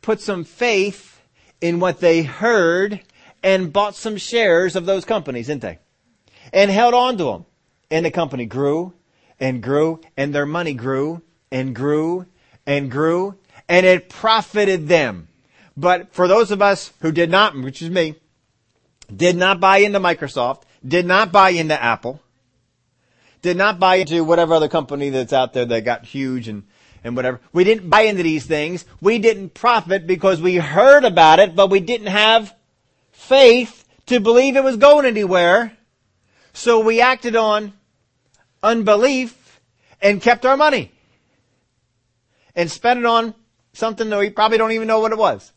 put 0.03 0.20
some 0.20 0.44
faith 0.44 1.22
in 1.62 1.80
what 1.80 2.01
they 2.01 2.22
heard 2.22 3.01
and 3.42 3.72
bought 3.72 3.94
some 3.94 4.18
shares 4.18 4.76
of 4.76 4.84
those 4.84 5.07
companies, 5.07 5.46
didn't 5.46 5.62
they? 5.62 5.78
And 6.53 6.70
held 6.70 6.92
on 6.92 7.16
to 7.16 7.24
them. 7.24 7.46
And 7.90 8.05
the 8.05 8.11
company 8.11 8.44
grew 8.44 8.92
and 9.40 9.62
grew 9.62 10.03
and 10.18 10.34
their 10.34 10.44
money 10.44 10.74
grew 10.74 11.22
and 11.51 11.74
grew 11.74 12.26
and 12.66 12.90
grew 12.90 13.38
and 13.70 13.86
it 13.86 14.08
profited 14.08 14.88
them. 14.88 15.28
But 15.76 16.12
for 16.12 16.26
those 16.26 16.50
of 16.50 16.60
us 16.60 16.92
who 17.00 17.12
did 17.12 17.30
not, 17.30 17.56
which 17.56 17.80
is 17.80 17.88
me, 17.88 18.16
did 19.14 19.36
not 19.36 19.60
buy 19.60 19.78
into 19.78 20.00
Microsoft, 20.00 20.62
did 20.86 21.06
not 21.06 21.30
buy 21.30 21.50
into 21.50 21.80
Apple, 21.80 22.20
did 23.42 23.56
not 23.56 23.78
buy 23.78 23.96
into 23.96 24.24
whatever 24.24 24.54
other 24.54 24.68
company 24.68 25.08
that's 25.10 25.32
out 25.32 25.52
there 25.52 25.64
that 25.64 25.84
got 25.84 26.04
huge 26.04 26.48
and 26.48 26.64
and 27.02 27.16
whatever. 27.16 27.40
We 27.52 27.64
didn't 27.64 27.88
buy 27.88 28.02
into 28.02 28.22
these 28.24 28.44
things. 28.44 28.84
We 29.00 29.18
didn't 29.18 29.54
profit 29.54 30.06
because 30.06 30.42
we 30.42 30.56
heard 30.56 31.04
about 31.04 31.38
it, 31.38 31.56
but 31.56 31.70
we 31.70 31.80
didn't 31.80 32.08
have 32.08 32.54
faith 33.12 33.88
to 34.06 34.20
believe 34.20 34.56
it 34.56 34.64
was 34.64 34.76
going 34.76 35.06
anywhere. 35.06 35.72
So 36.52 36.80
we 36.80 37.00
acted 37.00 37.36
on 37.36 37.72
unbelief 38.62 39.60
and 40.02 40.20
kept 40.20 40.44
our 40.44 40.58
money 40.58 40.92
and 42.54 42.70
spent 42.70 42.98
it 42.98 43.06
on 43.06 43.34
something 43.72 44.08
that 44.10 44.18
we 44.18 44.30
probably 44.30 44.58
don't 44.58 44.72
even 44.72 44.88
know 44.88 45.00
what 45.00 45.12
it 45.12 45.18
was. 45.18 45.52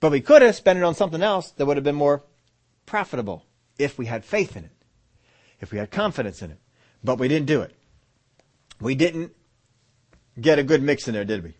But 0.00 0.12
we 0.12 0.20
could 0.20 0.42
have 0.42 0.56
spent 0.56 0.78
it 0.78 0.84
on 0.84 0.94
something 0.94 1.22
else 1.22 1.50
that 1.52 1.66
would 1.66 1.76
have 1.76 1.84
been 1.84 1.94
more 1.94 2.22
profitable 2.86 3.44
if 3.78 3.98
we 3.98 4.06
had 4.06 4.24
faith 4.24 4.56
in 4.56 4.64
it, 4.64 4.72
if 5.60 5.72
we 5.72 5.78
had 5.78 5.90
confidence 5.90 6.42
in 6.42 6.50
it. 6.50 6.58
But 7.04 7.18
we 7.18 7.28
didn't 7.28 7.46
do 7.46 7.60
it. 7.60 7.74
We 8.80 8.94
didn't 8.94 9.32
get 10.40 10.58
a 10.58 10.62
good 10.62 10.82
mix 10.82 11.06
in 11.06 11.14
there, 11.14 11.24
did 11.24 11.44
we? 11.44 11.54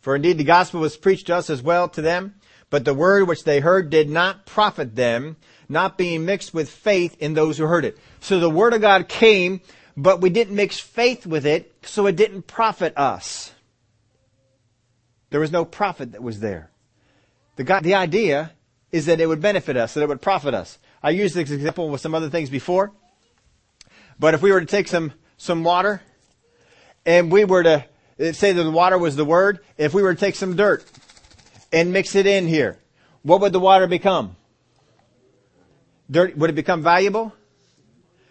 For 0.00 0.14
indeed 0.14 0.38
the 0.38 0.44
gospel 0.44 0.80
was 0.80 0.96
preached 0.96 1.26
to 1.26 1.36
us 1.36 1.50
as 1.50 1.60
well 1.60 1.88
to 1.90 2.00
them, 2.00 2.36
but 2.70 2.84
the 2.84 2.94
word 2.94 3.26
which 3.26 3.44
they 3.44 3.60
heard 3.60 3.90
did 3.90 4.08
not 4.08 4.46
profit 4.46 4.94
them, 4.94 5.36
not 5.68 5.98
being 5.98 6.24
mixed 6.24 6.54
with 6.54 6.70
faith 6.70 7.16
in 7.18 7.34
those 7.34 7.58
who 7.58 7.66
heard 7.66 7.84
it. 7.84 7.98
So 8.20 8.38
the 8.38 8.48
word 8.48 8.74
of 8.74 8.80
God 8.80 9.08
came, 9.08 9.60
but 9.96 10.20
we 10.20 10.30
didn't 10.30 10.54
mix 10.54 10.78
faith 10.78 11.26
with 11.26 11.44
it, 11.46 11.74
so 11.82 12.06
it 12.06 12.16
didn't 12.16 12.46
profit 12.46 12.96
us. 12.96 13.52
There 15.30 15.40
was 15.40 15.52
no 15.52 15.64
profit 15.64 16.12
that 16.12 16.22
was 16.22 16.40
there. 16.40 16.70
The, 17.56 17.64
God, 17.64 17.82
the 17.82 17.94
idea 17.94 18.52
is 18.90 19.06
that 19.06 19.20
it 19.20 19.26
would 19.26 19.40
benefit 19.40 19.76
us, 19.76 19.94
that 19.94 20.02
it 20.02 20.08
would 20.08 20.22
profit 20.22 20.54
us. 20.54 20.78
I 21.02 21.10
used 21.10 21.34
this 21.34 21.50
example 21.50 21.90
with 21.90 22.00
some 22.00 22.14
other 22.14 22.30
things 22.30 22.50
before, 22.50 22.92
but 24.18 24.34
if 24.34 24.42
we 24.42 24.50
were 24.50 24.60
to 24.60 24.66
take 24.66 24.88
some, 24.88 25.12
some 25.36 25.64
water 25.64 26.02
and 27.04 27.30
we 27.30 27.44
were 27.44 27.62
to 27.62 27.84
say 28.32 28.52
that 28.52 28.62
the 28.62 28.70
water 28.70 28.98
was 28.98 29.16
the 29.16 29.24
word, 29.24 29.60
if 29.76 29.94
we 29.94 30.02
were 30.02 30.14
to 30.14 30.20
take 30.20 30.34
some 30.34 30.56
dirt 30.56 30.84
and 31.72 31.92
mix 31.92 32.14
it 32.14 32.26
in 32.26 32.48
here, 32.48 32.78
what 33.22 33.40
would 33.40 33.52
the 33.52 33.60
water 33.60 33.86
become? 33.86 34.36
Dirt, 36.10 36.36
would 36.36 36.50
it 36.50 36.54
become 36.54 36.82
valuable? 36.82 37.34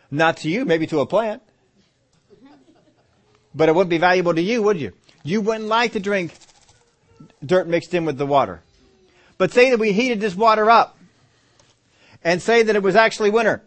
Not 0.10 0.38
to 0.38 0.50
you, 0.50 0.66
maybe 0.66 0.88
to 0.88 1.00
a 1.02 1.06
plant. 1.06 1.44
But 3.54 3.70
it 3.70 3.76
wouldn't 3.76 3.90
be 3.90 3.98
valuable 3.98 4.34
to 4.34 4.42
you, 4.42 4.64
would 4.64 4.80
you? 4.80 4.94
You 5.24 5.42
wouldn't 5.42 5.68
like 5.68 5.94
to 5.94 6.00
drink 6.00 6.34
dirt 7.46 7.68
mixed 7.68 7.94
in 7.94 8.06
with 8.06 8.18
the 8.18 8.26
water. 8.26 8.62
But 9.38 9.52
say 9.52 9.70
that 9.70 9.80
we 9.80 9.92
heated 9.92 10.20
this 10.20 10.36
water 10.36 10.70
up 10.70 10.98
and 12.24 12.42
say 12.42 12.64
that 12.64 12.76
it 12.76 12.84
was 12.84 12.96
actually 12.96 13.30
winter. 13.30 13.62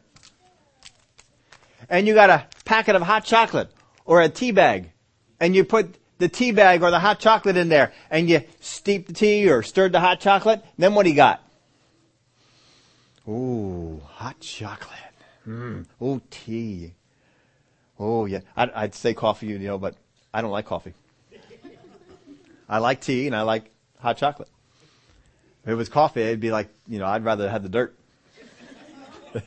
And 1.88 2.07
you 2.07 2.14
got 2.14 2.30
a 2.30 2.46
packet 2.64 2.96
of 2.96 3.03
hot 3.03 3.24
chocolate 3.24 3.70
or 4.05 4.20
a 4.20 4.28
tea 4.28 4.51
bag 4.51 4.90
and 5.38 5.55
you 5.55 5.64
put 5.64 5.94
the 6.18 6.28
tea 6.28 6.53
bag 6.53 6.82
or 6.82 6.90
the 6.90 6.98
hot 6.98 7.18
chocolate 7.18 7.57
in 7.57 7.68
there 7.68 7.92
and 8.11 8.28
you 8.28 8.42
steep 8.61 9.07
the 9.07 9.12
tea 9.12 9.48
or 9.51 9.62
stirred 9.62 9.92
the 9.92 10.01
hot 10.01 10.20
chocolate, 10.20 10.62
then 10.78 10.94
what 10.94 11.05
do 11.05 11.11
you 11.11 11.16
got? 11.16 11.42
Ooh, 13.28 14.01
hot 14.05 14.38
chocolate. 14.40 14.98
Mm. 15.46 15.86
Oh, 16.01 16.20
tea. 16.30 16.92
Oh, 17.98 18.26
yeah. 18.26 18.40
I'd, 18.57 18.70
I'd 18.72 18.94
say 18.94 19.14
coffee, 19.14 19.46
you 19.46 19.59
know, 19.59 19.78
but 19.78 19.94
I 20.32 20.42
don't 20.42 20.51
like 20.51 20.66
coffee. 20.66 20.94
I 22.71 22.79
like 22.79 23.01
tea 23.01 23.27
and 23.27 23.35
I 23.35 23.43
like 23.43 23.64
hot 23.99 24.16
chocolate. 24.16 24.49
If 25.64 25.71
it 25.71 25.75
was 25.75 25.89
coffee, 25.89 26.23
it'd 26.23 26.41
be 26.41 26.53
like, 26.53 26.68
you 26.87 27.01
know, 27.01 27.07
I'd 27.07 27.25
rather 27.25 27.51
have 27.51 27.62
the 27.62 27.68
dirt. 27.68 27.99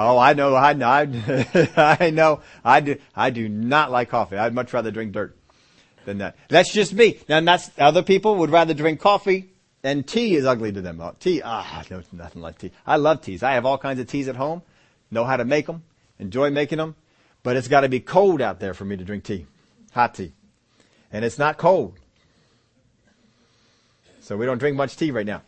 Oh, 0.00 0.16
I 0.16 0.32
know, 0.34 0.54
I 0.54 0.74
know, 0.74 0.86
I, 1.76 2.10
know, 2.10 2.40
I 2.64 2.78
do, 2.78 2.98
I 3.16 3.30
do 3.30 3.48
not 3.48 3.90
like 3.90 4.10
coffee. 4.10 4.36
I'd 4.36 4.54
much 4.54 4.72
rather 4.72 4.92
drink 4.92 5.10
dirt 5.10 5.36
than 6.04 6.18
that. 6.18 6.36
That's 6.48 6.72
just 6.72 6.94
me. 6.94 7.18
Now, 7.28 7.40
that's, 7.40 7.68
other 7.76 8.04
people 8.04 8.36
would 8.36 8.50
rather 8.50 8.74
drink 8.74 9.00
coffee, 9.00 9.50
and 9.82 10.06
tea 10.06 10.36
is 10.36 10.46
ugly 10.46 10.70
to 10.70 10.80
them. 10.80 11.00
Oh, 11.00 11.16
tea, 11.18 11.42
ah, 11.44 11.82
no, 11.90 12.00
nothing 12.12 12.42
like 12.42 12.58
tea. 12.58 12.70
I 12.86 12.94
love 12.94 13.22
teas. 13.22 13.42
I 13.42 13.54
have 13.54 13.66
all 13.66 13.76
kinds 13.76 13.98
of 13.98 14.06
teas 14.06 14.28
at 14.28 14.36
home, 14.36 14.62
know 15.10 15.24
how 15.24 15.36
to 15.36 15.44
make 15.44 15.66
them, 15.66 15.82
enjoy 16.20 16.50
making 16.50 16.78
them, 16.78 16.94
but 17.42 17.56
it's 17.56 17.66
gotta 17.66 17.88
be 17.88 17.98
cold 17.98 18.40
out 18.40 18.60
there 18.60 18.74
for 18.74 18.84
me 18.84 18.96
to 18.96 19.04
drink 19.04 19.24
tea. 19.24 19.46
Hot 19.94 20.14
tea. 20.14 20.32
And 21.12 21.24
it's 21.24 21.38
not 21.38 21.56
cold. 21.56 21.98
So 24.20 24.36
we 24.36 24.46
don't 24.46 24.58
drink 24.58 24.76
much 24.76 24.96
tea 24.96 25.10
right 25.10 25.26
now. 25.26 25.42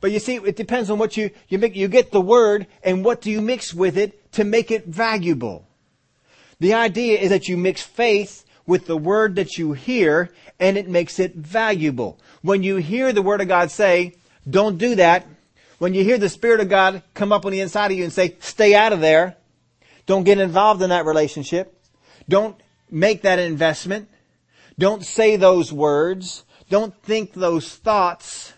But 0.00 0.12
you 0.12 0.20
see, 0.20 0.36
it 0.36 0.56
depends 0.56 0.90
on 0.90 0.98
what 0.98 1.16
you, 1.16 1.30
you 1.48 1.58
make, 1.58 1.74
you 1.74 1.88
get 1.88 2.12
the 2.12 2.20
word 2.20 2.66
and 2.82 3.04
what 3.04 3.20
do 3.20 3.30
you 3.30 3.40
mix 3.40 3.74
with 3.74 3.96
it 3.96 4.32
to 4.32 4.44
make 4.44 4.70
it 4.70 4.86
valuable. 4.86 5.66
The 6.60 6.74
idea 6.74 7.18
is 7.18 7.30
that 7.30 7.48
you 7.48 7.56
mix 7.56 7.82
faith 7.82 8.44
with 8.66 8.86
the 8.86 8.96
word 8.96 9.36
that 9.36 9.58
you 9.58 9.72
hear 9.72 10.30
and 10.58 10.76
it 10.76 10.88
makes 10.88 11.18
it 11.18 11.34
valuable. 11.34 12.18
When 12.42 12.62
you 12.62 12.76
hear 12.76 13.12
the 13.12 13.22
word 13.22 13.40
of 13.40 13.48
God 13.48 13.70
say, 13.70 14.14
don't 14.48 14.78
do 14.78 14.94
that, 14.96 15.26
when 15.78 15.92
you 15.92 16.04
hear 16.04 16.18
the 16.18 16.28
Spirit 16.28 16.60
of 16.60 16.68
God 16.68 17.02
come 17.14 17.32
up 17.32 17.44
on 17.44 17.52
the 17.52 17.60
inside 17.60 17.90
of 17.90 17.98
you 17.98 18.04
and 18.04 18.12
say, 18.12 18.36
stay 18.40 18.74
out 18.74 18.92
of 18.92 19.00
there, 19.00 19.36
don't 20.06 20.24
get 20.24 20.38
involved 20.38 20.80
in 20.82 20.90
that 20.90 21.04
relationship, 21.04 21.78
don't 22.28 22.58
make 22.90 23.22
that 23.22 23.38
investment, 23.38 24.08
don't 24.78 25.04
say 25.04 25.36
those 25.36 25.72
words, 25.72 26.44
don't 26.68 26.94
think 27.02 27.32
those 27.32 27.74
thoughts, 27.76 28.52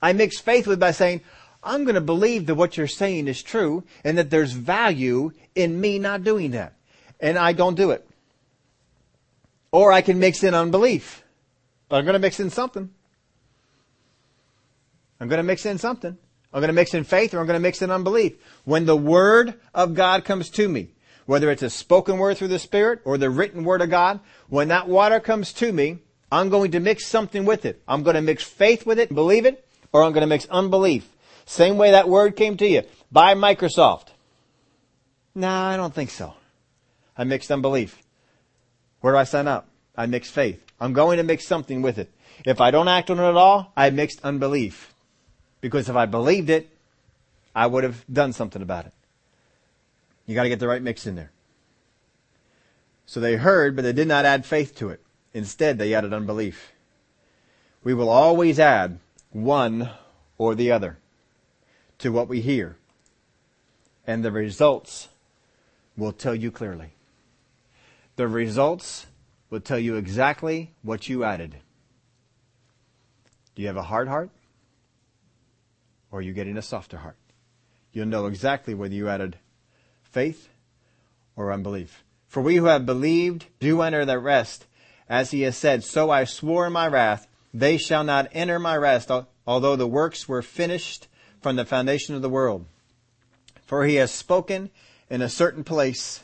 I 0.00 0.12
mix 0.12 0.38
faith 0.38 0.66
with 0.66 0.80
by 0.80 0.90
saying, 0.90 1.22
I'm 1.62 1.84
going 1.84 1.94
to 1.94 2.00
believe 2.00 2.46
that 2.46 2.56
what 2.56 2.76
you're 2.76 2.88
saying 2.88 3.28
is 3.28 3.42
true 3.42 3.84
and 4.04 4.18
that 4.18 4.30
there's 4.30 4.52
value 4.52 5.30
in 5.54 5.80
me 5.80 5.98
not 5.98 6.24
doing 6.24 6.50
that. 6.52 6.74
And 7.20 7.38
I 7.38 7.52
don't 7.52 7.76
do 7.76 7.92
it. 7.92 8.06
Or 9.70 9.92
I 9.92 10.02
can 10.02 10.18
mix 10.18 10.42
in 10.42 10.54
unbelief. 10.54 11.22
But 11.88 11.96
I'm 11.96 12.04
going 12.04 12.14
to 12.14 12.18
mix 12.18 12.40
in 12.40 12.50
something. 12.50 12.90
I'm 15.20 15.28
going 15.28 15.38
to 15.38 15.44
mix 15.44 15.64
in 15.64 15.78
something. 15.78 16.18
I'm 16.52 16.60
going 16.60 16.68
to 16.68 16.74
mix 16.74 16.94
in 16.94 17.04
faith 17.04 17.32
or 17.32 17.38
I'm 17.38 17.46
going 17.46 17.58
to 17.58 17.62
mix 17.62 17.80
in 17.80 17.90
unbelief. 17.90 18.34
When 18.64 18.84
the 18.84 18.96
word 18.96 19.54
of 19.72 19.94
God 19.94 20.24
comes 20.24 20.50
to 20.50 20.68
me, 20.68 20.88
whether 21.32 21.50
it's 21.50 21.62
a 21.62 21.70
spoken 21.70 22.18
word 22.18 22.36
through 22.36 22.48
the 22.48 22.58
Spirit 22.58 23.00
or 23.06 23.16
the 23.16 23.30
written 23.30 23.64
word 23.64 23.80
of 23.80 23.88
God, 23.88 24.20
when 24.50 24.68
that 24.68 24.86
water 24.86 25.18
comes 25.18 25.54
to 25.54 25.72
me, 25.72 25.96
I'm 26.30 26.50
going 26.50 26.72
to 26.72 26.78
mix 26.78 27.06
something 27.06 27.46
with 27.46 27.64
it. 27.64 27.80
I'm 27.88 28.02
going 28.02 28.16
to 28.16 28.20
mix 28.20 28.44
faith 28.44 28.84
with 28.84 28.98
it, 28.98 29.14
believe 29.14 29.46
it, 29.46 29.66
or 29.94 30.02
I'm 30.02 30.12
going 30.12 30.20
to 30.20 30.26
mix 30.26 30.44
unbelief. 30.50 31.08
Same 31.46 31.78
way 31.78 31.92
that 31.92 32.06
word 32.06 32.36
came 32.36 32.58
to 32.58 32.66
you. 32.66 32.82
Buy 33.10 33.34
Microsoft. 33.34 34.08
No, 35.34 35.48
I 35.48 35.78
don't 35.78 35.94
think 35.94 36.10
so. 36.10 36.34
I 37.16 37.24
mixed 37.24 37.50
unbelief. 37.50 37.96
Where 39.00 39.14
do 39.14 39.18
I 39.18 39.24
sign 39.24 39.48
up? 39.48 39.70
I 39.96 40.04
mix 40.04 40.30
faith. 40.30 40.62
I'm 40.78 40.92
going 40.92 41.16
to 41.16 41.22
mix 41.22 41.46
something 41.46 41.80
with 41.80 41.96
it. 41.96 42.12
If 42.44 42.60
I 42.60 42.70
don't 42.70 42.88
act 42.88 43.08
on 43.08 43.18
it 43.18 43.26
at 43.26 43.36
all, 43.36 43.72
I 43.74 43.88
mixed 43.88 44.20
unbelief. 44.22 44.92
Because 45.62 45.88
if 45.88 45.96
I 45.96 46.04
believed 46.04 46.50
it, 46.50 46.68
I 47.54 47.68
would 47.68 47.84
have 47.84 48.04
done 48.12 48.34
something 48.34 48.60
about 48.60 48.84
it. 48.84 48.92
You 50.26 50.34
got 50.34 50.44
to 50.44 50.48
get 50.48 50.60
the 50.60 50.68
right 50.68 50.82
mix 50.82 51.06
in 51.06 51.14
there. 51.14 51.32
So 53.06 53.20
they 53.20 53.36
heard, 53.36 53.76
but 53.76 53.82
they 53.82 53.92
did 53.92 54.08
not 54.08 54.24
add 54.24 54.46
faith 54.46 54.74
to 54.76 54.88
it. 54.90 55.02
Instead, 55.34 55.78
they 55.78 55.94
added 55.94 56.12
unbelief. 56.12 56.72
We 57.82 57.94
will 57.94 58.08
always 58.08 58.58
add 58.58 59.00
one 59.30 59.90
or 60.38 60.54
the 60.54 60.70
other 60.70 60.98
to 61.98 62.12
what 62.12 62.28
we 62.28 62.40
hear. 62.40 62.76
And 64.06 64.24
the 64.24 64.32
results 64.32 65.08
will 65.96 66.12
tell 66.12 66.34
you 66.34 66.50
clearly. 66.50 66.94
The 68.16 68.28
results 68.28 69.06
will 69.50 69.60
tell 69.60 69.78
you 69.78 69.96
exactly 69.96 70.74
what 70.82 71.08
you 71.08 71.24
added. 71.24 71.56
Do 73.54 73.62
you 73.62 73.68
have 73.68 73.76
a 73.76 73.82
hard 73.82 74.08
heart? 74.08 74.30
Or 76.10 76.18
are 76.18 76.22
you 76.22 76.32
getting 76.32 76.56
a 76.56 76.62
softer 76.62 76.98
heart? 76.98 77.16
You'll 77.92 78.06
know 78.06 78.26
exactly 78.26 78.74
whether 78.74 78.94
you 78.94 79.08
added 79.08 79.38
faith 80.12 80.48
or 81.36 81.52
unbelief. 81.52 82.04
For 82.28 82.40
we 82.42 82.56
who 82.56 82.66
have 82.66 82.86
believed 82.86 83.46
do 83.60 83.82
enter 83.82 84.04
the 84.04 84.18
rest, 84.18 84.66
as 85.08 85.32
he 85.32 85.42
has 85.42 85.56
said, 85.56 85.84
So 85.84 86.10
I 86.10 86.24
swore 86.24 86.66
in 86.66 86.72
my 86.72 86.86
wrath, 86.86 87.26
they 87.52 87.76
shall 87.76 88.04
not 88.04 88.28
enter 88.32 88.58
my 88.58 88.76
rest, 88.76 89.10
although 89.46 89.76
the 89.76 89.86
works 89.86 90.28
were 90.28 90.42
finished 90.42 91.08
from 91.40 91.56
the 91.56 91.64
foundation 91.64 92.14
of 92.14 92.22
the 92.22 92.30
world. 92.30 92.66
For 93.66 93.84
he 93.84 93.96
has 93.96 94.10
spoken 94.10 94.70
in 95.10 95.20
a 95.20 95.28
certain 95.28 95.64
place 95.64 96.20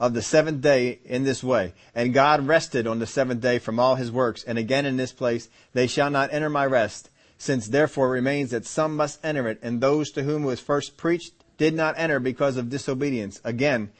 of 0.00 0.12
the 0.12 0.22
seventh 0.22 0.60
day 0.60 0.98
in 1.04 1.24
this 1.24 1.42
way. 1.42 1.72
And 1.94 2.12
God 2.12 2.46
rested 2.46 2.86
on 2.86 2.98
the 2.98 3.06
seventh 3.06 3.40
day 3.40 3.58
from 3.58 3.78
all 3.78 3.94
his 3.94 4.10
works. 4.10 4.42
And 4.42 4.58
again 4.58 4.86
in 4.86 4.96
this 4.96 5.12
place, 5.12 5.48
they 5.72 5.86
shall 5.86 6.10
not 6.10 6.32
enter 6.32 6.50
my 6.50 6.66
rest, 6.66 7.10
since 7.38 7.68
therefore 7.68 8.10
remains 8.10 8.50
that 8.50 8.66
some 8.66 8.96
must 8.96 9.24
enter 9.24 9.48
it, 9.48 9.60
and 9.62 9.80
those 9.80 10.10
to 10.12 10.22
whom 10.22 10.44
it 10.44 10.48
was 10.48 10.60
first 10.60 10.96
preached 10.96 11.43
did 11.56 11.74
not 11.74 11.94
enter 11.98 12.20
because 12.20 12.56
of 12.56 12.70
disobedience. 12.70 13.40
Again, 13.44 13.90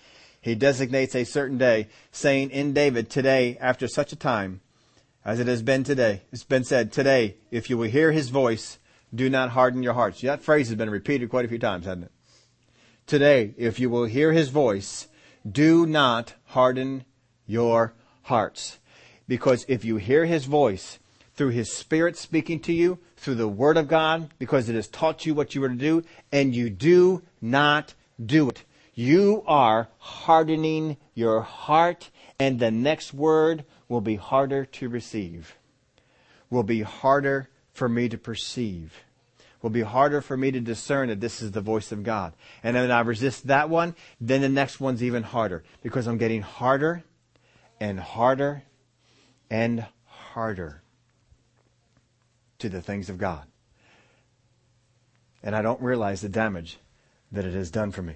he 0.40 0.54
designates 0.54 1.14
a 1.14 1.24
certain 1.24 1.56
day, 1.56 1.88
saying 2.12 2.50
in 2.50 2.72
David, 2.72 3.08
today, 3.08 3.56
after 3.60 3.88
such 3.88 4.12
a 4.12 4.16
time, 4.16 4.60
as 5.24 5.40
it 5.40 5.46
has 5.46 5.62
been 5.62 5.84
today, 5.84 6.22
it's 6.32 6.44
been 6.44 6.64
said, 6.64 6.92
today, 6.92 7.36
if 7.50 7.70
you 7.70 7.78
will 7.78 7.88
hear 7.88 8.12
his 8.12 8.28
voice, 8.28 8.78
do 9.14 9.30
not 9.30 9.50
harden 9.50 9.82
your 9.82 9.94
hearts. 9.94 10.20
That 10.20 10.42
phrase 10.42 10.68
has 10.68 10.76
been 10.76 10.90
repeated 10.90 11.30
quite 11.30 11.46
a 11.46 11.48
few 11.48 11.58
times, 11.58 11.86
hasn't 11.86 12.04
it? 12.04 12.12
Today, 13.06 13.54
if 13.56 13.80
you 13.80 13.88
will 13.88 14.04
hear 14.04 14.32
his 14.32 14.50
voice, 14.50 15.08
do 15.50 15.86
not 15.86 16.34
harden 16.46 17.04
your 17.46 17.94
hearts. 18.22 18.78
Because 19.26 19.64
if 19.68 19.84
you 19.84 19.96
hear 19.96 20.26
his 20.26 20.44
voice 20.44 20.98
through 21.34 21.50
his 21.50 21.72
spirit 21.72 22.16
speaking 22.16 22.60
to 22.60 22.72
you, 22.72 22.98
through 23.16 23.34
the 23.34 23.48
word 23.48 23.76
of 23.76 23.88
God, 23.88 24.32
because 24.38 24.68
it 24.68 24.74
has 24.74 24.88
taught 24.88 25.26
you 25.26 25.34
what 25.34 25.54
you 25.54 25.60
were 25.60 25.68
to 25.68 25.74
do, 25.74 26.02
and 26.32 26.54
you 26.54 26.70
do 26.70 27.22
not 27.40 27.94
do 28.24 28.48
it, 28.48 28.64
you 28.94 29.42
are 29.46 29.88
hardening 29.98 30.96
your 31.14 31.42
heart, 31.42 32.10
and 32.38 32.58
the 32.58 32.70
next 32.70 33.12
word 33.12 33.64
will 33.88 34.00
be 34.00 34.16
harder 34.16 34.64
to 34.64 34.88
receive, 34.88 35.56
will 36.50 36.62
be 36.62 36.82
harder 36.82 37.48
for 37.72 37.88
me 37.88 38.08
to 38.08 38.18
perceive 38.18 39.04
will 39.64 39.70
be 39.70 39.80
harder 39.80 40.20
for 40.20 40.36
me 40.36 40.50
to 40.50 40.60
discern 40.60 41.08
that 41.08 41.20
this 41.20 41.40
is 41.40 41.52
the 41.52 41.60
voice 41.62 41.90
of 41.90 42.02
God. 42.02 42.34
And 42.62 42.76
then 42.76 42.90
I 42.90 43.00
resist 43.00 43.46
that 43.46 43.70
one, 43.70 43.94
then 44.20 44.42
the 44.42 44.48
next 44.50 44.78
one's 44.78 45.02
even 45.02 45.22
harder 45.22 45.64
because 45.82 46.06
I'm 46.06 46.18
getting 46.18 46.42
harder 46.42 47.02
and 47.80 47.98
harder 47.98 48.62
and 49.48 49.86
harder 50.04 50.82
to 52.58 52.68
the 52.68 52.82
things 52.82 53.08
of 53.08 53.18
God. 53.18 53.46
And 55.42 55.54
I 55.54 55.62
don't 55.62 55.80
realize 55.80 56.20
the 56.20 56.28
damage 56.28 56.78
that 57.30 57.44
it 57.44 57.54
has 57.54 57.70
done 57.70 57.90
for 57.90 58.02
me. 58.02 58.14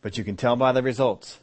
But 0.00 0.18
you 0.18 0.24
can 0.24 0.36
tell 0.36 0.56
by 0.56 0.72
the 0.72 0.82
results. 0.82 1.38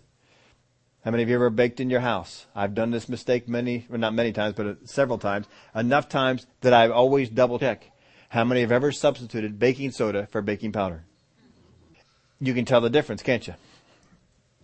How 1.03 1.11
many 1.11 1.24
of 1.24 1.30
you 1.30 1.36
ever 1.36 1.49
baked 1.49 1.80
in 1.80 1.89
your 1.89 2.01
house? 2.01 2.45
I've 2.55 2.76
done 2.76 2.91
this 2.91 3.09
mistake 3.09 3.49
many, 3.49 3.88
well 3.89 3.99
not 3.99 4.13
many 4.13 4.32
times, 4.32 4.53
but 4.53 4.65
uh, 4.67 4.74
several 4.86 5.17
times. 5.17 5.47
Enough 5.74 6.09
times 6.09 6.45
that 6.61 6.74
I've 6.74 6.91
always 6.91 7.30
double 7.30 7.57
check. 7.57 7.91
How 8.30 8.43
many 8.43 8.61
have 8.61 8.72
ever 8.72 8.91
substituted 8.91 9.57
baking 9.57 9.91
soda 9.91 10.28
for 10.28 10.41
baking 10.41 10.72
powder? 10.72 11.03
You 12.39 12.53
can 12.53 12.65
tell 12.65 12.82
the 12.82 12.89
difference, 12.89 13.24
can't 13.24 13.45
you? 13.47 13.55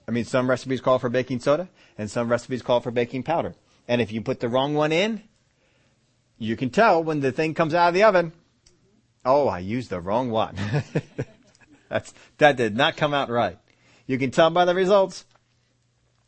I 0.07 0.11
mean, 0.11 0.25
some 0.25 0.49
recipes 0.49 0.79
call 0.79 0.99
for 0.99 1.09
baking 1.09 1.39
soda 1.39 1.67
and 1.97 2.09
some 2.09 2.29
recipes 2.29 2.61
call 2.61 2.79
for 2.79 2.91
baking 2.91 3.23
powder. 3.23 3.55
And 3.87 3.99
if 3.99 4.11
you 4.11 4.21
put 4.21 4.39
the 4.39 4.47
wrong 4.47 4.73
one 4.73 4.91
in, 4.91 5.23
you 6.37 6.55
can 6.55 6.69
tell 6.69 7.03
when 7.03 7.19
the 7.19 7.31
thing 7.31 7.53
comes 7.53 7.73
out 7.73 7.89
of 7.89 7.93
the 7.93 8.03
oven. 8.03 8.31
Oh, 9.25 9.47
I 9.47 9.59
used 9.59 9.89
the 9.89 9.99
wrong 9.99 10.29
one. 10.29 10.55
That's, 11.89 12.13
that 12.37 12.57
did 12.57 12.75
not 12.75 12.97
come 12.97 13.13
out 13.13 13.29
right. 13.29 13.57
You 14.05 14.17
can 14.17 14.31
tell 14.31 14.49
by 14.49 14.65
the 14.65 14.75
results. 14.75 15.25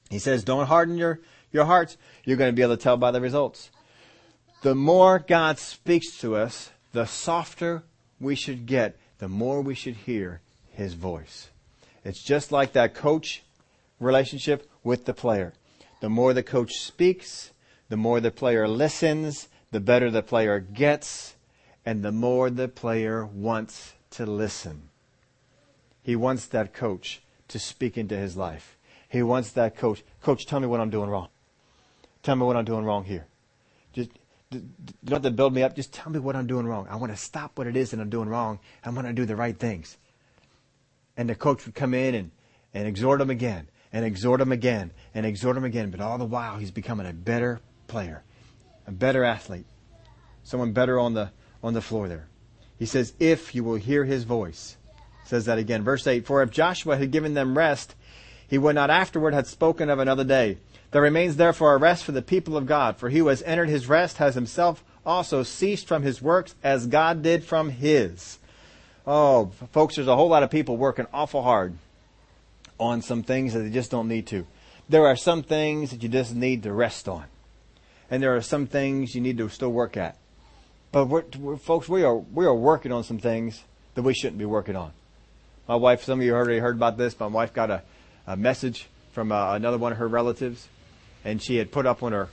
He 0.10 0.20
says, 0.20 0.44
don't 0.44 0.68
harden 0.68 0.98
your, 0.98 1.20
your 1.52 1.66
hearts. 1.66 1.98
You're 2.26 2.38
going 2.38 2.52
to 2.52 2.56
be 2.56 2.62
able 2.62 2.76
to 2.76 2.84
tell 2.84 2.98
by 2.98 3.12
the 3.12 3.22
results. 3.22 3.70
The 4.62 4.76
more 4.76 5.20
God 5.20 5.60
speaks 5.60 6.18
to 6.20 6.36
us, 6.36 6.72
the 6.92 7.06
softer 7.06 7.84
we 8.20 8.36
should 8.36 8.66
get, 8.66 8.98
the 9.20 9.30
more 9.30 9.62
we 9.62 9.76
should 9.76 9.96
hear 9.96 10.42
his 10.72 10.94
voice. 10.94 11.50
It's 12.04 12.22
just 12.22 12.52
like 12.52 12.74
that 12.74 12.94
coach 12.94 13.44
relationship 14.00 14.70
with 14.84 15.06
the 15.06 15.14
player. 15.14 15.54
The 16.02 16.10
more 16.10 16.34
the 16.34 16.44
coach 16.44 16.80
speaks, 16.80 17.52
the 17.90 17.98
more 17.98 18.20
the 18.20 18.32
player 18.32 18.68
listens, 18.68 19.48
the 19.72 19.80
better 19.80 20.10
the 20.10 20.24
player 20.24 20.60
gets, 20.60 21.36
and 21.86 22.04
the 22.04 22.12
more 22.12 22.50
the 22.50 22.68
player 22.68 23.26
wants 23.26 23.94
to 24.12 24.26
listen. 24.26 24.90
He 26.02 26.16
wants 26.16 26.46
that 26.48 26.74
coach 26.74 27.22
to 27.50 27.60
speak 27.60 27.98
into 27.98 28.18
his 28.18 28.36
life. 28.36 28.78
He 29.08 29.24
wants 29.24 29.52
that 29.52 29.76
coach, 29.76 30.04
coach, 30.22 30.46
tell 30.46 30.60
me 30.60 30.68
what 30.68 30.80
I'm 30.80 30.90
doing 30.90 31.10
wrong. 31.10 31.30
Tell 32.22 32.36
me 32.36 32.46
what 32.46 32.56
I'm 32.56 32.66
doing 32.66 32.86
wrong 32.86 33.06
here. 33.06 33.26
Just 33.94 34.12
don't 34.52 35.10
have 35.10 35.22
to 35.22 35.32
build 35.32 35.54
me 35.54 35.64
up. 35.64 35.76
Just 35.76 35.94
tell 35.94 36.12
me 36.12 36.20
what 36.20 36.36
I'm 36.36 36.48
doing 36.48 36.66
wrong. 36.66 36.88
I 36.90 36.96
want 36.96 37.12
to 37.12 37.18
stop 37.18 37.58
what 37.58 37.68
it 37.68 37.76
is 37.76 37.92
that 37.92 38.00
I'm 38.00 38.10
doing 38.10 38.30
wrong. 38.30 38.60
I 38.84 38.90
want 38.90 39.08
to 39.08 39.14
do 39.14 39.26
the 39.26 39.36
right 39.36 39.58
things. 39.58 39.98
And 41.18 41.30
the 41.30 41.36
coach 41.36 41.66
would 41.66 41.76
come 41.76 41.94
in 41.94 42.16
and, 42.16 42.32
and 42.74 42.88
exhort 42.88 43.22
him 43.22 43.30
again, 43.30 43.68
and 43.92 44.06
exhort 44.06 44.42
him 44.42 44.52
again, 44.52 44.92
and 45.14 45.26
exhort 45.26 45.58
him 45.58 45.64
again. 45.64 45.92
But 45.92 46.02
all 46.02 46.18
the 46.18 46.26
while, 46.26 46.58
he's 46.58 46.72
becoming 46.72 47.08
a 47.08 47.14
better 47.14 47.62
player, 47.88 48.24
a 48.90 48.92
better 48.92 49.24
athlete, 49.24 49.68
someone 50.44 50.74
better 50.74 51.00
on 51.00 51.14
the, 51.14 51.30
on 51.64 51.74
the 51.74 51.82
floor 51.82 52.08
there. 52.08 52.26
He 52.80 52.88
says, 52.88 53.14
if 53.20 53.54
you 53.54 53.64
will 53.64 53.76
hear 53.76 54.04
his 54.04 54.24
voice. 54.24 54.78
Says 55.26 55.46
that 55.46 55.60
again. 55.60 55.84
Verse 55.84 56.08
8, 56.08 56.26
For 56.26 56.42
if 56.42 56.50
Joshua 56.50 56.98
had 56.98 57.12
given 57.12 57.36
them 57.36 57.56
rest, 57.56 57.94
he 58.48 58.58
would 58.58 58.74
not 58.74 58.90
afterward 58.90 59.36
have 59.36 59.46
spoken 59.46 59.92
of 59.92 60.00
another 60.00 60.24
day. 60.24 60.58
There 60.90 61.04
remains 61.04 61.36
therefore 61.36 61.76
a 61.76 61.78
rest 61.78 62.04
for 62.04 62.14
the 62.14 62.24
people 62.24 62.58
of 62.58 62.66
God, 62.66 62.98
for 62.98 63.10
he 63.10 63.20
who 63.20 63.28
has 63.28 63.44
entered 63.44 63.70
his 63.70 63.88
rest 63.88 64.18
has 64.18 64.34
himself 64.34 64.84
also 65.06 65.44
ceased 65.44 65.88
from 65.88 66.02
his 66.02 66.20
works 66.20 66.56
as 66.64 66.88
God 66.88 67.22
did 67.22 67.44
from 67.44 67.70
his. 67.70 68.40
Oh, 69.06 69.52
folks, 69.72 69.96
there's 69.96 70.08
a 70.08 70.16
whole 70.16 70.30
lot 70.30 70.42
of 70.42 70.50
people 70.50 70.78
working 70.78 71.06
awful 71.14 71.44
hard 71.44 71.76
on 72.80 73.04
some 73.04 73.22
things 73.22 73.54
that 73.54 73.60
they 73.60 73.70
just 73.70 73.92
don't 73.92 74.08
need 74.08 74.26
to. 74.28 74.48
There 74.88 75.06
are 75.06 75.16
some 75.16 75.44
things 75.44 75.92
that 75.92 76.02
you 76.02 76.10
just 76.10 76.34
need 76.34 76.64
to 76.64 76.74
rest 76.74 77.08
on. 77.08 77.26
And 78.12 78.24
there 78.24 78.36
are 78.36 78.42
some 78.42 78.68
things 78.68 79.14
you 79.14 79.22
need 79.22 79.38
to 79.38 79.50
still 79.50 79.72
work 79.72 79.98
at. 79.98 80.18
But 80.92 81.06
we're, 81.06 81.24
we're, 81.38 81.58
folks, 81.58 81.88
we 81.88 82.04
are, 82.04 82.16
we 82.16 82.46
are 82.46 82.56
working 82.56 82.92
on 82.92 83.04
some 83.04 83.20
things 83.20 83.64
that 83.96 84.02
we 84.02 84.14
shouldn't 84.14 84.40
be 84.40 84.46
working 84.46 84.76
on. 84.76 84.92
My 85.68 85.76
wife, 85.76 86.04
some 86.04 86.20
of 86.20 86.26
you 86.26 86.34
already 86.34 86.60
heard 86.60 86.76
about 86.76 86.98
this. 86.98 87.20
My 87.20 87.28
wife 87.28 87.54
got 87.54 87.70
a, 87.70 87.84
a 88.26 88.36
message 88.36 88.88
from 89.12 89.32
uh, 89.32 89.54
another 89.54 89.78
one 89.78 89.92
of 89.92 90.00
her 90.00 90.08
relatives 90.08 90.68
and 91.24 91.42
she 91.42 91.58
had 91.58 91.72
put 91.72 91.86
up 91.86 92.04
on 92.04 92.12
her 92.12 92.30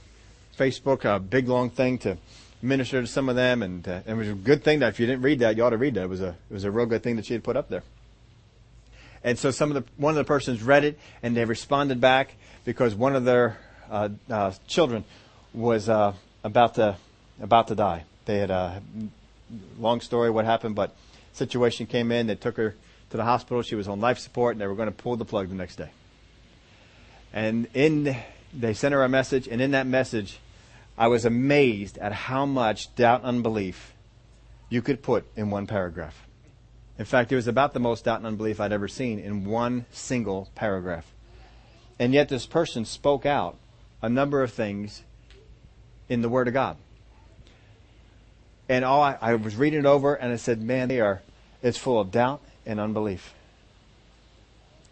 Facebook 0.56 1.04
a 1.04 1.18
big 1.18 1.48
long 1.48 1.70
thing 1.70 1.98
to 1.98 2.16
minister 2.62 3.00
to 3.00 3.06
some 3.06 3.28
of 3.28 3.36
them, 3.36 3.62
and, 3.62 3.86
uh, 3.86 4.00
it 4.06 4.14
was 4.14 4.28
a 4.28 4.34
good 4.34 4.64
thing 4.64 4.78
that 4.80 4.88
if 4.88 5.00
you 5.00 5.06
didn't 5.06 5.22
read 5.22 5.40
that, 5.40 5.56
you 5.56 5.64
ought 5.64 5.70
to 5.70 5.76
read 5.76 5.94
that. 5.94 6.04
It 6.04 6.08
was 6.08 6.22
a 6.22 6.28
it 6.50 6.54
was 6.54 6.64
a 6.64 6.70
real 6.70 6.86
good 6.86 7.02
thing 7.02 7.16
that 7.16 7.26
she 7.26 7.34
had 7.34 7.44
put 7.44 7.56
up 7.56 7.68
there. 7.68 7.82
And 9.22 9.38
so 9.38 9.50
some 9.50 9.70
of 9.70 9.84
the 9.84 9.92
one 9.96 10.12
of 10.12 10.16
the 10.16 10.24
persons 10.24 10.62
read 10.62 10.84
it, 10.84 10.98
and 11.22 11.36
they 11.36 11.44
responded 11.44 12.00
back 12.00 12.34
because 12.64 12.94
one 12.94 13.14
of 13.14 13.24
their 13.24 13.58
uh, 13.90 14.08
uh, 14.30 14.52
children 14.66 15.04
was 15.56 15.88
uh, 15.88 16.12
about 16.44 16.74
to 16.74 16.96
about 17.40 17.68
to 17.68 17.74
die. 17.74 18.04
They 18.26 18.38
had 18.38 18.50
a 18.50 18.54
uh, 18.54 18.80
long 19.78 20.00
story 20.00 20.30
what 20.30 20.44
happened, 20.44 20.74
but 20.74 20.94
situation 21.32 21.86
came 21.86 22.12
in. 22.12 22.26
They 22.26 22.34
took 22.34 22.56
her 22.58 22.76
to 23.10 23.16
the 23.16 23.24
hospital. 23.24 23.62
She 23.62 23.74
was 23.74 23.88
on 23.88 24.00
life 24.00 24.18
support, 24.18 24.54
and 24.54 24.60
they 24.60 24.66
were 24.66 24.74
going 24.74 24.88
to 24.88 24.94
pull 24.94 25.16
the 25.16 25.24
plug 25.24 25.48
the 25.48 25.54
next 25.54 25.76
day. 25.76 25.90
And 27.32 27.68
in 27.74 28.16
they 28.52 28.74
sent 28.74 28.92
her 28.92 29.02
a 29.02 29.08
message, 29.08 29.48
and 29.48 29.60
in 29.60 29.70
that 29.72 29.86
message, 29.86 30.38
I 30.98 31.08
was 31.08 31.24
amazed 31.24 31.98
at 31.98 32.12
how 32.12 32.46
much 32.46 32.94
doubt 32.94 33.20
and 33.20 33.28
unbelief 33.28 33.92
you 34.68 34.82
could 34.82 35.02
put 35.02 35.24
in 35.36 35.50
one 35.50 35.66
paragraph. 35.66 36.26
In 36.98 37.04
fact, 37.04 37.30
it 37.32 37.36
was 37.36 37.46
about 37.46 37.74
the 37.74 37.80
most 37.80 38.04
doubt 38.04 38.18
and 38.18 38.26
unbelief 38.26 38.60
I'd 38.60 38.72
ever 38.72 38.88
seen 38.88 39.18
in 39.18 39.44
one 39.44 39.84
single 39.90 40.48
paragraph. 40.54 41.12
And 41.98 42.12
yet, 42.12 42.28
this 42.28 42.46
person 42.46 42.84
spoke 42.84 43.24
out 43.24 43.56
a 44.02 44.08
number 44.08 44.42
of 44.42 44.52
things 44.52 45.02
in 46.08 46.22
the 46.22 46.28
Word 46.28 46.48
of 46.48 46.54
God. 46.54 46.76
And 48.68 48.84
all 48.84 49.02
I, 49.02 49.16
I 49.20 49.34
was 49.34 49.56
reading 49.56 49.80
it 49.80 49.86
over, 49.86 50.14
and 50.14 50.32
I 50.32 50.36
said, 50.36 50.60
"Man, 50.60 50.88
they 50.88 51.00
are. 51.00 51.22
It's 51.62 51.78
full 51.78 52.00
of 52.00 52.10
doubt 52.10 52.42
and 52.64 52.80
unbelief." 52.80 53.32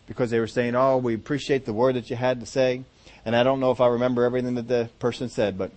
Because 0.06 0.30
they 0.30 0.38
were 0.38 0.46
saying, 0.46 0.74
"Oh, 0.74 0.96
we 0.98 1.14
appreciate 1.14 1.64
the 1.64 1.72
word 1.72 1.96
that 1.96 2.10
you 2.10 2.16
had 2.16 2.40
to 2.40 2.46
say," 2.46 2.84
and 3.24 3.34
I 3.34 3.42
don't 3.42 3.60
know 3.60 3.70
if 3.70 3.80
I 3.80 3.88
remember 3.88 4.24
everything 4.24 4.54
that 4.54 4.68
the 4.68 4.90
person 4.98 5.28
said, 5.28 5.58
but 5.58 5.72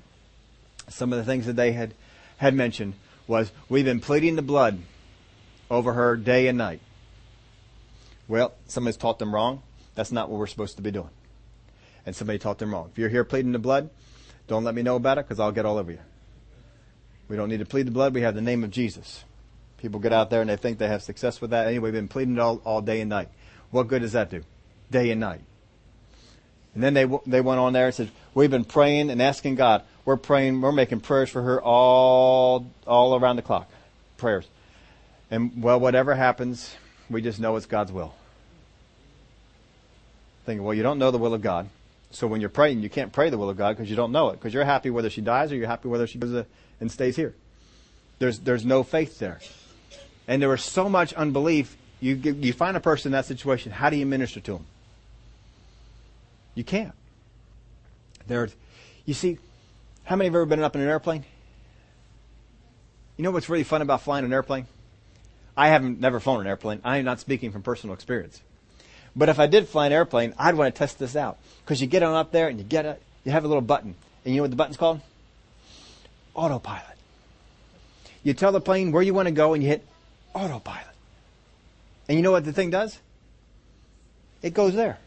some 0.89 1.11
of 1.11 1.17
the 1.17 1.25
things 1.25 1.45
that 1.47 1.55
they 1.55 1.71
had 1.71 1.93
had 2.38 2.53
mentioned 2.53 2.93
was, 3.25 3.51
"We've 3.67 3.85
been 3.85 3.99
pleading 3.99 4.35
the 4.35 4.41
blood 4.41 4.79
over 5.71 5.93
her 5.93 6.15
day 6.15 6.47
and 6.47 6.57
night." 6.57 6.81
Well, 8.27 8.53
somebody's 8.67 8.97
taught 8.97 9.19
them 9.19 9.33
wrong. 9.33 9.63
That's 9.95 10.11
not 10.11 10.29
what 10.29 10.38
we're 10.38 10.47
supposed 10.47 10.75
to 10.75 10.83
be 10.83 10.91
doing. 10.91 11.09
And 12.05 12.15
somebody 12.15 12.38
taught 12.38 12.59
them 12.59 12.73
wrong. 12.73 12.89
If 12.91 12.99
you're 12.99 13.09
here 13.09 13.23
pleading 13.23 13.53
the 13.53 13.59
blood, 13.59 13.89
don't 14.47 14.63
let 14.63 14.75
me 14.75 14.81
know 14.81 14.95
about 14.95 15.17
it 15.17 15.25
because 15.25 15.39
I'll 15.39 15.51
get 15.51 15.65
all 15.65 15.77
over 15.77 15.91
you. 15.91 15.99
We 17.27 17.35
don't 17.35 17.49
need 17.49 17.59
to 17.59 17.65
plead 17.65 17.87
the 17.87 17.91
blood. 17.91 18.13
We 18.13 18.21
have 18.21 18.35
the 18.35 18.41
name 18.41 18.63
of 18.63 18.71
Jesus. 18.71 19.25
People 19.77 19.99
get 19.99 20.13
out 20.13 20.29
there 20.29 20.41
and 20.41 20.49
they 20.49 20.55
think 20.55 20.77
they 20.77 20.87
have 20.87 21.03
success 21.03 21.41
with 21.41 21.51
that. 21.51 21.67
Anyway, 21.67 21.91
we've 21.91 21.93
been 21.93 22.07
pleading 22.07 22.35
it 22.35 22.39
all, 22.39 22.61
all 22.63 22.81
day 22.81 23.01
and 23.01 23.09
night. 23.09 23.29
What 23.69 23.87
good 23.87 24.01
does 24.01 24.13
that 24.13 24.29
do? 24.29 24.43
Day 24.89 25.11
and 25.11 25.19
night. 25.19 25.41
And 26.73 26.83
then 26.83 26.93
they, 26.93 27.05
they 27.25 27.41
went 27.41 27.59
on 27.59 27.73
there 27.73 27.87
and 27.87 27.95
said, 27.95 28.11
we've 28.33 28.51
been 28.51 28.63
praying 28.63 29.09
and 29.09 29.21
asking 29.21 29.55
God. 29.55 29.83
We're 30.05 30.15
praying, 30.15 30.61
we're 30.61 30.71
making 30.71 31.01
prayers 31.01 31.29
for 31.29 31.41
her 31.41 31.61
all, 31.61 32.67
all 32.85 33.15
around 33.15 33.35
the 33.35 33.41
clock. 33.41 33.69
Prayers. 34.15 34.47
And 35.29 35.61
well, 35.61 35.79
whatever 35.79 36.15
happens, 36.15 36.75
we 37.09 37.21
just 37.21 37.39
know 37.39 37.55
it's 37.55 37.65
God's 37.65 37.91
will. 37.91 38.13
Thinking, 40.45 40.63
well, 40.63 40.73
you 40.73 40.83
don't 40.83 40.99
know 40.99 41.11
the 41.11 41.17
will 41.17 41.33
of 41.33 41.41
God. 41.41 41.69
So 42.11 42.27
when 42.27 42.41
you're 42.41 42.49
praying, 42.49 42.81
you 42.81 42.89
can't 42.89 43.11
pray 43.11 43.29
the 43.29 43.37
will 43.37 43.49
of 43.49 43.57
God 43.57 43.75
because 43.75 43.89
you 43.89 43.95
don't 43.95 44.11
know 44.11 44.29
it. 44.29 44.33
Because 44.33 44.53
you're 44.53 44.63
happy 44.63 44.89
whether 44.89 45.09
she 45.09 45.21
dies 45.21 45.51
or 45.51 45.55
you're 45.55 45.67
happy 45.67 45.87
whether 45.87 46.07
she 46.07 46.17
goes 46.17 46.33
a, 46.33 46.45
and 46.79 46.91
stays 46.91 47.15
here. 47.15 47.35
There's, 48.19 48.39
there's 48.39 48.65
no 48.65 48.83
faith 48.83 49.19
there. 49.19 49.39
And 50.27 50.41
there 50.41 50.49
was 50.49 50.63
so 50.63 50.89
much 50.89 51.13
unbelief. 51.13 51.75
You, 51.99 52.15
you 52.15 52.53
find 52.53 52.77
a 52.77 52.79
person 52.79 53.09
in 53.09 53.13
that 53.13 53.25
situation, 53.25 53.71
how 53.71 53.89
do 53.89 53.97
you 53.97 54.05
minister 54.05 54.39
to 54.39 54.53
them? 54.53 54.65
You 56.55 56.63
can't. 56.63 56.93
There, 58.27 58.49
you 59.05 59.13
see, 59.13 59.37
how 60.03 60.15
many 60.15 60.27
have 60.27 60.35
ever 60.35 60.45
been 60.45 60.61
up 60.61 60.75
in 60.75 60.81
an 60.81 60.87
airplane? 60.87 61.25
You 63.15 63.23
know 63.23 63.31
what's 63.31 63.49
really 63.49 63.63
fun 63.63 63.81
about 63.81 64.01
flying 64.01 64.25
an 64.25 64.33
airplane? 64.33 64.67
I 65.55 65.69
haven't 65.69 65.99
never 65.99 66.19
flown 66.19 66.41
an 66.41 66.47
airplane. 66.47 66.81
I 66.83 66.97
am 66.97 67.05
not 67.05 67.19
speaking 67.19 67.51
from 67.51 67.63
personal 67.63 67.93
experience. 67.93 68.41
But 69.15 69.29
if 69.29 69.39
I 69.39 69.47
did 69.47 69.67
fly 69.67 69.87
an 69.87 69.93
airplane, 69.93 70.33
I'd 70.37 70.55
want 70.55 70.73
to 70.73 70.77
test 70.77 70.99
this 70.99 71.15
out. 71.15 71.37
Because 71.63 71.81
you 71.81 71.87
get 71.87 72.03
on 72.03 72.13
up 72.13 72.31
there 72.31 72.47
and 72.47 72.57
you 72.57 72.63
get 72.63 72.85
a, 72.85 72.97
you 73.23 73.31
have 73.31 73.43
a 73.43 73.47
little 73.47 73.61
button. 73.61 73.95
And 74.23 74.33
you 74.33 74.39
know 74.39 74.43
what 74.43 74.51
the 74.51 74.57
button's 74.57 74.77
called? 74.77 75.01
autopilot. 76.37 76.95
You 78.23 78.33
tell 78.33 78.51
the 78.51 78.61
plane 78.61 78.91
where 78.91 79.03
you 79.03 79.13
want 79.13 79.27
to 79.27 79.33
go 79.33 79.53
and 79.53 79.61
you 79.61 79.69
hit 79.69 79.85
autopilot. 80.33 80.85
And 82.07 82.15
you 82.17 82.23
know 82.23 82.31
what 82.31 82.45
the 82.45 82.53
thing 82.53 82.69
does? 82.69 82.99
It 84.41 84.53
goes 84.53 84.75
there. 84.75 84.99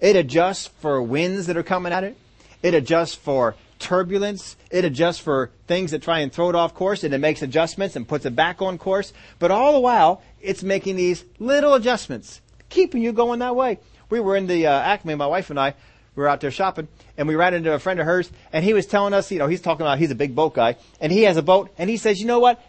It 0.00 0.16
adjusts 0.16 0.68
for 0.68 1.02
winds 1.02 1.46
that 1.46 1.56
are 1.56 1.62
coming 1.62 1.92
at 1.92 2.04
it. 2.04 2.16
It 2.62 2.74
adjusts 2.74 3.14
for 3.14 3.56
turbulence. 3.78 4.56
It 4.70 4.84
adjusts 4.84 5.18
for 5.18 5.50
things 5.66 5.90
that 5.90 6.02
try 6.02 6.20
and 6.20 6.32
throw 6.32 6.48
it 6.48 6.54
off 6.54 6.74
course 6.74 7.04
and 7.04 7.12
it 7.12 7.18
makes 7.18 7.42
adjustments 7.42 7.96
and 7.96 8.08
puts 8.08 8.24
it 8.24 8.36
back 8.36 8.62
on 8.62 8.78
course. 8.78 9.12
But 9.38 9.50
all 9.50 9.72
the 9.72 9.80
while, 9.80 10.22
it's 10.40 10.62
making 10.62 10.96
these 10.96 11.24
little 11.38 11.74
adjustments, 11.74 12.40
keeping 12.68 13.02
you 13.02 13.12
going 13.12 13.40
that 13.40 13.56
way. 13.56 13.78
We 14.10 14.20
were 14.20 14.36
in 14.36 14.46
the 14.46 14.66
uh, 14.66 14.72
Acme, 14.72 15.14
my 15.14 15.26
wife 15.26 15.50
and 15.50 15.58
I, 15.58 15.74
we 16.16 16.22
were 16.22 16.28
out 16.28 16.40
there 16.40 16.50
shopping 16.50 16.88
and 17.16 17.26
we 17.26 17.34
ran 17.34 17.54
into 17.54 17.72
a 17.72 17.78
friend 17.78 17.98
of 17.98 18.06
hers 18.06 18.30
and 18.52 18.64
he 18.64 18.72
was 18.72 18.86
telling 18.86 19.14
us, 19.14 19.30
you 19.32 19.38
know, 19.38 19.46
he's 19.46 19.60
talking 19.60 19.82
about 19.82 19.98
he's 19.98 20.10
a 20.10 20.14
big 20.14 20.34
boat 20.34 20.54
guy 20.54 20.76
and 21.00 21.10
he 21.10 21.22
has 21.22 21.36
a 21.36 21.42
boat 21.42 21.70
and 21.78 21.90
he 21.90 21.96
says, 21.96 22.20
you 22.20 22.26
know 22.26 22.38
what? 22.38 22.62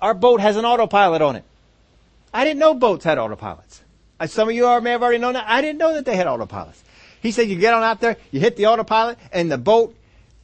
Our 0.00 0.14
boat 0.14 0.40
has 0.40 0.56
an 0.56 0.64
autopilot 0.64 1.22
on 1.22 1.36
it. 1.36 1.44
I 2.32 2.44
didn't 2.44 2.58
know 2.58 2.74
boats 2.74 3.04
had 3.04 3.18
autopilots. 3.18 3.80
Uh, 4.18 4.26
some 4.26 4.48
of 4.48 4.54
you 4.54 4.64
may 4.80 4.90
have 4.90 5.02
already 5.02 5.18
known 5.18 5.34
that. 5.34 5.44
I 5.46 5.60
didn't 5.60 5.78
know 5.78 5.94
that 5.94 6.04
they 6.04 6.16
had 6.16 6.26
autopilots. 6.26 6.80
He 7.22 7.32
said 7.32 7.48
you 7.48 7.56
get 7.56 7.74
on 7.74 7.82
out 7.82 8.00
there, 8.00 8.16
you 8.30 8.40
hit 8.40 8.56
the 8.56 8.66
autopilot 8.66 9.18
and 9.32 9.50
the 9.50 9.58
boat, 9.58 9.94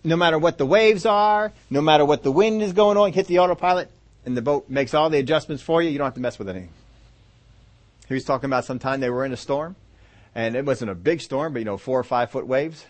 no 0.04 0.16
matter 0.16 0.38
what 0.38 0.58
the 0.58 0.66
waves 0.66 1.06
are, 1.06 1.52
no 1.70 1.80
matter 1.80 2.04
what 2.04 2.22
the 2.22 2.30
wind 2.30 2.62
is 2.62 2.72
going 2.72 2.96
on, 2.96 3.12
hit 3.12 3.26
the 3.26 3.40
autopilot 3.40 3.90
and 4.24 4.36
the 4.36 4.42
boat 4.42 4.68
makes 4.68 4.94
all 4.94 5.08
the 5.10 5.18
adjustments 5.18 5.62
for 5.62 5.82
you. 5.82 5.90
You 5.90 5.98
don't 5.98 6.06
have 6.06 6.14
to 6.14 6.20
mess 6.20 6.38
with 6.38 6.48
anything. 6.48 6.70
He 8.06 8.14
was 8.14 8.24
talking 8.24 8.46
about 8.46 8.64
some 8.64 8.78
time 8.78 9.00
they 9.00 9.10
were 9.10 9.24
in 9.24 9.32
a 9.32 9.36
storm 9.36 9.76
and 10.34 10.54
it 10.54 10.64
wasn't 10.64 10.90
a 10.90 10.94
big 10.94 11.20
storm, 11.20 11.52
but 11.52 11.60
you 11.60 11.64
know, 11.64 11.78
four 11.78 11.98
or 11.98 12.04
five 12.04 12.30
foot 12.30 12.46
waves. 12.46 12.84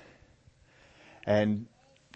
And 1.25 1.67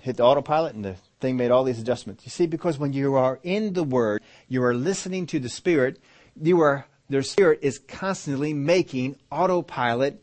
hit 0.02 0.16
the 0.16 0.24
autopilot 0.24 0.74
and 0.74 0.84
the 0.84 0.96
thing 1.20 1.36
made 1.36 1.50
all 1.50 1.64
these 1.64 1.78
adjustments. 1.78 2.24
You 2.24 2.30
see, 2.30 2.46
because 2.46 2.78
when 2.78 2.92
you 2.92 3.14
are 3.14 3.38
in 3.42 3.72
the 3.72 3.84
Word, 3.84 4.22
you 4.48 4.62
are 4.62 4.74
listening 4.74 5.26
to 5.26 5.38
the 5.38 5.48
Spirit, 5.48 6.00
you 6.40 6.60
are, 6.60 6.86
their 7.08 7.22
Spirit 7.22 7.60
is 7.62 7.78
constantly 7.78 8.52
making 8.52 9.16
autopilot 9.30 10.22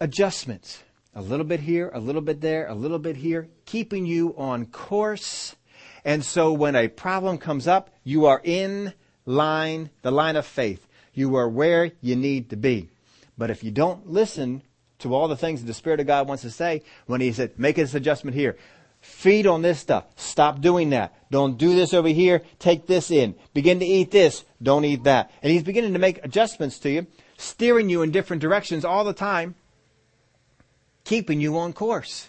adjustments. 0.00 0.82
A 1.14 1.22
little 1.22 1.46
bit 1.46 1.60
here, 1.60 1.90
a 1.94 2.00
little 2.00 2.20
bit 2.20 2.40
there, 2.40 2.66
a 2.66 2.74
little 2.74 2.98
bit 2.98 3.16
here, 3.16 3.48
keeping 3.64 4.04
you 4.04 4.34
on 4.36 4.66
course. 4.66 5.54
And 6.04 6.24
so 6.24 6.52
when 6.52 6.74
a 6.76 6.88
problem 6.88 7.38
comes 7.38 7.66
up, 7.66 7.90
you 8.02 8.26
are 8.26 8.40
in 8.42 8.92
line, 9.24 9.90
the 10.02 10.10
line 10.10 10.36
of 10.36 10.44
faith. 10.44 10.86
You 11.14 11.36
are 11.36 11.48
where 11.48 11.92
you 12.00 12.16
need 12.16 12.50
to 12.50 12.56
be. 12.56 12.90
But 13.38 13.50
if 13.50 13.64
you 13.64 13.70
don't 13.70 14.10
listen 14.10 14.62
to 14.98 15.14
all 15.14 15.28
the 15.28 15.36
things 15.36 15.60
that 15.60 15.66
the 15.66 15.74
Spirit 15.74 16.00
of 16.00 16.06
God 16.06 16.28
wants 16.28 16.42
to 16.42 16.50
say, 16.50 16.82
when 17.06 17.20
He 17.20 17.32
said, 17.32 17.58
make 17.58 17.76
this 17.76 17.94
adjustment 17.94 18.36
here, 18.36 18.56
feed 19.00 19.46
on 19.46 19.62
this 19.62 19.78
stuff, 19.78 20.06
stop 20.16 20.60
doing 20.60 20.90
that, 20.90 21.14
don't 21.30 21.58
do 21.58 21.74
this 21.74 21.92
over 21.92 22.08
here, 22.08 22.42
take 22.58 22.86
this 22.86 23.10
in, 23.10 23.34
begin 23.52 23.80
to 23.80 23.86
eat 23.86 24.10
this, 24.10 24.44
don't 24.62 24.84
eat 24.84 25.04
that. 25.04 25.30
And 25.42 25.52
He's 25.52 25.62
beginning 25.62 25.92
to 25.92 25.98
make 25.98 26.24
adjustments 26.24 26.78
to 26.80 26.90
you, 26.90 27.06
steering 27.36 27.90
you 27.90 28.02
in 28.02 28.10
different 28.10 28.40
directions 28.42 28.84
all 28.84 29.04
the 29.04 29.12
time, 29.12 29.54
keeping 31.04 31.40
you 31.40 31.58
on 31.58 31.72
course. 31.72 32.28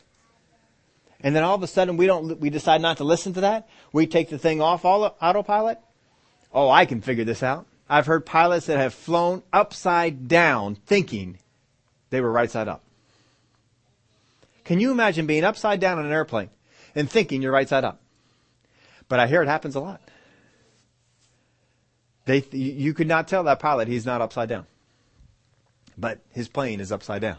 And 1.21 1.35
then 1.35 1.43
all 1.43 1.55
of 1.55 1.63
a 1.63 1.67
sudden 1.67 1.97
we 1.97 2.07
don't, 2.07 2.39
we 2.39 2.49
decide 2.49 2.81
not 2.81 2.97
to 2.97 3.03
listen 3.03 3.33
to 3.33 3.41
that. 3.41 3.67
We 3.93 4.05
take 4.05 4.29
the 4.29 4.37
thing 4.37 4.61
off 4.61 4.85
autopilot. 4.85 5.79
Oh, 6.53 6.69
I 6.69 6.85
can 6.85 7.01
figure 7.01 7.23
this 7.23 7.41
out. 7.41 7.65
I've 7.87 8.07
heard 8.07 8.25
pilots 8.25 8.65
that 8.65 8.77
have 8.77 8.93
flown 8.93 9.43
upside 9.53 10.27
down 10.27 10.75
thinking 10.75 11.37
they 12.09 12.21
were 12.21 12.31
right 12.31 12.49
side 12.49 12.67
up. 12.67 12.83
Can 14.63 14.79
you 14.79 14.91
imagine 14.91 15.27
being 15.27 15.43
upside 15.43 15.79
down 15.79 15.99
on 15.99 16.05
an 16.05 16.11
airplane 16.11 16.49
and 16.95 17.09
thinking 17.09 17.41
you're 17.41 17.51
right 17.51 17.69
side 17.69 17.83
up? 17.83 17.99
But 19.07 19.19
I 19.19 19.27
hear 19.27 19.43
it 19.43 19.47
happens 19.47 19.75
a 19.75 19.79
lot. 19.79 20.01
They, 22.25 22.43
you 22.51 22.95
could 22.95 23.07
not 23.07 23.27
tell 23.27 23.43
that 23.43 23.59
pilot 23.59 23.87
he's 23.87 24.05
not 24.05 24.21
upside 24.21 24.49
down. 24.49 24.65
But 25.95 26.19
his 26.31 26.47
plane 26.47 26.79
is 26.79 26.91
upside 26.91 27.21
down. 27.21 27.37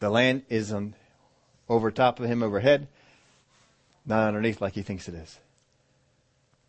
The 0.00 0.10
land 0.10 0.42
is 0.48 0.72
on, 0.72 0.94
over 1.68 1.92
top 1.92 2.18
of 2.18 2.26
him 2.26 2.42
overhead, 2.42 2.88
not 4.04 4.26
underneath 4.26 4.60
like 4.60 4.74
he 4.74 4.82
thinks 4.82 5.08
it 5.08 5.14
is 5.14 5.38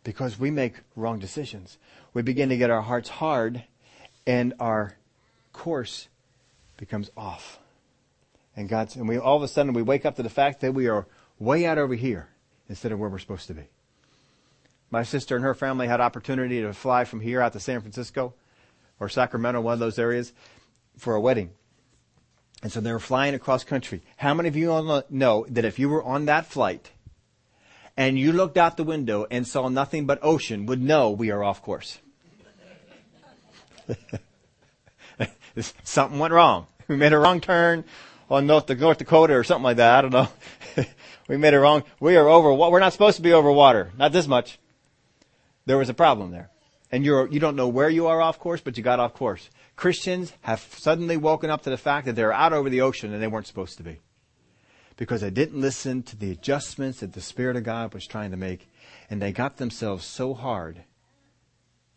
because 0.04 0.38
we 0.38 0.50
make 0.50 0.74
wrong 0.94 1.18
decisions. 1.18 1.78
We 2.12 2.22
begin 2.22 2.50
to 2.50 2.56
get 2.56 2.70
our 2.70 2.82
hearts 2.82 3.08
hard 3.08 3.64
and 4.26 4.54
our 4.60 4.96
course 5.52 6.08
becomes 6.76 7.10
off. 7.16 7.58
And 8.56 8.68
God's, 8.68 8.94
and 8.94 9.08
we 9.08 9.18
all 9.18 9.36
of 9.36 9.42
a 9.42 9.48
sudden 9.48 9.72
we 9.72 9.82
wake 9.82 10.06
up 10.06 10.16
to 10.16 10.22
the 10.22 10.30
fact 10.30 10.60
that 10.60 10.74
we 10.74 10.86
are 10.86 11.06
way 11.38 11.66
out 11.66 11.78
over 11.78 11.94
here 11.94 12.28
instead 12.68 12.92
of 12.92 13.00
where 13.00 13.10
we're 13.10 13.18
supposed 13.18 13.48
to 13.48 13.54
be. 13.54 13.64
My 14.90 15.02
sister 15.02 15.34
and 15.34 15.44
her 15.44 15.54
family 15.54 15.88
had 15.88 16.00
opportunity 16.00 16.60
to 16.62 16.72
fly 16.72 17.04
from 17.04 17.20
here 17.20 17.40
out 17.40 17.52
to 17.54 17.60
San 17.60 17.80
Francisco 17.80 18.34
or 19.00 19.08
Sacramento, 19.08 19.60
one 19.60 19.72
of 19.72 19.80
those 19.80 19.98
areas, 19.98 20.32
for 20.96 21.16
a 21.16 21.20
wedding. 21.20 21.50
And 22.62 22.70
so 22.70 22.80
they 22.80 22.92
were 22.92 23.00
flying 23.00 23.34
across 23.34 23.64
country. 23.64 24.02
How 24.16 24.34
many 24.34 24.48
of 24.48 24.56
you 24.56 25.02
know 25.10 25.46
that 25.48 25.64
if 25.64 25.78
you 25.78 25.88
were 25.88 26.02
on 26.02 26.26
that 26.26 26.46
flight 26.46 26.92
and 27.96 28.18
you 28.18 28.32
looked 28.32 28.56
out 28.56 28.76
the 28.76 28.84
window 28.84 29.26
and 29.30 29.46
saw 29.46 29.68
nothing 29.68 30.06
but 30.06 30.18
ocean 30.22 30.66
would 30.66 30.82
know 30.82 31.10
we 31.10 31.30
are 31.30 31.44
off 31.44 31.62
course. 31.62 31.98
something 35.84 36.18
went 36.18 36.34
wrong. 36.34 36.66
We 36.88 36.96
made 36.96 37.12
a 37.12 37.18
wrong 37.18 37.40
turn 37.40 37.84
on 38.30 38.46
North, 38.46 38.66
Dakota 38.66 39.34
or 39.34 39.44
something 39.44 39.64
like 39.64 39.76
that. 39.76 39.98
I 39.98 40.02
don't 40.02 40.12
know. 40.12 40.28
we 41.28 41.36
made 41.36 41.54
a 41.54 41.60
wrong. 41.60 41.84
We 42.00 42.16
are 42.16 42.28
over. 42.28 42.52
We're 42.52 42.80
not 42.80 42.92
supposed 42.92 43.16
to 43.16 43.22
be 43.22 43.32
over 43.32 43.50
water. 43.52 43.92
Not 43.96 44.12
this 44.12 44.26
much. 44.26 44.58
There 45.66 45.78
was 45.78 45.88
a 45.88 45.94
problem 45.94 46.30
there. 46.30 46.50
and 46.90 47.04
you're, 47.04 47.26
you 47.28 47.40
don't 47.40 47.56
know 47.56 47.68
where 47.68 47.88
you 47.88 48.06
are 48.06 48.20
off 48.20 48.38
course, 48.38 48.60
but 48.60 48.76
you 48.76 48.82
got 48.82 49.00
off 49.00 49.14
course. 49.14 49.48
Christians 49.76 50.32
have 50.42 50.60
suddenly 50.60 51.16
woken 51.16 51.50
up 51.50 51.62
to 51.62 51.70
the 51.70 51.76
fact 51.76 52.06
that 52.06 52.14
they're 52.14 52.32
out 52.32 52.52
over 52.52 52.68
the 52.68 52.82
ocean 52.82 53.12
and 53.12 53.22
they 53.22 53.26
weren't 53.26 53.46
supposed 53.46 53.78
to 53.78 53.82
be. 53.82 53.98
Because 54.96 55.22
they 55.22 55.30
didn't 55.30 55.60
listen 55.60 56.02
to 56.04 56.16
the 56.16 56.30
adjustments 56.30 57.00
that 57.00 57.12
the 57.12 57.20
Spirit 57.20 57.56
of 57.56 57.64
God 57.64 57.92
was 57.92 58.06
trying 58.06 58.30
to 58.30 58.36
make. 58.36 58.70
And 59.10 59.20
they 59.20 59.32
got 59.32 59.56
themselves 59.56 60.04
so 60.04 60.34
hard, 60.34 60.84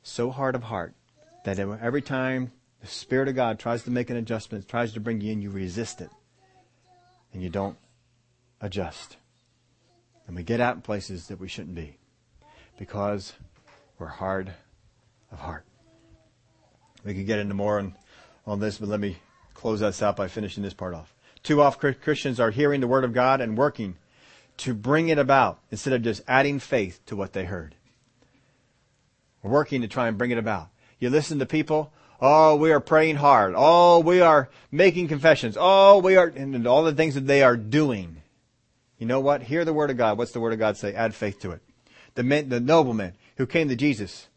so 0.01 0.31
hard 0.31 0.55
of 0.55 0.63
heart, 0.63 0.93
that 1.45 1.59
every 1.59 2.01
time 2.01 2.51
the 2.81 2.87
Spirit 2.87 3.27
of 3.27 3.35
God 3.35 3.59
tries 3.59 3.83
to 3.83 3.91
make 3.91 4.09
an 4.09 4.17
adjustment, 4.17 4.67
tries 4.67 4.93
to 4.93 4.99
bring 4.99 5.21
you 5.21 5.31
in, 5.31 5.41
you 5.41 5.49
resist 5.49 6.01
it. 6.01 6.09
And 7.33 7.43
you 7.43 7.49
don't 7.49 7.77
adjust. 8.61 9.17
And 10.25 10.35
we 10.35 10.43
get 10.43 10.59
out 10.59 10.75
in 10.75 10.81
places 10.81 11.27
that 11.27 11.39
we 11.39 11.47
shouldn't 11.47 11.75
be. 11.75 11.97
Because 12.77 13.33
we're 13.99 14.07
hard 14.07 14.53
of 15.31 15.39
heart. 15.39 15.65
We 17.03 17.13
could 17.13 17.25
get 17.25 17.39
into 17.39 17.53
more 17.53 17.79
on, 17.79 17.95
on 18.45 18.59
this, 18.59 18.77
but 18.77 18.89
let 18.89 18.99
me 18.99 19.17
close 19.53 19.81
us 19.81 20.01
out 20.01 20.15
by 20.15 20.27
finishing 20.27 20.63
this 20.63 20.73
part 20.73 20.93
off. 20.93 21.13
Too 21.43 21.61
often 21.61 21.95
Christians 21.95 22.39
are 22.39 22.51
hearing 22.51 22.81
the 22.81 22.87
Word 22.87 23.03
of 23.03 23.13
God 23.13 23.41
and 23.41 23.57
working 23.57 23.95
to 24.57 24.73
bring 24.73 25.09
it 25.09 25.17
about 25.17 25.59
instead 25.71 25.93
of 25.93 26.01
just 26.01 26.21
adding 26.27 26.59
faith 26.59 26.99
to 27.05 27.15
what 27.15 27.33
they 27.33 27.45
heard. 27.45 27.75
We're 29.41 29.51
working 29.51 29.81
to 29.81 29.87
try 29.87 30.07
and 30.07 30.17
bring 30.17 30.31
it 30.31 30.37
about. 30.37 30.69
You 30.99 31.09
listen 31.09 31.39
to 31.39 31.45
people, 31.45 31.93
oh, 32.19 32.55
we 32.55 32.71
are 32.71 32.79
praying 32.79 33.17
hard. 33.17 33.53
Oh, 33.55 33.99
we 33.99 34.19
are 34.19 34.49
making 34.71 35.07
confessions. 35.07 35.55
Oh, 35.59 35.99
we 35.99 36.15
are, 36.15 36.27
and 36.27 36.67
all 36.67 36.83
the 36.83 36.93
things 36.93 37.15
that 37.15 37.27
they 37.27 37.43
are 37.43 37.55
doing. 37.55 38.23
You 38.97 39.05
know 39.05 39.19
what? 39.19 39.43
Hear 39.43 39.63
the 39.63 39.73
Word 39.73 39.91
of 39.91 39.97
God. 39.97 40.17
What's 40.17 40.31
the 40.31 40.39
Word 40.39 40.53
of 40.53 40.59
God 40.59 40.75
say? 40.75 40.93
Add 40.93 41.13
faith 41.13 41.39
to 41.41 41.51
it. 41.51 41.61
The 42.15 42.23
men, 42.23 42.49
the 42.49 42.59
nobleman 42.59 43.13
who 43.37 43.45
came 43.45 43.69
to 43.69 43.75
Jesus. 43.75 44.27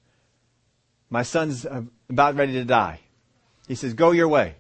My 1.08 1.22
son's 1.22 1.64
uh, 1.64 1.82
about 2.10 2.36
ready 2.36 2.52
to 2.52 2.64
die. 2.64 3.00
He 3.66 3.74
says, 3.74 3.94
go 3.94 4.10
your 4.10 4.28
way. 4.28 4.56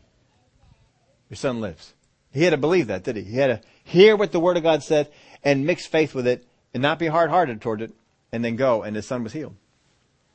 Your 1.28 1.36
son 1.36 1.60
lives. 1.60 1.92
He 2.32 2.44
had 2.44 2.50
to 2.50 2.56
believe 2.56 2.86
that, 2.86 3.02
did 3.02 3.16
he? 3.16 3.22
He 3.22 3.36
had 3.36 3.46
to 3.48 3.68
hear 3.82 4.16
what 4.16 4.32
the 4.32 4.40
Word 4.40 4.56
of 4.56 4.62
God 4.62 4.82
said 4.82 5.10
and 5.42 5.66
mix 5.66 5.86
faith 5.86 6.14
with 6.14 6.26
it 6.26 6.46
and 6.72 6.82
not 6.82 6.98
be 6.98 7.08
hard-hearted 7.08 7.60
toward 7.60 7.82
it 7.82 7.92
and 8.30 8.44
then 8.44 8.56
go 8.56 8.82
and 8.82 8.94
his 8.94 9.06
son 9.06 9.24
was 9.24 9.32
healed. 9.32 9.56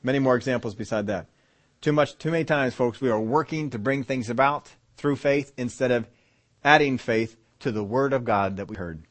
Many 0.03 0.19
more 0.19 0.35
examples 0.35 0.75
beside 0.75 1.07
that. 1.07 1.27
Too 1.81 1.93
much, 1.93 2.17
too 2.17 2.31
many 2.31 2.43
times, 2.43 2.73
folks, 2.73 2.99
we 2.99 3.09
are 3.09 3.19
working 3.19 3.69
to 3.69 3.79
bring 3.79 4.03
things 4.03 4.29
about 4.29 4.71
through 4.97 5.15
faith 5.15 5.53
instead 5.57 5.91
of 5.91 6.07
adding 6.63 6.97
faith 6.97 7.37
to 7.59 7.71
the 7.71 7.83
Word 7.83 8.11
of 8.11 8.25
God 8.25 8.57
that 8.57 8.67
we 8.67 8.75
heard. 8.75 9.03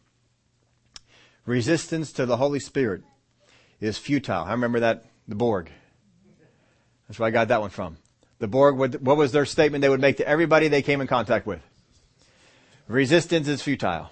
Resistance 1.47 2.13
to 2.13 2.27
the 2.27 2.37
Holy 2.37 2.61
Spirit 2.61 3.03
is 3.81 3.99
futile. 3.99 4.45
I 4.45 4.53
remember 4.53 4.81
that, 4.81 5.05
the 5.29 5.35
Borg. 5.35 5.71
That's 7.07 7.19
where 7.19 7.29
I 7.29 7.31
got 7.31 7.49
that 7.49 7.61
one 7.61 7.71
from. 7.71 7.99
The 8.39 8.49
Borg, 8.49 8.77
what 8.77 9.17
was 9.17 9.33
their 9.33 9.47
statement 9.47 9.83
they 9.83 9.89
would 9.89 10.01
make 10.01 10.17
to 10.19 10.29
everybody 10.29 10.69
they 10.69 10.83
came 10.83 11.01
in 11.01 11.07
contact 11.07 11.47
with? 11.47 11.61
Resistance 12.89 13.49
is 13.49 13.63
futile. 13.63 14.11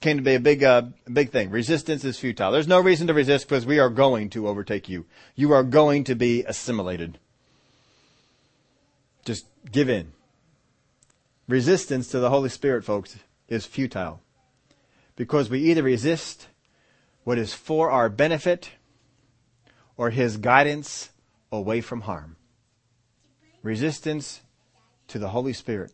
Came 0.00 0.16
to 0.16 0.22
be 0.22 0.34
a 0.34 0.40
big, 0.40 0.62
uh, 0.62 0.82
big 1.12 1.30
thing. 1.30 1.50
Resistance 1.50 2.04
is 2.04 2.18
futile. 2.18 2.52
There's 2.52 2.68
no 2.68 2.80
reason 2.80 3.06
to 3.06 3.14
resist 3.14 3.48
because 3.48 3.66
we 3.66 3.78
are 3.78 3.90
going 3.90 4.30
to 4.30 4.48
overtake 4.48 4.88
you. 4.88 5.06
You 5.34 5.52
are 5.52 5.62
going 5.62 6.04
to 6.04 6.14
be 6.14 6.42
assimilated. 6.44 7.18
Just 9.24 9.46
give 9.70 9.88
in. 9.88 10.12
Resistance 11.48 12.08
to 12.08 12.18
the 12.18 12.30
Holy 12.30 12.48
Spirit, 12.48 12.84
folks, 12.84 13.16
is 13.48 13.66
futile. 13.66 14.20
Because 15.16 15.50
we 15.50 15.60
either 15.60 15.82
resist 15.82 16.48
what 17.24 17.38
is 17.38 17.54
for 17.54 17.90
our 17.90 18.08
benefit 18.08 18.70
or 19.96 20.10
His 20.10 20.36
guidance 20.36 21.10
away 21.50 21.80
from 21.80 22.02
harm. 22.02 22.36
Resistance 23.62 24.42
to 25.08 25.18
the 25.18 25.28
Holy 25.28 25.52
Spirit 25.52 25.92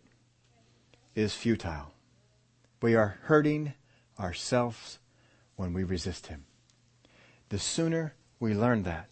is 1.15 1.35
futile. 1.35 1.93
We 2.81 2.95
are 2.95 3.19
hurting 3.23 3.75
ourselves 4.19 4.99
when 5.57 5.73
we 5.73 5.85
resist 5.85 6.29
Him. 6.29 6.45
The 7.49 7.59
sooner 7.59 8.15
we 8.41 8.55
learn 8.55 8.83
that, 8.85 9.09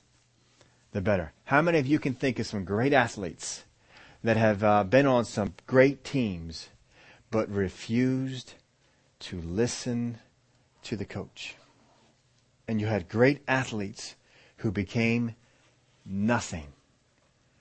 the 0.92 1.00
better. 1.00 1.32
How 1.44 1.62
many 1.62 1.78
of 1.78 1.86
you 1.86 1.98
can 1.98 2.14
think 2.14 2.38
of 2.38 2.46
some 2.46 2.64
great 2.64 2.92
athletes 2.92 3.64
that 4.24 4.36
have 4.36 4.64
uh, 4.64 4.84
been 4.84 5.06
on 5.06 5.24
some 5.24 5.54
great 5.66 6.04
teams 6.04 6.68
but 7.30 7.48
refused 7.48 8.54
to 9.20 9.40
listen 9.40 10.18
to 10.82 10.96
the 10.96 11.04
coach? 11.04 11.54
And 12.66 12.80
you 12.80 12.86
had 12.86 13.08
great 13.08 13.42
athletes 13.46 14.16
who 14.58 14.70
became 14.70 15.34
nothing 16.04 16.68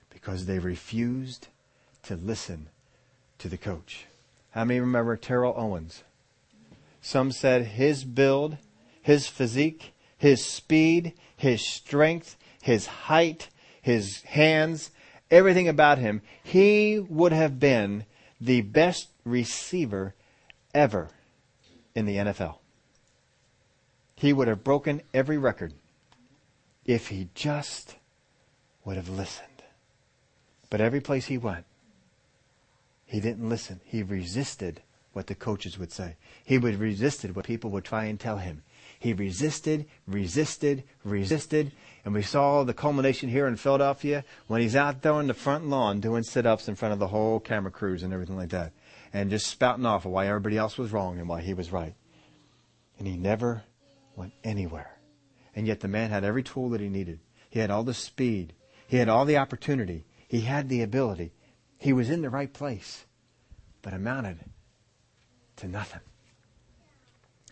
because 0.08 0.46
they 0.46 0.58
refused 0.58 1.48
to 2.02 2.16
listen 2.16 2.68
to 3.38 3.48
the 3.48 3.58
coach. 3.58 4.06
How 4.50 4.64
many 4.64 4.80
remember 4.80 5.16
Terrell 5.16 5.54
Owens? 5.56 6.02
Some 7.00 7.32
said 7.32 7.66
his 7.66 8.04
build, 8.04 8.58
his 9.00 9.26
physique, 9.26 9.92
his 10.18 10.44
speed, 10.44 11.14
his 11.36 11.66
strength, 11.66 12.36
his 12.60 12.86
height, 12.86 13.48
his 13.80 14.22
hands, 14.22 14.90
everything 15.30 15.68
about 15.68 15.98
him, 15.98 16.20
he 16.42 16.98
would 16.98 17.32
have 17.32 17.58
been 17.58 18.04
the 18.40 18.60
best 18.60 19.08
receiver 19.24 20.14
ever 20.74 21.08
in 21.94 22.06
the 22.06 22.16
NFL. 22.16 22.56
He 24.16 24.32
would 24.32 24.48
have 24.48 24.64
broken 24.64 25.00
every 25.14 25.38
record 25.38 25.72
if 26.84 27.08
he 27.08 27.28
just 27.34 27.96
would 28.84 28.96
have 28.96 29.08
listened. 29.08 29.46
But 30.68 30.80
every 30.80 31.00
place 31.00 31.26
he 31.26 31.38
went, 31.38 31.64
he 33.10 33.18
didn't 33.18 33.48
listen. 33.48 33.80
He 33.84 34.04
resisted 34.04 34.82
what 35.12 35.26
the 35.26 35.34
coaches 35.34 35.76
would 35.76 35.90
say. 35.90 36.14
He 36.44 36.58
would 36.58 36.78
resisted 36.78 37.34
what 37.34 37.44
people 37.44 37.68
would 37.70 37.84
try 37.84 38.04
and 38.04 38.20
tell 38.20 38.36
him. 38.36 38.62
He 39.00 39.12
resisted, 39.12 39.86
resisted, 40.06 40.84
resisted, 41.02 41.72
and 42.04 42.14
we 42.14 42.22
saw 42.22 42.62
the 42.62 42.72
culmination 42.72 43.28
here 43.28 43.48
in 43.48 43.56
Philadelphia 43.56 44.24
when 44.46 44.60
he's 44.60 44.76
out 44.76 45.02
there 45.02 45.14
on 45.14 45.26
the 45.26 45.34
front 45.34 45.66
lawn 45.68 45.98
doing 45.98 46.22
sit-ups 46.22 46.68
in 46.68 46.76
front 46.76 46.92
of 46.92 47.00
the 47.00 47.08
whole 47.08 47.40
camera 47.40 47.72
crews 47.72 48.04
and 48.04 48.12
everything 48.12 48.36
like 48.36 48.50
that, 48.50 48.72
and 49.12 49.28
just 49.28 49.48
spouting 49.48 49.86
off 49.86 50.04
of 50.04 50.12
why 50.12 50.28
everybody 50.28 50.56
else 50.56 50.78
was 50.78 50.92
wrong 50.92 51.18
and 51.18 51.28
why 51.28 51.40
he 51.40 51.52
was 51.52 51.72
right. 51.72 51.94
And 52.96 53.08
he 53.08 53.16
never 53.16 53.64
went 54.14 54.34
anywhere. 54.44 55.00
And 55.56 55.66
yet 55.66 55.80
the 55.80 55.88
man 55.88 56.10
had 56.10 56.22
every 56.22 56.44
tool 56.44 56.68
that 56.70 56.80
he 56.80 56.88
needed. 56.88 57.18
He 57.48 57.58
had 57.58 57.72
all 57.72 57.82
the 57.82 57.92
speed. 57.92 58.52
He 58.86 58.98
had 58.98 59.08
all 59.08 59.24
the 59.24 59.38
opportunity. 59.38 60.04
He 60.28 60.42
had 60.42 60.68
the 60.68 60.82
ability. 60.82 61.32
He 61.80 61.92
was 61.92 62.08
in 62.08 62.22
the 62.22 62.30
right 62.30 62.52
place, 62.52 63.04
but 63.82 63.92
amounted 63.92 64.38
to 65.56 65.66
nothing. 65.66 66.02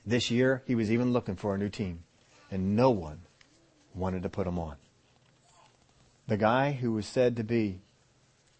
This 0.06 0.30
year, 0.30 0.62
he 0.66 0.76
was 0.76 0.92
even 0.92 1.12
looking 1.12 1.34
for 1.34 1.54
a 1.54 1.58
new 1.58 1.68
team, 1.68 2.04
and 2.50 2.76
no 2.76 2.90
one 2.90 3.22
wanted 3.94 4.22
to 4.22 4.28
put 4.28 4.46
him 4.46 4.58
on. 4.58 4.76
The 6.28 6.36
guy 6.36 6.72
who 6.72 6.92
was 6.92 7.06
said 7.06 7.36
to 7.36 7.42
be 7.42 7.80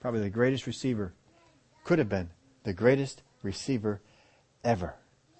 probably 0.00 0.20
the 0.20 0.30
greatest 0.30 0.66
receiver, 0.66 1.12
could 1.84 1.98
have 1.98 2.08
been 2.08 2.30
the 2.64 2.72
greatest 2.72 3.22
receiver 3.42 4.00
ever. 4.64 4.94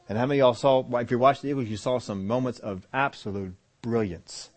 And 0.09 0.17
how 0.17 0.27
many 0.27 0.41
of 0.41 0.47
y'all 0.47 0.55
saw, 0.55 0.99
if 0.99 1.11
you 1.11 1.19
watched 1.19 1.43
the 1.43 1.49
Eagles, 1.49 1.69
you 1.69 1.77
saw 1.77 1.99
some 1.99 2.27
moments 2.27 2.59
of 2.59 2.87
absolute 2.93 3.55
brilliance. 3.83 4.51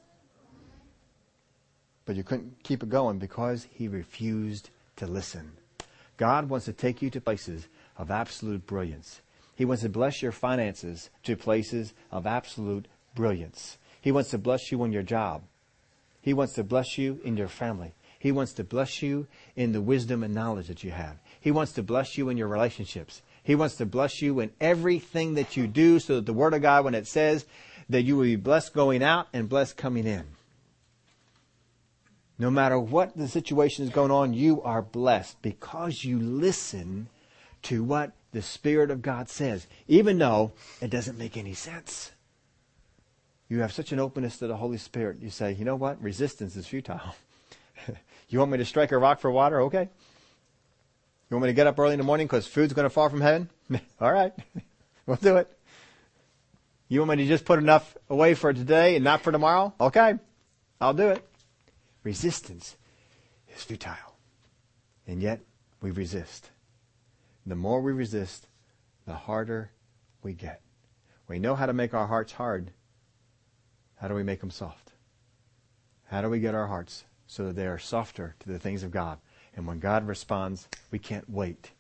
But 2.06 2.16
you 2.16 2.24
couldn't 2.24 2.64
keep 2.64 2.84
it 2.84 2.90
going 2.90 3.20
because 3.20 3.68
he 3.72 3.88
refused 3.88 4.70
to 4.96 5.06
listen. 5.06 5.52
God 6.22 6.50
wants 6.50 6.68
to 6.68 6.72
take 6.72 7.02
you 7.02 7.10
to 7.10 7.20
places 7.20 7.68
of 7.98 8.12
absolute 8.12 8.68
brilliance. 8.68 9.22
He 9.56 9.66
wants 9.66 9.82
to 9.82 9.90
bless 9.90 10.22
your 10.22 10.32
finances 10.32 11.10
to 11.24 11.36
places 11.36 11.96
of 12.12 12.28
absolute 12.28 12.88
brilliance. 13.16 13.80
He 14.00 14.12
wants 14.12 14.30
to 14.30 14.38
bless 14.38 14.72
you 14.72 14.84
on 14.84 14.92
your 14.92 15.02
job. 15.02 15.42
He 16.22 16.36
wants 16.36 16.54
to 16.54 16.64
bless 16.64 16.96
you 16.96 17.20
in 17.24 17.38
your 17.38 17.48
family. 17.48 17.96
He 18.20 18.32
wants 18.32 18.54
to 18.54 18.64
bless 18.64 19.02
you 19.02 19.26
in 19.56 19.72
the 19.72 19.82
wisdom 19.82 20.22
and 20.22 20.32
knowledge 20.32 20.68
that 20.68 20.84
you 20.84 20.92
have. 20.92 21.18
He 21.40 21.50
wants 21.50 21.72
to 21.72 21.82
bless 21.82 22.20
you 22.20 22.30
in 22.30 22.38
your 22.38 22.50
relationships. 22.50 23.24
He 23.42 23.56
wants 23.56 23.78
to 23.78 23.88
bless 23.88 24.22
you 24.22 24.42
in 24.42 24.52
everything 24.62 25.34
that 25.34 25.58
you 25.58 25.66
do 25.66 25.98
so 25.98 26.18
that 26.18 26.28
the 26.28 26.34
Word 26.34 26.54
of 26.54 26.62
God, 26.62 26.86
when 26.86 26.94
it 26.94 27.08
says 27.08 27.48
that 27.90 28.04
you 28.04 28.16
will 28.16 28.26
be 28.26 28.36
blessed 28.36 28.76
going 28.76 29.02
out 29.02 29.28
and 29.34 29.50
blessed 29.50 29.76
coming 29.76 30.06
in. 30.06 30.28
No 32.42 32.50
matter 32.50 32.80
what 32.80 33.16
the 33.16 33.28
situation 33.28 33.86
is 33.86 33.92
going 33.92 34.10
on, 34.10 34.34
you 34.34 34.64
are 34.64 34.82
blessed 34.82 35.40
because 35.44 36.04
you 36.04 36.18
listen 36.18 37.08
to 37.62 37.84
what 37.84 38.14
the 38.32 38.42
Spirit 38.42 38.90
of 38.90 39.04
God 39.04 39.30
says, 39.30 39.68
even 39.88 40.18
though 40.18 40.52
it 40.82 40.90
doesn't 40.90 41.20
make 41.20 41.38
any 41.38 41.54
sense. 41.54 42.14
You 43.48 43.60
have 43.60 43.72
such 43.72 43.92
an 43.92 44.00
openness 44.00 44.40
to 44.40 44.48
the 44.48 44.58
Holy 44.58 44.80
Spirit. 44.80 45.22
You 45.22 45.30
say, 45.30 45.54
you 45.54 45.66
know 45.66 45.76
what? 45.76 46.02
Resistance 46.02 46.56
is 46.56 46.66
futile. 46.66 47.14
you 48.30 48.40
want 48.40 48.50
me 48.50 48.58
to 48.58 48.66
strike 48.66 48.92
a 48.92 48.98
rock 48.98 49.20
for 49.20 49.30
water? 49.30 49.62
Okay. 49.62 49.88
You 51.30 51.38
want 51.38 51.44
me 51.44 51.50
to 51.50 51.54
get 51.54 51.68
up 51.68 51.78
early 51.78 51.94
in 51.94 52.00
the 52.00 52.04
morning 52.04 52.26
because 52.26 52.48
food's 52.48 52.74
going 52.74 52.88
to 52.88 52.90
fall 52.90 53.10
from 53.10 53.22
heaven? 53.22 53.52
All 54.02 54.12
right. 54.12 54.34
we'll 55.06 55.18
do 55.18 55.38
it. 55.38 55.48
You 56.90 57.02
want 57.02 57.12
me 57.12 57.18
to 57.18 57.28
just 57.28 57.46
put 57.46 57.60
enough 57.60 57.96
away 58.10 58.34
for 58.34 58.52
today 58.52 58.96
and 58.96 59.04
not 59.04 59.22
for 59.22 59.32
tomorrow? 59.32 59.76
Okay. 59.80 60.16
I'll 60.80 60.96
do 60.96 61.10
it. 61.10 61.24
Resistance 62.04 62.76
is 63.56 63.64
futile. 63.64 64.16
And 65.08 65.22
yet, 65.22 65.42
we 65.82 65.92
resist. 65.92 66.50
The 67.46 67.56
more 67.56 67.82
we 67.82 67.92
resist, 67.92 68.48
the 69.06 69.14
harder 69.14 69.72
we 70.22 70.34
get. 70.34 70.62
We 71.28 71.40
know 71.40 71.56
how 71.56 71.66
to 71.66 71.74
make 71.74 71.94
our 71.94 72.08
hearts 72.08 72.34
hard. 72.34 72.72
How 73.96 74.08
do 74.08 74.16
we 74.16 74.24
make 74.24 74.40
them 74.40 74.52
soft? 74.52 74.92
How 76.08 76.22
do 76.22 76.30
we 76.30 76.40
get 76.40 76.56
our 76.56 76.68
hearts 76.68 77.06
so 77.28 77.46
that 77.46 77.56
they 77.56 77.68
are 77.68 77.80
softer 77.80 78.36
to 78.40 78.50
the 78.50 78.60
things 78.60 78.84
of 78.84 78.92
God? 78.92 79.18
And 79.56 79.68
when 79.68 79.80
God 79.80 80.08
responds, 80.08 80.68
we 80.92 81.00
can't 81.00 81.30
wait 81.30 81.72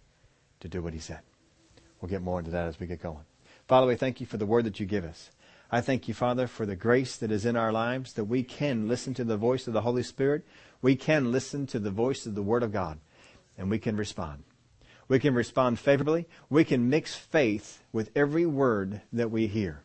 to 0.59 0.67
do 0.67 0.82
what 0.82 0.93
He 0.93 0.99
said. 0.99 1.22
We'll 1.99 2.09
get 2.09 2.22
more 2.22 2.39
into 2.39 2.51
that 2.51 2.67
as 2.67 2.80
we 2.80 2.88
get 2.88 3.01
going. 3.01 3.26
Father, 3.67 3.88
we 3.88 3.95
thank 3.95 4.19
you 4.19 4.26
for 4.26 4.38
the 4.38 4.45
word 4.45 4.65
that 4.65 4.80
you 4.80 4.86
give 4.86 5.05
us. 5.05 5.30
I 5.72 5.80
thank 5.80 6.09
you, 6.09 6.13
Father, 6.13 6.47
for 6.47 6.65
the 6.65 6.76
grace 6.76 7.15
that 7.15 7.32
is 7.32 7.45
in 7.45 7.55
our 7.55 7.72
lives 7.72 8.13
that 8.13 8.26
we 8.26 8.43
can 8.43 8.89
listen 8.89 9.13
to 9.13 9.24
the 9.24 9.38
voice 9.38 9.67
of 9.67 9.74
the 9.74 9.82
Holy 9.82 10.03
Spirit. 10.03 10.45
We 10.82 10.97
can 10.97 11.32
listen 11.32 11.65
to 11.67 11.80
the 11.80 11.91
voice 11.91 12.26
of 12.26 12.36
the 12.36 12.43
Word 12.43 12.61
of 12.61 12.74
God 12.74 12.99
and 13.57 13.69
we 13.69 13.80
can 13.80 13.95
respond. 13.95 14.43
We 15.07 15.19
can 15.19 15.34
respond 15.34 15.80
favorably. 15.80 16.28
We 16.49 16.65
can 16.65 16.89
mix 16.89 17.15
faith 17.15 17.84
with 17.93 18.11
every 18.15 18.45
word 18.45 19.01
that 19.13 19.32
we 19.32 19.47
hear. 19.47 19.82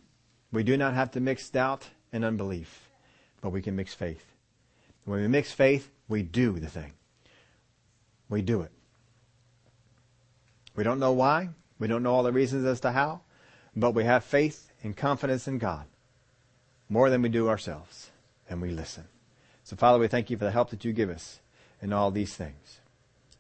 We 0.53 0.65
do 0.65 0.77
not 0.77 0.95
have 0.95 1.13
to 1.13 1.21
mix 1.21 1.49
doubt 1.51 1.89
and 2.13 2.25
unbelief, 2.25 2.89
but 3.41 3.51
we 3.51 3.63
can 3.63 3.77
mix 3.77 3.95
faith. 3.95 4.25
When 5.05 5.21
we 5.21 5.29
mix 5.29 5.53
faith, 5.53 5.91
we 6.09 6.23
do 6.23 6.59
the 6.59 6.69
thing. 6.69 6.95
We 8.29 8.43
do 8.43 8.63
it. 8.63 8.73
We 10.75 10.83
don't 10.83 11.01
know 11.01 11.13
why. 11.13 11.51
We 11.79 11.87
don't 11.87 12.03
know 12.03 12.15
all 12.15 12.23
the 12.23 12.33
reasons 12.33 12.65
as 12.65 12.81
to 12.81 12.93
how, 12.93 13.21
but 13.75 13.93
we 13.93 14.05
have 14.05 14.25
faith 14.25 14.73
and 14.87 14.97
confidence 14.97 15.49
in 15.49 15.59
God 15.59 15.85
more 16.89 17.11
than 17.11 17.21
we 17.21 17.29
do 17.29 17.49
ourselves, 17.49 18.11
and 18.49 18.63
we 18.63 18.71
listen. 18.71 19.05
So, 19.65 19.75
Father, 19.75 19.99
we 19.99 20.07
thank 20.07 20.31
you 20.31 20.39
for 20.39 20.45
the 20.45 20.53
help 20.53 20.71
that 20.71 20.85
you 20.85 20.93
give 20.93 21.11
us 21.11 21.41
in 21.83 21.93
all 21.93 22.13
these 22.13 22.37
things. 22.37 22.79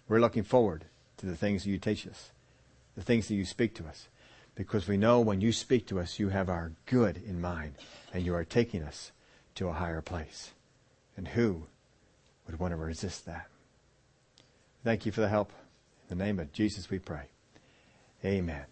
We're 0.08 0.20
looking 0.20 0.42
forward 0.42 0.86
to 1.18 1.26
the 1.26 1.36
things 1.36 1.62
that 1.62 1.70
you 1.70 1.78
teach 1.78 2.04
us, 2.04 2.32
the 2.96 3.02
things 3.02 3.28
that 3.28 3.36
you 3.36 3.44
speak 3.44 3.76
to 3.76 3.86
us, 3.86 4.08
because 4.56 4.88
we 4.88 4.96
know 4.96 5.20
when 5.20 5.40
you 5.40 5.52
speak 5.52 5.86
to 5.86 6.00
us, 6.00 6.18
you 6.18 6.30
have 6.30 6.48
our 6.48 6.72
good 6.84 7.22
in 7.24 7.40
mind, 7.40 7.74
and 8.12 8.26
you 8.26 8.34
are 8.34 8.44
taking 8.44 8.82
us 8.82 9.12
to 9.54 9.68
a 9.68 9.72
higher 9.72 10.02
place. 10.02 10.50
And 11.16 11.28
who 11.28 11.68
would 12.46 12.58
want 12.58 12.72
to 12.72 12.76
resist 12.76 13.24
that? 13.26 13.46
Thank 14.82 15.06
you 15.06 15.12
for 15.12 15.20
the 15.20 15.28
help. 15.28 15.52
In 16.10 16.18
the 16.18 16.24
name 16.24 16.40
of 16.40 16.52
Jesus, 16.52 16.90
we 16.90 16.98
pray. 16.98 17.28
Amen. 18.24 18.64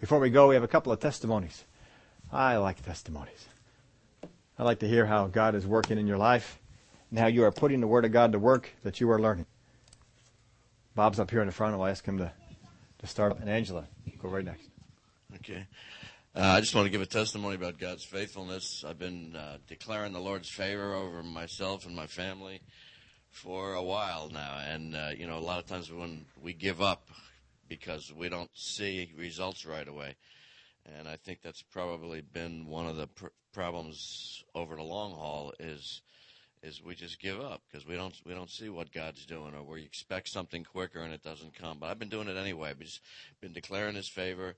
Before 0.00 0.20
we 0.20 0.30
go, 0.30 0.48
we 0.48 0.54
have 0.54 0.62
a 0.62 0.68
couple 0.68 0.92
of 0.92 1.00
testimonies. 1.00 1.64
I 2.32 2.56
like 2.56 2.84
testimonies. 2.84 3.46
I 4.58 4.62
like 4.62 4.80
to 4.80 4.88
hear 4.88 5.06
how 5.06 5.26
God 5.26 5.54
is 5.54 5.66
working 5.66 5.98
in 5.98 6.06
your 6.06 6.18
life 6.18 6.58
and 7.10 7.18
how 7.18 7.26
you 7.26 7.44
are 7.44 7.52
putting 7.52 7.80
the 7.80 7.86
Word 7.86 8.04
of 8.04 8.12
God 8.12 8.32
to 8.32 8.38
work 8.38 8.70
that 8.82 9.00
you 9.00 9.10
are 9.10 9.20
learning. 9.20 9.46
Bob's 10.94 11.18
up 11.18 11.30
here 11.30 11.40
in 11.40 11.46
the 11.46 11.52
front. 11.52 11.74
I'll 11.74 11.86
ask 11.86 12.04
him 12.04 12.18
to, 12.18 12.32
to 12.98 13.06
start. 13.06 13.38
And 13.40 13.48
Angela, 13.48 13.86
go 14.22 14.28
right 14.28 14.44
next. 14.44 14.68
Okay. 15.36 15.66
Uh, 16.36 16.40
I 16.40 16.60
just 16.60 16.74
want 16.74 16.86
to 16.86 16.90
give 16.90 17.00
a 17.00 17.06
testimony 17.06 17.54
about 17.54 17.78
God's 17.78 18.04
faithfulness. 18.04 18.84
I've 18.86 18.98
been 18.98 19.36
uh, 19.36 19.58
declaring 19.68 20.12
the 20.12 20.20
Lord's 20.20 20.48
favor 20.48 20.94
over 20.94 21.22
myself 21.22 21.86
and 21.86 21.94
my 21.94 22.06
family 22.06 22.60
for 23.30 23.74
a 23.74 23.82
while 23.82 24.30
now. 24.32 24.58
And, 24.58 24.96
uh, 24.96 25.10
you 25.16 25.26
know, 25.26 25.38
a 25.38 25.40
lot 25.40 25.58
of 25.58 25.66
times 25.66 25.92
when 25.92 26.24
we 26.42 26.52
give 26.52 26.80
up 26.80 27.08
because 27.68 28.12
we 28.12 28.28
don't 28.28 28.50
see 28.54 29.12
results 29.16 29.66
right 29.66 29.86
away. 29.86 30.16
And 30.86 31.08
I 31.08 31.16
think 31.16 31.40
that's 31.42 31.62
probably 31.62 32.20
been 32.20 32.66
one 32.66 32.86
of 32.86 32.96
the 32.96 33.06
pr- 33.06 33.26
problems 33.52 34.44
over 34.54 34.76
the 34.76 34.82
long 34.82 35.12
haul 35.12 35.52
is 35.58 36.02
is 36.62 36.82
we 36.82 36.94
just 36.94 37.20
give 37.20 37.40
up 37.40 37.60
because 37.68 37.86
we 37.86 37.94
don't 37.94 38.14
we 38.24 38.32
don't 38.32 38.50
see 38.50 38.68
what 38.68 38.92
God's 38.92 39.26
doing, 39.26 39.54
or 39.54 39.62
we 39.62 39.82
expect 39.82 40.28
something 40.28 40.64
quicker 40.64 41.00
and 41.00 41.12
it 41.12 41.22
doesn't 41.22 41.54
come. 41.54 41.78
But 41.78 41.90
I've 41.90 41.98
been 41.98 42.08
doing 42.08 42.28
it 42.28 42.36
anyway. 42.36 42.70
I've 42.70 42.78
just 42.80 43.00
been 43.40 43.52
declaring 43.52 43.94
His 43.96 44.08
favor 44.08 44.56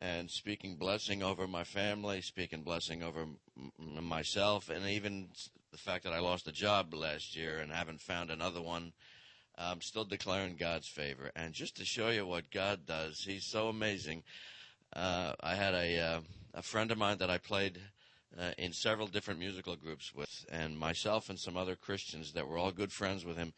and 0.00 0.30
speaking 0.30 0.76
blessing 0.76 1.22
over 1.22 1.46
my 1.46 1.64
family, 1.64 2.20
speaking 2.20 2.62
blessing 2.62 3.02
over 3.02 3.26
m- 3.56 4.04
myself, 4.04 4.68
and 4.68 4.84
even 4.86 5.28
the 5.70 5.78
fact 5.78 6.04
that 6.04 6.12
I 6.12 6.18
lost 6.18 6.48
a 6.48 6.52
job 6.52 6.92
last 6.92 7.36
year 7.36 7.58
and 7.58 7.70
haven't 7.70 8.00
found 8.00 8.30
another 8.30 8.60
one. 8.60 8.92
I'm 9.56 9.80
still 9.82 10.04
declaring 10.04 10.56
God's 10.56 10.88
favor, 10.88 11.30
and 11.36 11.54
just 11.54 11.76
to 11.76 11.84
show 11.84 12.10
you 12.10 12.26
what 12.26 12.50
God 12.50 12.86
does, 12.86 13.22
He's 13.24 13.46
so 13.46 13.68
amazing. 13.68 14.24
Uh, 14.94 15.34
I 15.40 15.56
had 15.56 15.74
a 15.74 15.98
uh, 15.98 16.20
a 16.54 16.62
friend 16.62 16.92
of 16.92 16.98
mine 16.98 17.18
that 17.18 17.30
I 17.30 17.38
played 17.38 17.80
uh, 18.38 18.52
in 18.58 18.72
several 18.72 19.08
different 19.08 19.40
musical 19.40 19.74
groups 19.74 20.14
with, 20.14 20.46
and 20.52 20.78
myself 20.78 21.28
and 21.28 21.38
some 21.38 21.56
other 21.56 21.74
Christians 21.74 22.32
that 22.32 22.46
were 22.46 22.58
all 22.58 22.70
good 22.70 22.92
friends 22.92 23.24
with 23.24 23.36
him 23.36 23.52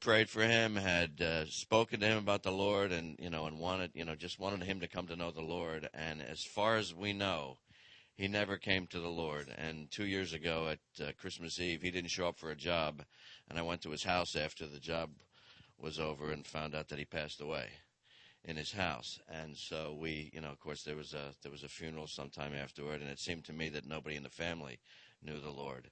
prayed 0.00 0.30
for 0.30 0.42
him, 0.42 0.76
had 0.76 1.20
uh, 1.20 1.44
spoken 1.44 2.00
to 2.00 2.06
him 2.06 2.16
about 2.16 2.42
the 2.42 2.50
Lord, 2.50 2.92
and 2.92 3.16
you 3.18 3.28
know, 3.28 3.44
and 3.44 3.58
wanted, 3.58 3.90
you 3.92 4.06
know, 4.06 4.14
just 4.14 4.38
wanted 4.38 4.62
him 4.62 4.80
to 4.80 4.88
come 4.88 5.06
to 5.08 5.16
know 5.16 5.30
the 5.30 5.42
Lord. 5.42 5.86
And 5.92 6.22
as 6.22 6.42
far 6.42 6.76
as 6.76 6.94
we 6.94 7.12
know, 7.12 7.58
he 8.14 8.26
never 8.26 8.56
came 8.56 8.86
to 8.86 9.00
the 9.00 9.08
Lord. 9.08 9.54
And 9.58 9.90
two 9.90 10.06
years 10.06 10.32
ago 10.32 10.68
at 10.68 11.06
uh, 11.06 11.12
Christmas 11.20 11.60
Eve, 11.60 11.82
he 11.82 11.90
didn't 11.90 12.10
show 12.10 12.28
up 12.28 12.38
for 12.38 12.50
a 12.50 12.56
job, 12.56 13.02
and 13.50 13.58
I 13.58 13.62
went 13.62 13.82
to 13.82 13.90
his 13.90 14.04
house 14.04 14.34
after 14.34 14.66
the 14.66 14.80
job 14.80 15.10
was 15.78 16.00
over 16.00 16.30
and 16.30 16.46
found 16.46 16.74
out 16.74 16.88
that 16.88 16.98
he 16.98 17.04
passed 17.04 17.42
away 17.42 17.68
in 18.44 18.56
his 18.56 18.72
house. 18.72 19.18
And 19.28 19.56
so 19.56 19.96
we, 19.98 20.30
you 20.32 20.40
know, 20.40 20.50
of 20.50 20.60
course, 20.60 20.82
there 20.82 20.96
was 20.96 21.14
a 21.14 21.34
there 21.42 21.52
was 21.52 21.62
a 21.62 21.68
funeral 21.68 22.06
sometime 22.06 22.54
afterward, 22.54 23.00
and 23.00 23.10
it 23.10 23.18
seemed 23.18 23.44
to 23.44 23.52
me 23.52 23.68
that 23.70 23.86
nobody 23.86 24.16
in 24.16 24.22
the 24.22 24.30
family 24.30 24.78
knew 25.22 25.40
the 25.40 25.50
Lord. 25.50 25.90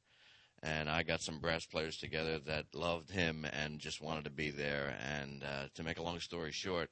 And 0.62 0.90
I 0.90 1.04
got 1.04 1.22
some 1.22 1.38
brass 1.38 1.64
players 1.66 1.98
together 1.98 2.40
that 2.40 2.74
loved 2.74 3.10
him 3.10 3.44
and 3.44 3.78
just 3.78 4.02
wanted 4.02 4.24
to 4.24 4.30
be 4.30 4.50
there. 4.50 4.96
And 5.00 5.44
uh, 5.44 5.68
to 5.74 5.84
make 5.84 5.98
a 5.98 6.02
long 6.02 6.18
story 6.18 6.50
short, 6.50 6.90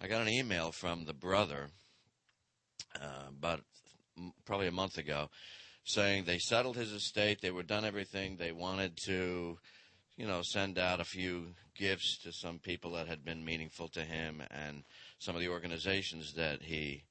I 0.00 0.06
got 0.06 0.20
an 0.20 0.28
email 0.28 0.70
from 0.70 1.06
the 1.06 1.14
brother 1.14 1.68
uh, 3.00 3.28
about 3.30 3.60
probably 4.44 4.66
a 4.66 4.72
month 4.72 4.98
ago 4.98 5.30
saying 5.84 6.24
they 6.24 6.38
settled 6.38 6.76
his 6.76 6.92
estate, 6.92 7.40
they 7.40 7.50
were 7.50 7.62
done 7.62 7.84
everything, 7.84 8.36
they 8.36 8.52
wanted 8.52 8.98
to 9.06 9.56
you 10.16 10.26
know, 10.26 10.40
send 10.42 10.78
out 10.78 11.00
a 11.00 11.04
few 11.04 11.48
gifts 11.76 12.18
to 12.18 12.32
some 12.32 12.58
people 12.58 12.92
that 12.92 13.06
had 13.06 13.24
been 13.24 13.44
meaningful 13.44 13.88
to 13.88 14.00
him 14.00 14.42
and 14.50 14.84
some 15.18 15.34
of 15.34 15.40
the 15.40 15.48
organizations 15.48 16.34
that 16.34 16.62
he 16.62 17.04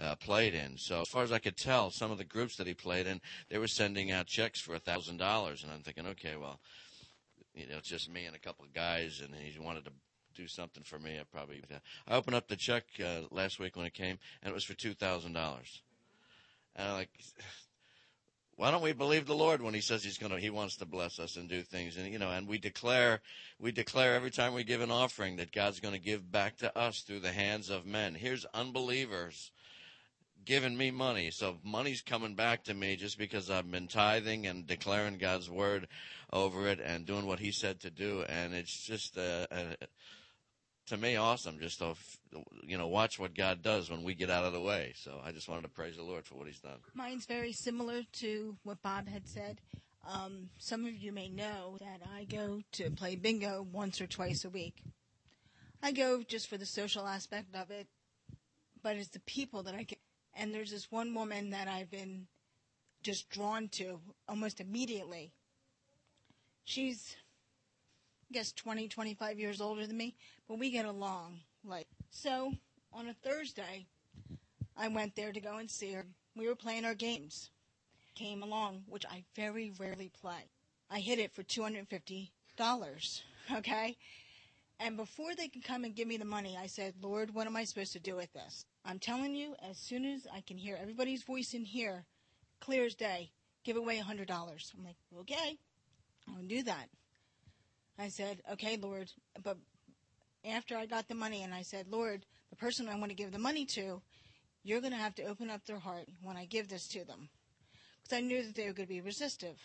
uh, 0.00 0.14
played 0.16 0.54
in. 0.54 0.76
So 0.76 1.00
as 1.00 1.08
far 1.08 1.22
as 1.22 1.32
I 1.32 1.38
could 1.38 1.56
tell, 1.56 1.90
some 1.90 2.10
of 2.10 2.18
the 2.18 2.24
groups 2.24 2.56
that 2.56 2.66
he 2.66 2.74
played 2.74 3.06
in, 3.06 3.20
they 3.48 3.58
were 3.58 3.68
sending 3.68 4.10
out 4.10 4.26
checks 4.26 4.60
for 4.60 4.74
a 4.74 4.78
thousand 4.78 5.16
dollars, 5.16 5.62
and 5.62 5.72
I'm 5.72 5.80
thinking, 5.80 6.06
okay, 6.06 6.36
well, 6.36 6.60
you 7.54 7.66
know, 7.66 7.78
it's 7.78 7.88
just 7.88 8.12
me 8.12 8.26
and 8.26 8.36
a 8.36 8.40
couple 8.40 8.64
of 8.64 8.72
guys, 8.72 9.20
and 9.24 9.34
he 9.34 9.58
wanted 9.58 9.84
to 9.84 9.92
do 10.34 10.46
something 10.46 10.84
for 10.84 10.98
me. 10.98 11.18
I 11.18 11.24
probably 11.32 11.62
I 12.06 12.14
opened 12.14 12.36
up 12.36 12.46
the 12.46 12.56
check 12.56 12.84
uh, 13.04 13.22
last 13.32 13.58
week 13.58 13.76
when 13.76 13.86
it 13.86 13.94
came, 13.94 14.18
and 14.42 14.50
it 14.50 14.54
was 14.54 14.64
for 14.64 14.74
two 14.74 14.94
thousand 14.94 15.32
dollars. 15.32 15.82
And 16.76 16.88
I'm 16.88 16.94
like, 16.94 17.10
why 18.58 18.72
don't 18.72 18.82
we 18.82 18.92
believe 18.92 19.24
the 19.24 19.36
Lord 19.36 19.62
when 19.62 19.72
He 19.72 19.80
says 19.80 20.02
He's 20.02 20.18
going 20.18 20.32
to, 20.32 20.40
He 20.40 20.50
wants 20.50 20.76
to 20.78 20.84
bless 20.84 21.20
us 21.20 21.36
and 21.36 21.48
do 21.48 21.62
things, 21.62 21.96
and 21.96 22.12
you 22.12 22.18
know, 22.18 22.32
and 22.32 22.48
we 22.48 22.58
declare, 22.58 23.20
we 23.60 23.70
declare 23.70 24.14
every 24.14 24.32
time 24.32 24.52
we 24.52 24.64
give 24.64 24.80
an 24.80 24.90
offering 24.90 25.36
that 25.36 25.52
God's 25.52 25.78
going 25.78 25.94
to 25.94 26.00
give 26.00 26.32
back 26.32 26.56
to 26.56 26.76
us 26.76 27.02
through 27.02 27.20
the 27.20 27.30
hands 27.30 27.70
of 27.70 27.86
men. 27.86 28.16
Here's 28.16 28.44
unbelievers 28.46 29.52
giving 30.44 30.76
me 30.76 30.90
money, 30.90 31.30
so 31.30 31.58
money's 31.62 32.02
coming 32.02 32.34
back 32.34 32.64
to 32.64 32.74
me 32.74 32.96
just 32.96 33.16
because 33.16 33.48
I've 33.48 33.70
been 33.70 33.86
tithing 33.86 34.48
and 34.48 34.66
declaring 34.66 35.18
God's 35.18 35.48
word 35.48 35.86
over 36.32 36.66
it 36.66 36.80
and 36.84 37.06
doing 37.06 37.26
what 37.26 37.38
He 37.38 37.52
said 37.52 37.78
to 37.80 37.90
do, 37.90 38.24
and 38.28 38.54
it's 38.54 38.84
just 38.84 39.16
a, 39.16 39.46
a 39.52 39.86
to 40.88 40.96
me 40.96 41.16
awesome 41.16 41.58
just 41.60 41.78
to 41.78 41.94
you 42.62 42.78
know 42.78 42.88
watch 42.88 43.18
what 43.18 43.34
God 43.34 43.62
does 43.62 43.90
when 43.90 44.02
we 44.02 44.14
get 44.14 44.30
out 44.30 44.44
of 44.44 44.52
the 44.52 44.60
way. 44.60 44.92
So 44.96 45.20
I 45.24 45.32
just 45.32 45.48
wanted 45.48 45.62
to 45.62 45.68
praise 45.68 45.96
the 45.96 46.02
Lord 46.02 46.26
for 46.26 46.34
what 46.34 46.46
He's 46.46 46.60
done. 46.60 46.78
Mine's 46.94 47.26
very 47.26 47.52
similar 47.52 48.02
to 48.14 48.56
what 48.64 48.82
Bob 48.82 49.08
had 49.08 49.26
said. 49.26 49.60
Um, 50.06 50.48
some 50.58 50.86
of 50.86 50.96
you 50.96 51.12
may 51.12 51.28
know 51.28 51.76
that 51.80 52.00
I 52.14 52.24
go 52.24 52.62
to 52.72 52.90
play 52.90 53.16
bingo 53.16 53.66
once 53.70 54.00
or 54.00 54.06
twice 54.06 54.44
a 54.44 54.50
week. 54.50 54.82
I 55.82 55.92
go 55.92 56.22
just 56.22 56.48
for 56.48 56.56
the 56.56 56.66
social 56.66 57.06
aspect 57.06 57.54
of 57.54 57.70
it, 57.70 57.86
but 58.82 58.96
it's 58.96 59.10
the 59.10 59.20
people 59.20 59.62
that 59.64 59.74
I 59.74 59.82
get. 59.82 59.98
And 60.34 60.54
there's 60.54 60.70
this 60.70 60.90
one 60.90 61.14
woman 61.14 61.50
that 61.50 61.68
I've 61.68 61.90
been 61.90 62.26
just 63.02 63.28
drawn 63.28 63.68
to 63.68 64.00
almost 64.28 64.60
immediately. 64.60 65.32
She's 66.64 67.16
I 68.30 68.34
guess 68.34 68.52
20, 68.52 68.88
25 68.88 69.38
years 69.38 69.60
older 69.60 69.86
than 69.86 69.96
me, 69.96 70.14
but 70.46 70.58
we 70.58 70.70
get 70.70 70.84
along. 70.84 71.40
Like 71.64 71.86
so, 72.10 72.52
on 72.92 73.08
a 73.08 73.14
Thursday, 73.14 73.86
I 74.76 74.88
went 74.88 75.16
there 75.16 75.32
to 75.32 75.40
go 75.40 75.56
and 75.56 75.70
see 75.70 75.92
her. 75.92 76.06
We 76.36 76.46
were 76.46 76.54
playing 76.54 76.84
our 76.84 76.94
games. 76.94 77.50
Came 78.14 78.42
along, 78.42 78.82
which 78.86 79.06
I 79.06 79.24
very 79.34 79.72
rarely 79.78 80.10
play. 80.20 80.50
I 80.90 81.00
hit 81.00 81.18
it 81.18 81.34
for 81.34 81.42
two 81.42 81.62
hundred 81.62 81.80
and 81.80 81.88
fifty 81.88 82.32
dollars. 82.56 83.22
Okay. 83.50 83.96
And 84.78 84.96
before 84.96 85.34
they 85.34 85.48
could 85.48 85.64
come 85.64 85.84
and 85.84 85.94
give 85.94 86.06
me 86.06 86.18
the 86.18 86.24
money, 86.24 86.56
I 86.60 86.66
said, 86.66 86.94
Lord, 87.02 87.34
what 87.34 87.46
am 87.46 87.56
I 87.56 87.64
supposed 87.64 87.94
to 87.94 87.98
do 87.98 88.14
with 88.14 88.32
this? 88.32 88.66
I'm 88.84 88.98
telling 88.98 89.34
you, 89.34 89.56
as 89.68 89.78
soon 89.78 90.04
as 90.04 90.26
I 90.32 90.42
can 90.42 90.58
hear 90.58 90.78
everybody's 90.80 91.24
voice 91.24 91.54
in 91.54 91.64
here, 91.64 92.04
clear 92.60 92.84
as 92.84 92.94
day, 92.94 93.30
give 93.64 93.76
away 93.76 93.98
a 93.98 94.02
$100. 94.02 94.28
I'm 94.30 94.84
like, 94.84 94.96
okay, 95.20 95.56
I'll 96.28 96.46
do 96.46 96.62
that. 96.64 96.90
I 97.98 98.08
said, 98.08 98.40
okay, 98.52 98.76
Lord, 98.76 99.10
but 99.42 99.56
after 100.44 100.76
I 100.76 100.86
got 100.86 101.08
the 101.08 101.14
money 101.14 101.42
and 101.42 101.52
I 101.52 101.62
said, 101.62 101.86
Lord, 101.90 102.24
the 102.50 102.56
person 102.56 102.88
I 102.88 102.96
want 102.96 103.10
to 103.10 103.16
give 103.16 103.32
the 103.32 103.38
money 103.38 103.64
to, 103.66 104.00
you're 104.62 104.80
going 104.80 104.92
to 104.92 104.98
have 104.98 105.14
to 105.16 105.24
open 105.24 105.50
up 105.50 105.64
their 105.66 105.78
heart 105.78 106.06
when 106.22 106.36
I 106.36 106.44
give 106.44 106.68
this 106.68 106.86
to 106.88 107.04
them. 107.04 107.28
Because 108.02 108.18
I 108.18 108.20
knew 108.20 108.42
that 108.42 108.54
they 108.54 108.66
were 108.66 108.72
going 108.72 108.86
to 108.86 108.94
be 108.94 109.00
resistive. 109.00 109.56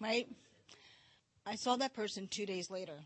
Right? 0.00 0.28
I 1.46 1.54
saw 1.54 1.76
that 1.76 1.94
person 1.94 2.28
two 2.28 2.46
days 2.46 2.70
later. 2.70 2.98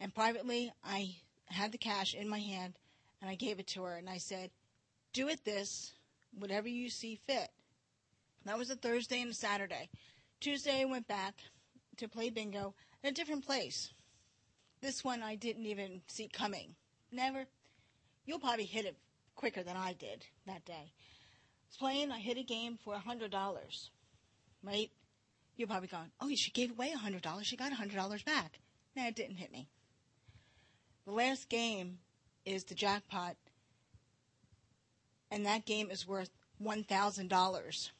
And 0.00 0.14
privately, 0.14 0.72
I 0.84 1.16
had 1.46 1.72
the 1.72 1.78
cash 1.78 2.14
in 2.14 2.28
my 2.28 2.38
hand 2.38 2.74
and 3.20 3.30
I 3.30 3.34
gave 3.34 3.58
it 3.58 3.66
to 3.68 3.82
her 3.82 3.96
and 3.96 4.08
I 4.08 4.18
said, 4.18 4.50
do 5.12 5.28
it 5.28 5.44
this, 5.44 5.92
whatever 6.38 6.68
you 6.68 6.90
see 6.90 7.18
fit. 7.26 7.48
That 8.44 8.58
was 8.58 8.70
a 8.70 8.76
Thursday 8.76 9.22
and 9.22 9.30
a 9.30 9.34
Saturday. 9.34 9.88
Tuesday, 10.40 10.82
I 10.82 10.84
went 10.84 11.08
back 11.08 11.40
to 11.96 12.08
play 12.08 12.30
bingo 12.30 12.74
in 13.02 13.10
a 13.10 13.12
different 13.12 13.44
place. 13.44 13.90
This 14.80 15.04
one 15.04 15.22
I 15.22 15.34
didn't 15.34 15.66
even 15.66 16.02
see 16.06 16.28
coming. 16.28 16.74
Never. 17.10 17.46
You'll 18.24 18.40
probably 18.40 18.64
hit 18.64 18.84
it 18.84 18.96
quicker 19.34 19.62
than 19.62 19.76
I 19.76 19.92
did 19.92 20.26
that 20.46 20.64
day. 20.64 20.72
I 20.74 21.68
was 21.68 21.76
playing, 21.78 22.12
I 22.12 22.18
hit 22.18 22.38
a 22.38 22.42
game 22.42 22.78
for 22.84 22.94
a 22.94 22.98
$100. 22.98 23.30
Right? 24.62 24.90
You're 25.56 25.68
probably 25.68 25.88
going, 25.88 26.10
oh, 26.20 26.30
she 26.34 26.50
gave 26.50 26.72
away 26.72 26.92
a 26.92 26.98
$100. 26.98 27.44
She 27.44 27.56
got 27.56 27.72
a 27.72 27.76
$100 27.76 28.24
back. 28.24 28.58
No, 28.94 29.06
it 29.06 29.16
didn't 29.16 29.36
hit 29.36 29.52
me. 29.52 29.68
The 31.06 31.12
last 31.12 31.48
game 31.48 31.98
is 32.44 32.64
the 32.64 32.74
jackpot, 32.74 33.36
and 35.30 35.46
that 35.46 35.64
game 35.64 35.90
is 35.90 36.06
worth 36.06 36.30
$1,000. 36.62 37.90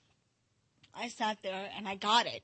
I 0.95 1.09
sat 1.09 1.39
there 1.43 1.71
and 1.77 1.87
I 1.87 1.95
got 1.95 2.27
it. 2.27 2.43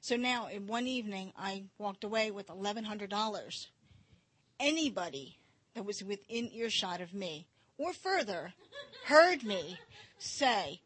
So 0.00 0.16
now, 0.16 0.46
in 0.46 0.66
one 0.66 0.86
evening, 0.86 1.32
I 1.36 1.64
walked 1.78 2.04
away 2.04 2.30
with 2.30 2.48
$1,100. 2.48 3.66
Anybody 4.60 5.38
that 5.74 5.84
was 5.84 6.02
within 6.02 6.50
earshot 6.52 7.00
of 7.00 7.14
me, 7.14 7.46
or 7.76 7.92
further, 7.92 8.52
heard 9.06 9.44
me 9.44 9.78
say, 10.18 10.80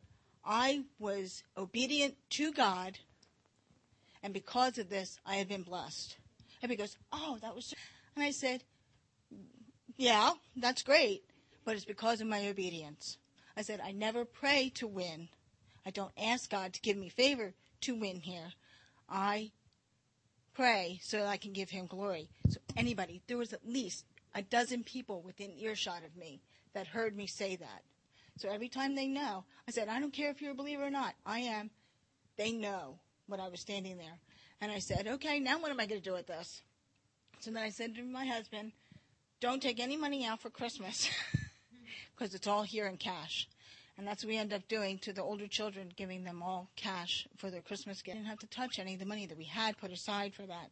I 0.45 0.85
was 0.99 1.43
obedient 1.57 2.17
to 2.31 2.53
God, 2.53 2.99
and 4.23 4.35
because 4.35 4.79
of 4.79 4.89
this, 4.89 5.19
I 5.25 5.37
have 5.37 5.49
been 5.49 5.63
blessed. 5.63 6.17
He 6.61 6.77
goes, 6.77 6.97
Oh, 7.13 7.39
that 7.43 7.55
was. 7.55 7.67
So... 7.67 7.77
And 8.15 8.25
I 8.25 8.31
said, 8.31 8.63
Yeah, 9.97 10.33
that's 10.57 10.83
great, 10.83 11.25
but 11.65 11.75
it's 11.75 11.85
because 11.85 12.21
of 12.21 12.27
my 12.27 12.49
obedience. 12.49 13.19
I 13.57 13.63
said, 13.63 13.81
I 13.81 13.93
never 13.93 14.25
pray 14.25 14.71
to 14.77 14.87
win. 14.87 15.29
I 15.85 15.91
don't 15.91 16.13
ask 16.17 16.51
God 16.51 16.73
to 16.75 16.81
give 16.81 16.97
me 16.97 17.09
favor 17.09 17.55
to 17.83 17.95
win 17.95 18.21
here. 18.21 18.53
I 19.13 19.53
pray 20.55 20.99
so 21.03 21.19
that 21.19 21.27
I 21.29 21.37
can 21.37 21.53
give 21.53 21.71
him 21.71 21.87
glory. 21.87 22.31
So 22.49 22.61
anybody, 22.77 23.23
there 23.27 23.37
was 23.37 23.53
at 23.53 23.69
least 23.69 24.07
a 24.35 24.43
dozen 24.43 24.83
people 24.83 25.23
within 25.23 25.53
earshot 25.59 26.03
of 26.05 26.17
me 26.17 26.41
that 26.73 26.87
heard 26.87 27.15
me 27.15 27.27
say 27.27 27.57
that. 27.57 27.83
So 28.39 28.49
every 28.49 28.69
time 28.69 28.95
they 28.95 29.07
know, 29.07 29.45
I 29.69 29.71
said, 29.71 29.89
I 29.89 30.01
don't 30.01 30.13
care 30.13 30.31
if 30.31 30.41
you're 30.41 30.53
a 30.53 30.57
believer 30.57 30.87
or 30.87 30.91
not. 30.91 31.15
I 31.27 31.41
am. 31.41 31.71
They 32.39 32.53
know 32.53 32.99
when 33.27 33.41
I 33.41 33.49
was 33.49 33.61
standing 33.61 33.99
there. 33.99 34.19
And 34.63 34.73
I 34.73 34.79
said, 34.79 35.07
okay, 35.07 35.39
now 35.39 35.61
what 35.61 35.71
am 35.71 35.81
I 35.81 35.87
going 35.87 36.01
to 36.01 36.09
do 36.09 36.15
with 36.15 36.27
this? 36.27 36.63
So 37.41 37.51
then 37.51 37.63
I 37.63 37.69
said 37.69 37.95
to 37.97 38.03
my 38.03 38.25
husband, 38.25 38.73
don't 39.41 39.61
take 39.61 39.81
any 39.81 39.97
money 39.97 40.25
out 40.25 40.41
for 40.41 40.49
Christmas 40.49 41.11
because 42.17 42.35
it's 42.35 42.47
all 42.47 42.63
here 42.63 42.87
in 42.87 42.97
cash. 42.97 43.49
And 43.99 44.07
that's 44.07 44.25
what 44.25 44.31
we 44.31 44.39
end 44.39 44.53
up 44.53 44.67
doing 44.69 44.99
to 45.01 45.13
the 45.13 45.23
older 45.23 45.47
children, 45.47 45.93
giving 45.97 46.25
them 46.25 46.43
all 46.43 46.71
cash 46.77 47.27
for 47.37 47.51
their 47.51 47.61
Christmas 47.61 48.01
gift. 48.01 48.17
didn't 48.17 48.29
have 48.29 48.39
to 48.39 48.47
touch 48.47 48.79
any 48.79 48.95
of 48.95 49.01
the 49.01 49.07
money 49.07 49.27
that 49.27 49.37
we 49.37 49.45
had 49.45 49.77
put 49.77 49.93
aside 49.93 50.35
for 50.35 50.47
that. 50.47 50.71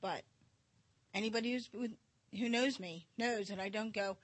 But 0.00 0.22
anybody 1.14 1.52
who's, 1.52 1.70
who 1.72 2.48
knows 2.48 2.78
me 2.78 3.06
knows 3.16 3.48
that 3.48 3.58
I 3.58 3.68
don't 3.68 3.94
go, 3.94 4.16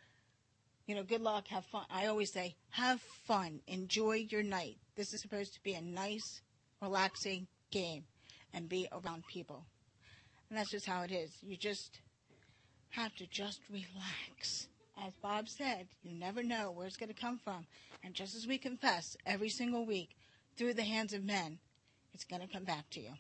you 0.87 0.95
know, 0.95 1.03
good 1.03 1.21
luck, 1.21 1.49
have 1.49 1.65
fun. 1.67 1.85
I 1.91 2.07
always 2.07 2.33
say, 2.33 2.55
have 2.71 3.01
fun, 3.27 3.61
enjoy 3.67 4.27
your 4.29 4.43
night. 4.43 4.77
This 4.97 5.15
is 5.15 5.23
supposed 5.23 5.55
to 5.55 5.63
be 5.63 5.75
a 5.75 5.83
nice, 5.83 6.43
relaxing 6.81 7.47
game 7.71 8.05
and 8.53 8.69
be 8.69 8.89
around 8.93 9.25
people. 9.27 9.65
And 10.49 10.59
that's 10.59 10.71
just 10.71 10.87
how 10.87 11.03
it 11.03 11.13
is. 11.13 11.31
You 11.43 11.57
just 11.57 12.01
have 12.91 13.15
to 13.17 13.27
just 13.27 13.61
relax 13.71 14.69
as 15.07 15.15
Bob 15.23 15.49
said, 15.49 15.89
you 16.03 16.13
never 16.13 16.43
know 16.43 16.71
where 16.71 16.87
it's 16.87 16.97
going 16.97 17.13
to 17.13 17.21
come 17.21 17.39
from. 17.39 17.67
And 18.05 18.15
just 18.15 18.35
as 18.35 18.47
we 18.47 18.59
confess 18.59 19.17
every 19.27 19.49
single 19.49 19.87
week 19.87 20.17
through 20.57 20.75
the 20.75 20.83
hands 20.83 21.13
of 21.13 21.25
men, 21.25 21.59
it's 22.15 22.25
going 22.25 22.43
to 22.43 22.49
come 22.49 22.65
back 22.65 22.89
to 22.91 23.01
you. 23.01 23.11